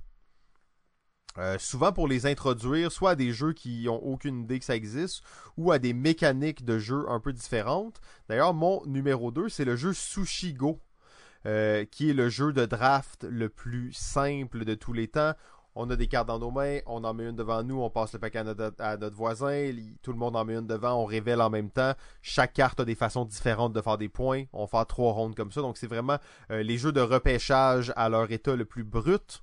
[1.59, 5.23] souvent pour les introduire, soit à des jeux qui ont aucune idée que ça existe,
[5.57, 8.01] ou à des mécaniques de jeu un peu différentes.
[8.29, 10.81] D'ailleurs, mon numéro 2, c'est le jeu Sushi Go.
[11.91, 15.35] qui est le jeu de draft le plus simple de tous les temps
[15.77, 18.15] on a des cartes dans nos mains, on en met une devant nous, on passe
[18.15, 18.45] le paquet à
[18.97, 19.71] notre, voisin,
[20.03, 21.93] tout le monde en met une devant, on révèle en même temps.
[22.23, 24.45] Chaque carte a des façons différentes de faire des points.
[24.55, 25.61] On fait trois rondes comme ça.
[25.61, 26.19] Donc c'est vraiment
[26.51, 29.43] euh, les jeux de repêchage à leur état le plus brut.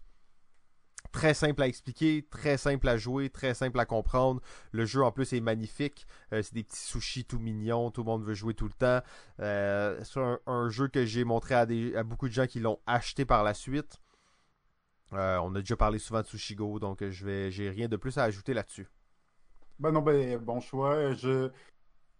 [1.12, 4.42] Très simple à expliquer, très simple à jouer, très simple à comprendre.
[4.72, 6.08] Le jeu en plus est magnifique.
[6.34, 9.02] Euh, c'est des petits sushis tout mignons, tout le monde veut jouer tout le temps.
[9.40, 11.68] Euh, c'est un, jeu que j'ai montré à,
[12.00, 14.00] à beaucoup de gens qui l'ont acheté par la suite.
[15.15, 17.98] Euh, on a déjà parlé souvent de Sushigo, donc euh, je vais, j'ai rien de
[17.98, 18.88] plus à ajouter là-dessus.
[19.80, 21.14] Ben non, ben bon choix.
[21.14, 21.49] Je,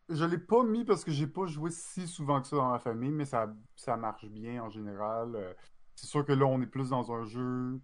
[0.10, 2.80] je l'ai pas mis parce que j'ai pas joué si souvent que ça dans la
[2.80, 5.36] famille, mais ça, ça marche bien en général.
[5.36, 5.54] Euh,
[5.96, 7.80] c'est sûr que là, on est plus dans un jeu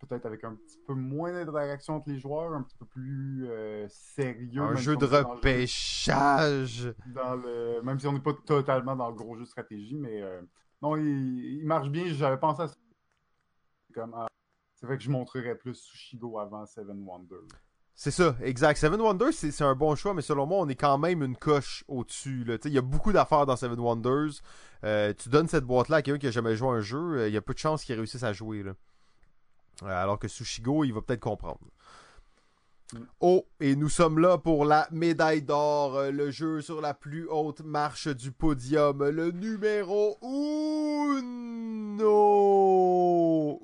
[0.00, 3.48] peut-être avec un petit peu moins d'interaction entre les joueurs, un petit peu plus
[3.88, 4.60] sérieux.
[4.60, 6.92] Un jeu de repêchage.
[7.06, 7.80] Dans le...
[7.82, 10.22] Même si on n'est pas totalement dans le gros jeu de stratégie, mais
[10.82, 12.04] non, il, il, marche bien.
[12.08, 12.74] J'avais pensé à ça.
[13.94, 14.26] Comme, ah,
[14.74, 17.48] c'est vrai que je montrerais plus Sushigo avant Seven Wonders.
[17.96, 18.76] C'est ça, exact.
[18.76, 21.84] Seven Wonders, c'est un bon choix, mais selon moi, on est quand même une coche
[21.86, 22.44] au-dessus.
[22.64, 24.42] Il y a beaucoup d'affaires dans Seven Wonders.
[24.82, 27.28] Euh, tu donnes cette boîte-là à quelqu'un qui a jamais joué à un jeu, euh,
[27.28, 28.64] il y a peu de chances qu'il réussisse à jouer.
[28.64, 28.72] Là.
[29.84, 31.60] Euh, alors que Sushigo, il va peut-être comprendre.
[32.92, 32.98] Mm.
[33.20, 37.60] Oh, et nous sommes là pour la médaille d'or, le jeu sur la plus haute
[37.60, 40.18] marche du podium, le numéro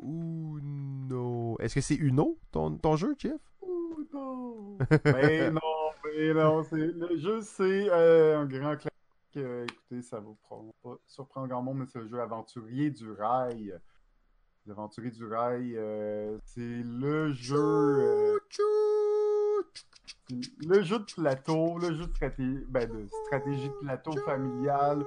[0.03, 1.57] uno.
[1.61, 3.41] Est-ce que c'est Uno, ton, ton jeu, Jeff?
[3.63, 4.79] Uno!
[5.05, 5.61] mais non,
[6.05, 6.63] mais non.
[6.73, 8.91] Le jeu, c'est euh, un grand classique.
[9.37, 10.37] Euh, écoutez, ça vous
[10.83, 13.75] pas surprendre grand monde, mais c'est le jeu Aventurier du Rail.
[14.67, 18.41] L'Aventurier du Rail, euh, c'est le jeu.
[20.29, 25.05] le jeu de plateau, le jeu de stratégie, ben, de stratégie de plateau familial,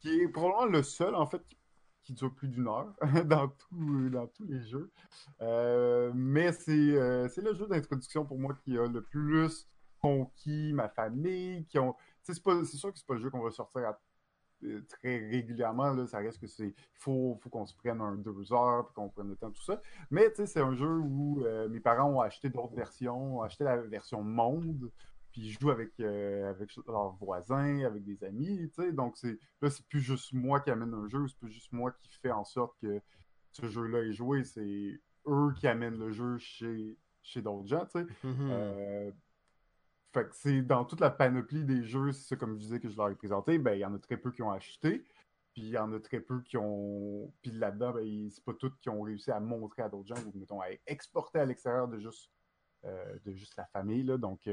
[0.00, 1.56] qui est probablement le seul, en fait, qui
[2.06, 2.94] qui dure plus d'une heure
[3.26, 4.90] dans, tout, dans tous les jeux.
[5.42, 9.68] Euh, mais euh, c'est le jeu d'introduction pour moi qui a le plus
[10.00, 11.66] conquis ma famille.
[11.66, 13.92] qui ont C'est sûr que c'est pas le jeu qu'on va sortir
[14.62, 15.90] euh, très régulièrement.
[15.90, 16.68] Là, ça reste que c'est.
[16.68, 19.82] Il faut, faut qu'on se prenne un deux heures, qu'on prenne le temps, tout ça.
[20.12, 24.92] Mais c'est un jeu où mes parents ont acheté d'autres versions, acheté la version monde
[25.36, 28.92] puis je joue avec, euh, avec leurs voisins, avec des amis, tu sais.
[28.92, 31.92] Donc, c'est, là, c'est plus juste moi qui amène un jeu, c'est plus juste moi
[32.00, 33.02] qui fais en sorte que
[33.52, 38.00] ce jeu-là est joué, c'est eux qui amènent le jeu chez, chez d'autres gens, tu
[38.00, 38.06] sais.
[38.24, 38.50] Mm-hmm.
[38.50, 39.10] Euh,
[40.14, 42.88] fait que c'est dans toute la panoplie des jeux, c'est ça, comme je disais, que
[42.88, 45.04] je leur ai présenté, ben, il y en a très peu qui ont acheté.
[45.52, 47.30] Puis il y en a très peu qui ont.
[47.42, 50.38] Puis là-dedans, ben, c'est pas tous qui ont réussi à montrer à d'autres gens, ou
[50.38, 52.30] mettons, à exporter à l'extérieur de juste,
[52.84, 54.02] euh, de juste la famille.
[54.02, 54.16] Là.
[54.16, 54.46] Donc,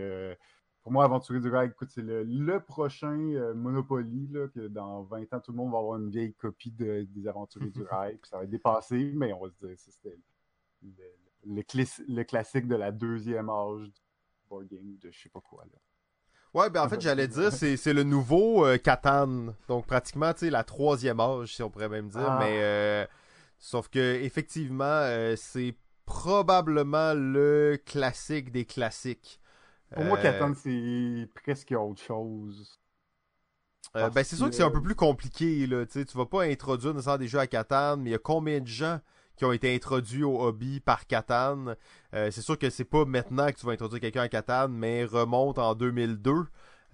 [0.84, 5.34] pour moi, Aventurier du Rail, écoute, c'est le, prochain euh, Monopoly, là, que dans 20
[5.34, 8.38] ans, tout le monde va avoir une vieille copie des Aventuriers du Rail, puis ça
[8.38, 10.18] va être dépassé, mais on va se dire que c'était
[11.46, 14.02] le, classique de la deuxième âge du
[14.50, 15.64] board game, de je sais pas quoi.
[15.72, 15.80] Là.
[16.54, 19.56] Ouais, ben en fait, j'allais dire, c'est, c'est le nouveau euh, Catan.
[19.68, 22.30] Donc, pratiquement, tu sais, la troisième âge, si on pourrait même dire.
[22.30, 22.38] Ah.
[22.40, 23.06] Mais, euh,
[23.58, 29.40] sauf que, effectivement, euh, c'est probablement le classique des classiques.
[29.94, 32.80] Pour moi, Euh, Catan, c'est presque autre chose.
[33.96, 35.86] Euh, ben, c'est sûr que c'est un peu plus compliqué, là.
[35.86, 38.68] Tu vas pas introduire nécessairement des jeux à Catan, mais il y a combien de
[38.68, 39.00] gens
[39.36, 41.76] qui ont été introduits au hobby par Catan?
[42.14, 45.06] Euh, c'est sûr que c'est pas maintenant que tu vas introduire quelqu'un à Catan, mais
[45.06, 46.46] remonte en 2002.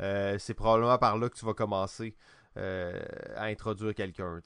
[0.01, 2.15] Euh, c'est probablement par là que tu vas commencer
[2.57, 2.99] euh,
[3.35, 4.39] à introduire quelqu'un.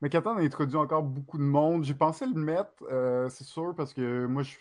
[0.00, 1.84] Mais Catan a introduit encore beaucoup de monde.
[1.84, 4.56] J'ai pensé le mettre, euh, c'est sûr, parce que moi, je,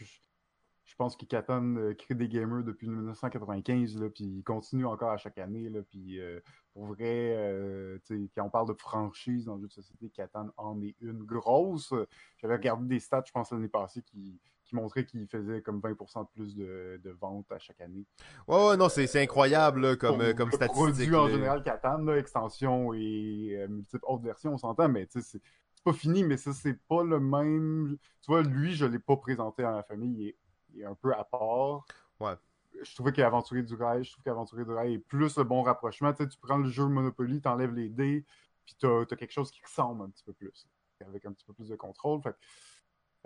[0.88, 5.11] je pense que Catan euh, crée des gamers depuis 1995, là, puis il continue encore
[5.11, 5.69] à chaque année.
[5.69, 6.39] Là, puis euh,
[6.73, 7.99] pour vrai, euh,
[8.34, 11.93] quand on parle de franchise dans le jeu de société, Catan en est une grosse.
[12.38, 16.22] J'avais regardé des stats, je pense, l'année passée, qui, qui montraient qu'il faisait comme 20%
[16.22, 18.05] de plus de, de ventes à chaque année.
[18.47, 21.09] Ouais, ouais, non, c'est, incroyable, là, comme, comme statistique.
[21.09, 25.27] produit en général Catan, là, extension et multiples autres versions, on s'entend, mais tu sais,
[25.34, 25.41] c'est
[25.84, 27.97] pas fini, mais ça, c'est pas le même.
[28.22, 30.35] Tu vois, lui, je l'ai pas présenté à ma famille, il est,
[30.81, 31.85] est un peu à part.
[32.19, 32.35] Ouais.
[32.81, 36.13] Je trouvais qu'Aventurier du Rail, je trouve qu'Aventurier du Rail est plus le bon rapprochement.
[36.13, 38.25] Tu sais, tu prends le jeu Monopoly, t'enlèves les dés,
[38.65, 40.67] puis t'as as quelque chose qui ressemble un petit peu plus,
[41.01, 42.21] avec un petit peu plus de contrôle.
[42.21, 42.37] Fait, que,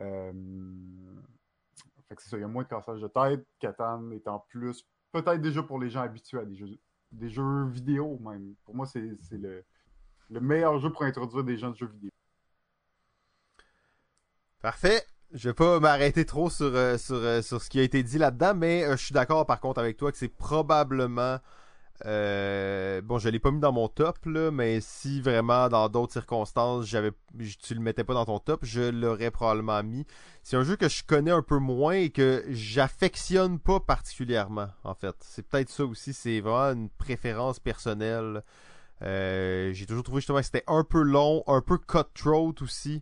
[0.01, 0.33] euh,
[2.07, 3.45] fait que c'est ça, il y a moins de cassage de tête.
[3.59, 6.79] Catan étant plus, peut-être déjà pour les gens habitués à des jeux,
[7.11, 8.55] des jeux vidéo même.
[8.63, 9.65] Pour moi, c'est c'est le,
[10.29, 12.09] le meilleur jeu pour introduire des gens de jeux vidéo.
[14.61, 15.03] Parfait.
[15.33, 18.53] Je vais pas m'arrêter trop sur, euh, euh, sur ce qui a été dit là-dedans,
[18.53, 21.39] mais euh, je suis d'accord par contre avec toi que c'est probablement.
[22.03, 27.11] bon, je l'ai pas mis dans mon top, mais si vraiment dans d'autres circonstances, j'avais,
[27.63, 30.05] tu le mettais pas dans ton top, je l'aurais probablement mis.
[30.43, 34.95] C'est un jeu que je connais un peu moins et que j'affectionne pas particulièrement, en
[34.95, 35.15] fait.
[35.21, 38.43] C'est peut-être ça aussi, c'est vraiment une préférence personnelle.
[39.01, 43.01] J'ai toujours trouvé justement que c'était un peu long, un peu cutthroat aussi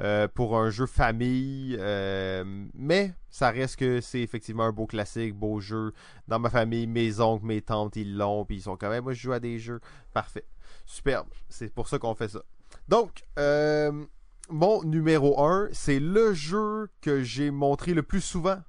[0.00, 1.76] euh, pour un jeu famille.
[1.78, 2.44] euh,
[2.74, 5.92] mais ça reste que c'est effectivement un beau classique, beau jeu.
[6.28, 9.12] Dans ma famille, mes oncles, mes tantes, ils l'ont, puis ils sont quand même, moi
[9.12, 9.80] je joue à des jeux.
[10.12, 10.44] Parfait.
[10.86, 11.28] Superbe.
[11.48, 12.42] C'est pour ça qu'on fait ça.
[12.88, 14.04] Donc, euh,
[14.50, 18.60] mon numéro 1, c'est le jeu que j'ai montré le plus souvent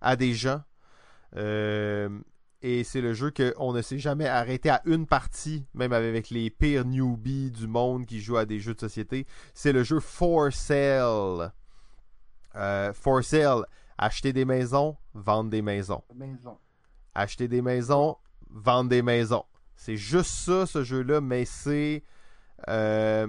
[0.00, 0.62] à des gens.
[2.62, 6.48] Et c'est le jeu qu'on ne s'est jamais arrêté à une partie, même avec les
[6.50, 9.26] pires newbies du monde qui jouent à des jeux de société.
[9.54, 11.52] C'est le jeu For Sale.
[12.54, 13.66] Euh, For Sale,
[13.98, 16.02] acheter des maisons, vendre des maisons.
[16.14, 16.56] Maison.
[17.14, 18.16] Acheter des maisons,
[18.50, 19.44] vendre des maisons.
[19.76, 22.02] C'est juste ça, ce jeu-là, mais c'est.
[22.68, 23.26] euh,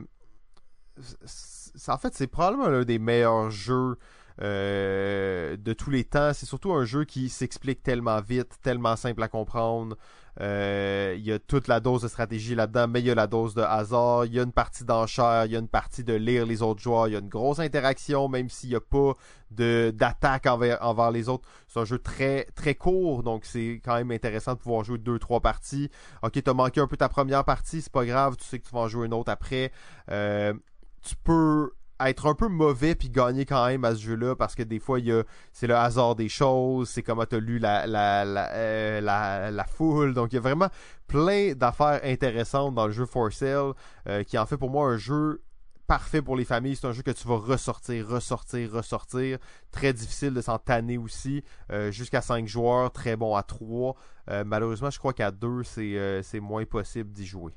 [1.25, 3.97] c'est- en fait, c'est probablement l'un des meilleurs jeux
[4.41, 6.31] euh, de tous les temps.
[6.33, 9.97] C'est surtout un jeu qui s'explique tellement vite, tellement simple à comprendre.
[10.39, 13.25] Euh, Il y a toute la dose de stratégie là-dedans, mais il y a la
[13.25, 14.25] dose de hasard.
[14.25, 16.79] Il y a une partie d'enchère, il y a une partie de lire les autres
[16.79, 17.07] joueurs.
[17.07, 19.13] Il y a une grosse interaction, même s'il n'y a pas
[19.49, 21.49] d'attaque envers, envers les autres.
[21.67, 25.17] C'est un jeu très très court, donc c'est quand même intéressant de pouvoir jouer deux
[25.17, 25.89] trois parties.
[26.21, 28.73] Ok, t'as manqué un peu ta première partie, c'est pas grave, tu sais que tu
[28.75, 29.71] vas en jouer une autre après.
[30.11, 30.53] Euh,
[31.01, 34.63] tu peux être un peu mauvais puis gagner quand même à ce jeu-là parce que
[34.63, 37.87] des fois il y a c'est le hasard des choses, c'est comment t'as lu la
[37.87, 40.69] la la, euh, la la foule, donc il y a vraiment
[41.07, 43.73] plein d'affaires intéressantes dans le jeu For Sale
[44.07, 45.41] euh, qui en fait pour moi un jeu
[45.87, 46.75] parfait pour les familles.
[46.75, 49.39] C'est un jeu que tu vas ressortir, ressortir, ressortir.
[49.71, 51.43] Très difficile de s'en tanner aussi.
[51.71, 53.95] Euh, Jusqu'à 5 joueurs, très bon à 3.
[54.29, 57.53] Euh, malheureusement, je crois qu'à 2, c'est euh, c'est moins possible d'y jouer.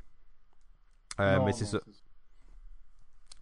[1.18, 1.80] Non, mais c'est ça.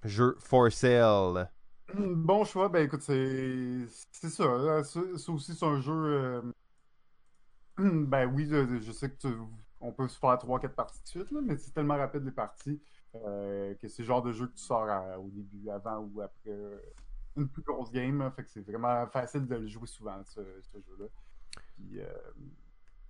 [0.04, 1.50] Jeu For Sale.
[1.94, 4.82] Bon choix, ben écoute, c'est c'est ça.
[4.84, 5.92] Ça, ça aussi, c'est un jeu.
[5.94, 6.42] euh,
[7.78, 9.38] Ben oui, je, je sais que tu-
[9.80, 12.80] on peut se faire 3-4 parties de suite, là, mais c'est tellement rapide les parties
[13.14, 16.20] euh, que c'est le genre de jeu que tu sors à- au début, avant ou
[16.20, 16.78] après euh,
[17.36, 18.18] une plus grosse game.
[18.18, 21.06] là, fait que c'est vraiment facile de le jouer souvent, ce, ce jeu-là.
[21.76, 22.06] Puis, euh,
[22.36, 22.48] tu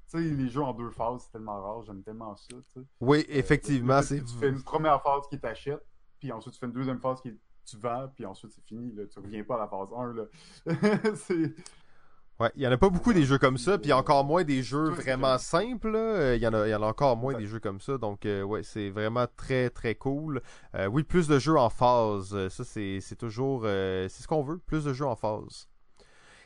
[0.06, 2.54] sais, les jeux en deux phases, c'est tellement rare, j'aime tellement ça.
[3.00, 5.82] Oui, effectivement, c'est Tu fais une première phase qui t'achète,
[6.18, 7.32] puis ensuite tu fais une deuxième phase qui
[7.64, 8.92] tu vends, puis ensuite c'est fini.
[8.92, 9.04] Là.
[9.06, 10.14] Tu reviens pas à la phase 1.
[10.14, 11.14] Là.
[11.14, 11.54] c'est...
[12.40, 14.62] Ouais, il y en a pas beaucoup des jeux comme ça, puis encore moins des
[14.62, 15.92] jeux vraiment simples.
[15.96, 17.98] Euh, Il y en a, il y en a encore moins des jeux comme ça,
[17.98, 20.40] donc euh, ouais, c'est vraiment très très cool.
[20.76, 24.42] Euh, oui, plus de jeux en phase, ça c'est c'est toujours, euh, c'est ce qu'on
[24.44, 25.68] veut, plus de jeux en phase.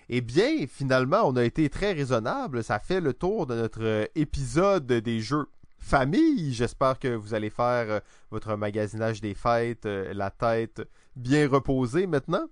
[0.08, 2.64] Eh bien, finalement, on a été très raisonnable.
[2.64, 5.46] Ça fait le tour de notre épisode des jeux
[5.82, 6.54] famille.
[6.54, 8.00] J'espère que vous allez faire euh,
[8.30, 10.82] votre magasinage des fêtes, euh, la tête
[11.16, 12.46] bien reposée maintenant.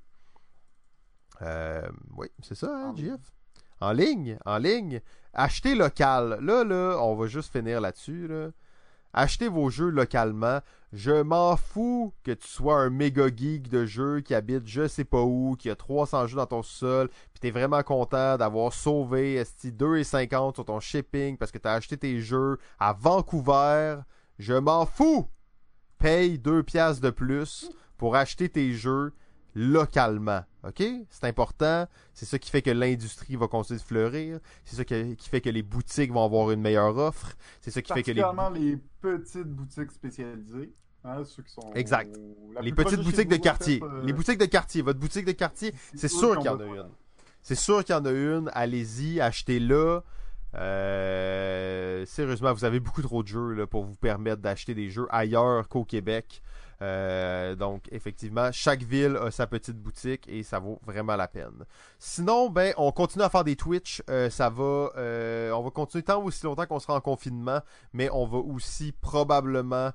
[1.42, 3.14] Euh, oui, c'est ça, hein, En ligne.
[3.14, 3.32] JF?
[3.80, 5.00] En ligne, en ligne.
[5.32, 6.38] achetez local.
[6.42, 8.28] Là, là, on va juste finir là-dessus.
[8.28, 8.50] Là.
[9.12, 10.60] Achetez vos jeux localement.
[10.92, 15.04] Je m'en fous que tu sois un méga geek de jeux qui habite je sais
[15.04, 19.40] pas où, qui a 300 jeux dans ton sol, puis t'es vraiment content d'avoir sauvé
[19.42, 23.98] 2,50 sur ton shipping parce que t'as acheté tes jeux à Vancouver.
[24.38, 25.28] Je m'en fous!
[25.98, 29.12] Paye 2 piastres de plus pour acheter tes jeux
[29.54, 30.42] localement.
[30.64, 30.82] OK?
[31.08, 31.86] C'est important.
[32.14, 34.40] C'est ça qui fait que l'industrie va continuer de fleurir.
[34.64, 37.32] C'est ça qui fait que les boutiques vont avoir une meilleure offre.
[37.60, 38.22] C'est ça qui fait que les...
[38.54, 40.72] les petites boutiques spécialisées.
[41.02, 41.72] Hein, ceux qui sont...
[41.74, 42.14] Exact.
[42.60, 43.80] Les petites boutiques de quartier.
[43.82, 44.82] Euh, les boutiques de quartier.
[44.82, 46.90] Votre boutique de quartier, c'est sûr qu'il y en a une.
[47.42, 48.50] C'est sûr qu'il y en a une.
[48.52, 50.02] Allez-y, achetez-la.
[50.56, 55.06] Euh, sérieusement, vous avez beaucoup trop de jeux là, pour vous permettre d'acheter des jeux
[55.10, 56.42] ailleurs qu'au Québec.
[56.82, 61.64] Euh, donc, effectivement, chaque ville a sa petite boutique et ça vaut vraiment la peine.
[61.98, 64.02] Sinon, ben, on continue à faire des Twitch.
[64.08, 67.60] Euh, ça va, euh, on va continuer tant aussi longtemps qu'on sera en confinement,
[67.92, 69.92] mais on va aussi probablement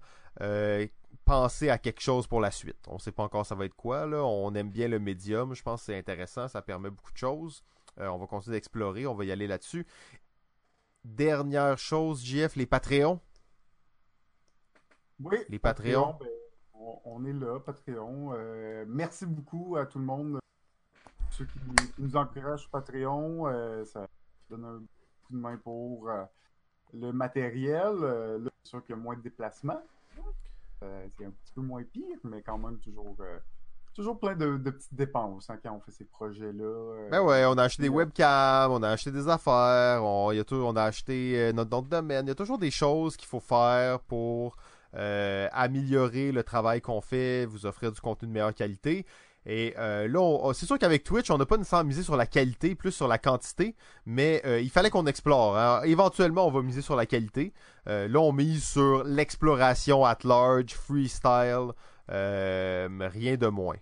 [1.23, 2.77] penser à quelque chose pour la suite.
[2.87, 4.05] On ne sait pas encore ça va être quoi.
[4.05, 4.23] Là.
[4.23, 5.55] On aime bien le médium.
[5.55, 6.47] Je pense que c'est intéressant.
[6.47, 7.63] Ça permet beaucoup de choses.
[7.97, 9.07] on va continuer d'explorer.
[9.07, 9.87] On va y aller là-dessus.
[11.05, 13.19] Dernière chose, JF, les Patreons.
[15.19, 15.37] Oui.
[15.49, 16.17] Les Patreons.
[16.19, 16.27] Ben,
[17.05, 18.31] on, est là, Patreon.
[18.33, 20.39] Euh, merci beaucoup à tout le monde,
[21.31, 21.59] ceux qui,
[21.97, 23.47] nous encouragent sur Patreon.
[23.47, 24.07] Euh, ça
[24.49, 24.79] donne un
[25.25, 26.23] coup de main pour euh,
[26.93, 27.95] le matériel.
[27.99, 29.81] là, c'est sûr qu'il y a moins de déplacements.
[30.81, 33.17] c'est un petit peu moins pire, mais quand même toujours
[33.93, 37.09] toujours plein de, petites dépenses hein, quand on fait ces projets-là.
[37.11, 40.55] ben ouais, on a acheté des webcams, on a acheté des affaires, on, a, tout,
[40.55, 42.25] on a acheté notre nom de domaine.
[42.25, 44.57] Il y a toujours des choses qu'il faut faire pour
[44.95, 49.05] euh, améliorer le travail qu'on fait, vous offrir du contenu de meilleure qualité.
[49.45, 52.73] Et euh, là, c'est sûr qu'avec Twitch, on n'a pas nécessairement misé sur la qualité,
[52.73, 55.57] plus sur la quantité, mais euh, il fallait qu'on explore.
[55.57, 55.81] Hein.
[55.83, 57.53] Éventuellement, on va miser sur la qualité.
[57.85, 61.73] là, on mise sur l'exploration at large, freestyle,
[62.07, 63.77] rien de moins.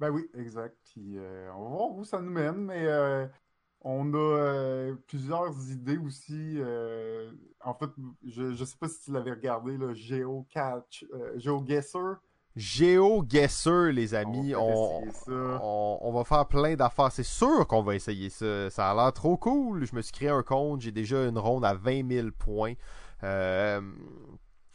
[0.00, 0.76] Ben oui, exact.
[0.96, 2.86] on va voir où ça nous mène, mais
[3.82, 6.54] on a euh, plusieurs idées aussi.
[6.56, 7.30] Euh,
[7.64, 7.90] en fait,
[8.26, 12.16] je ne sais pas si tu l'avais regardé, le GeoCatch, euh, GeoGuessr.
[12.56, 14.54] GeoGuessr, les amis.
[14.56, 17.12] On, on, va faire plein d'affaires.
[17.12, 18.70] C'est sûr qu'on va essayer ça.
[18.70, 19.84] Ça a l'air trop cool.
[19.84, 20.80] Je me suis créé un compte.
[20.80, 22.74] J'ai déjà une ronde à 20 000 points.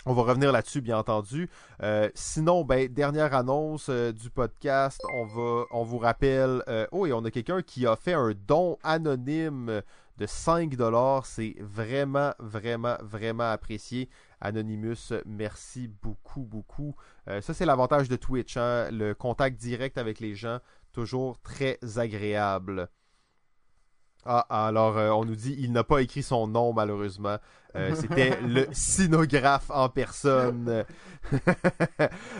[0.07, 1.47] On va revenir là-dessus, bien entendu.
[1.83, 7.23] Euh, sinon, ben, dernière annonce euh, du podcast, on vous rappelle, euh, oh, et on
[7.23, 9.83] a quelqu'un qui a fait un don anonyme
[10.17, 11.27] de 5 dollars.
[11.27, 14.09] C'est vraiment, vraiment, vraiment apprécié.
[14.39, 16.95] Anonymous, merci beaucoup, beaucoup.
[17.27, 20.57] ça, c'est l'avantage de Twitch, hein, le contact direct avec les gens,
[20.93, 22.89] toujours très agréable.
[24.25, 27.37] Ah, alors on nous dit il n'a pas écrit son nom malheureusement.
[27.75, 30.85] Euh, c'était le sinographe en personne.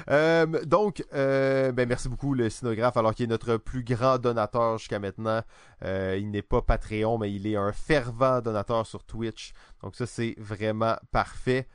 [0.09, 4.97] Euh, donc, ben merci beaucoup le sinographe, alors qu'il est notre plus grand donateur jusqu'à
[4.97, 5.41] maintenant.
[5.83, 9.53] il n'est pas Patreon, mais il est un fervent donateur sur Twitch.
[9.83, 11.67] Donc ça c'est vraiment parfait.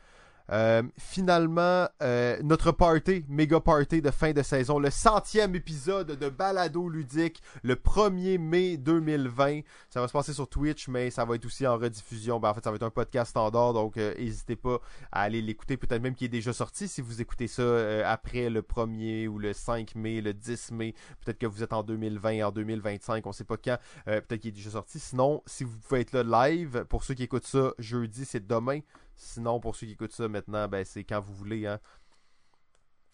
[0.51, 6.29] Euh, finalement, euh, notre party, méga party de fin de saison, le centième épisode de
[6.29, 9.61] Balado Ludique, le 1er mai 2020.
[9.91, 12.39] Ça va se passer sur Twitch, mais ça va être aussi en rediffusion.
[12.39, 15.43] Ben, en fait, ça va être un podcast standard, donc euh, n'hésitez pas à aller
[15.43, 15.77] l'écouter.
[15.77, 17.65] Peut-être même qu'il est déjà sorti si vous écoutez ça
[18.09, 20.95] après le 1er ou le 5 mai, le 10 mai.
[21.25, 23.79] Peut-être que vous êtes en 2020, en 2025, on sait pas quand.
[24.05, 24.99] Peut-être qu'il est déjà sorti.
[24.99, 28.81] Sinon, si vous pouvez être là live, pour ceux qui écoutent ça jeudi, c'est demain.
[29.17, 31.67] Sinon, pour ceux qui écoutent ça maintenant, ben, c'est quand vous voulez.
[31.67, 31.81] Hein.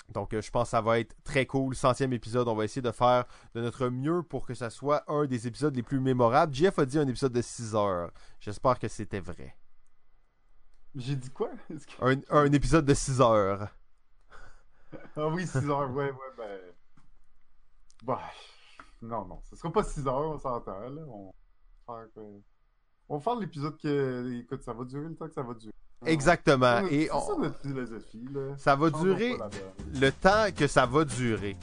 [0.09, 1.75] Donc, euh, je pense que ça va être très cool.
[1.75, 3.25] Centième épisode, on va essayer de faire
[3.55, 6.53] de notre mieux pour que ça soit un des épisodes les plus mémorables.
[6.55, 8.11] Jeff a dit un épisode de 6 heures.
[8.41, 9.57] J'espère que c'était vrai.
[10.95, 11.51] J'ai dit quoi?
[12.31, 13.69] Un, épisode de 6 heures.
[15.17, 16.61] ah oui, 6 heures, ouais, ouais, ben.
[18.05, 18.21] Bah.
[19.01, 21.03] Non, non, ce sera pas 6 heures, on s'entend, là.
[21.09, 21.33] On
[21.89, 22.23] va faire,
[23.09, 24.41] on va faire l'épisode que.
[24.41, 25.73] Écoute, ça va durer le temps que ça va durer.
[26.07, 26.87] Exactement.
[26.91, 28.25] Et ça notre philosophie.
[28.35, 28.41] Là.
[28.57, 29.37] Ça va durer
[29.95, 31.57] le temps que ça va durer.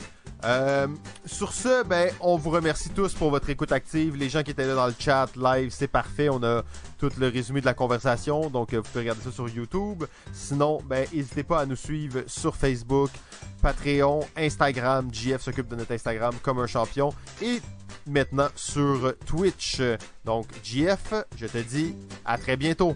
[0.45, 0.87] Euh,
[1.25, 4.15] sur ce, ben, on vous remercie tous pour votre écoute active.
[4.15, 6.29] Les gens qui étaient là dans le chat live, c'est parfait.
[6.29, 6.63] On a
[6.97, 10.05] tout le résumé de la conversation, donc euh, vous pouvez regarder ça sur YouTube.
[10.31, 13.09] Sinon, ben, n'hésitez pas à nous suivre sur Facebook,
[13.61, 15.09] Patreon, Instagram.
[15.11, 17.09] JF s'occupe de notre Instagram comme un champion.
[17.41, 17.59] Et
[18.07, 19.81] maintenant sur Twitch.
[20.23, 22.95] Donc, JF, je te dis à très bientôt.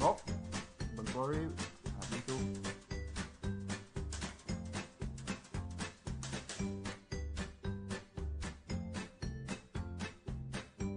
[0.00, 0.16] Bon.
[1.14, 1.71] Bonne soirée.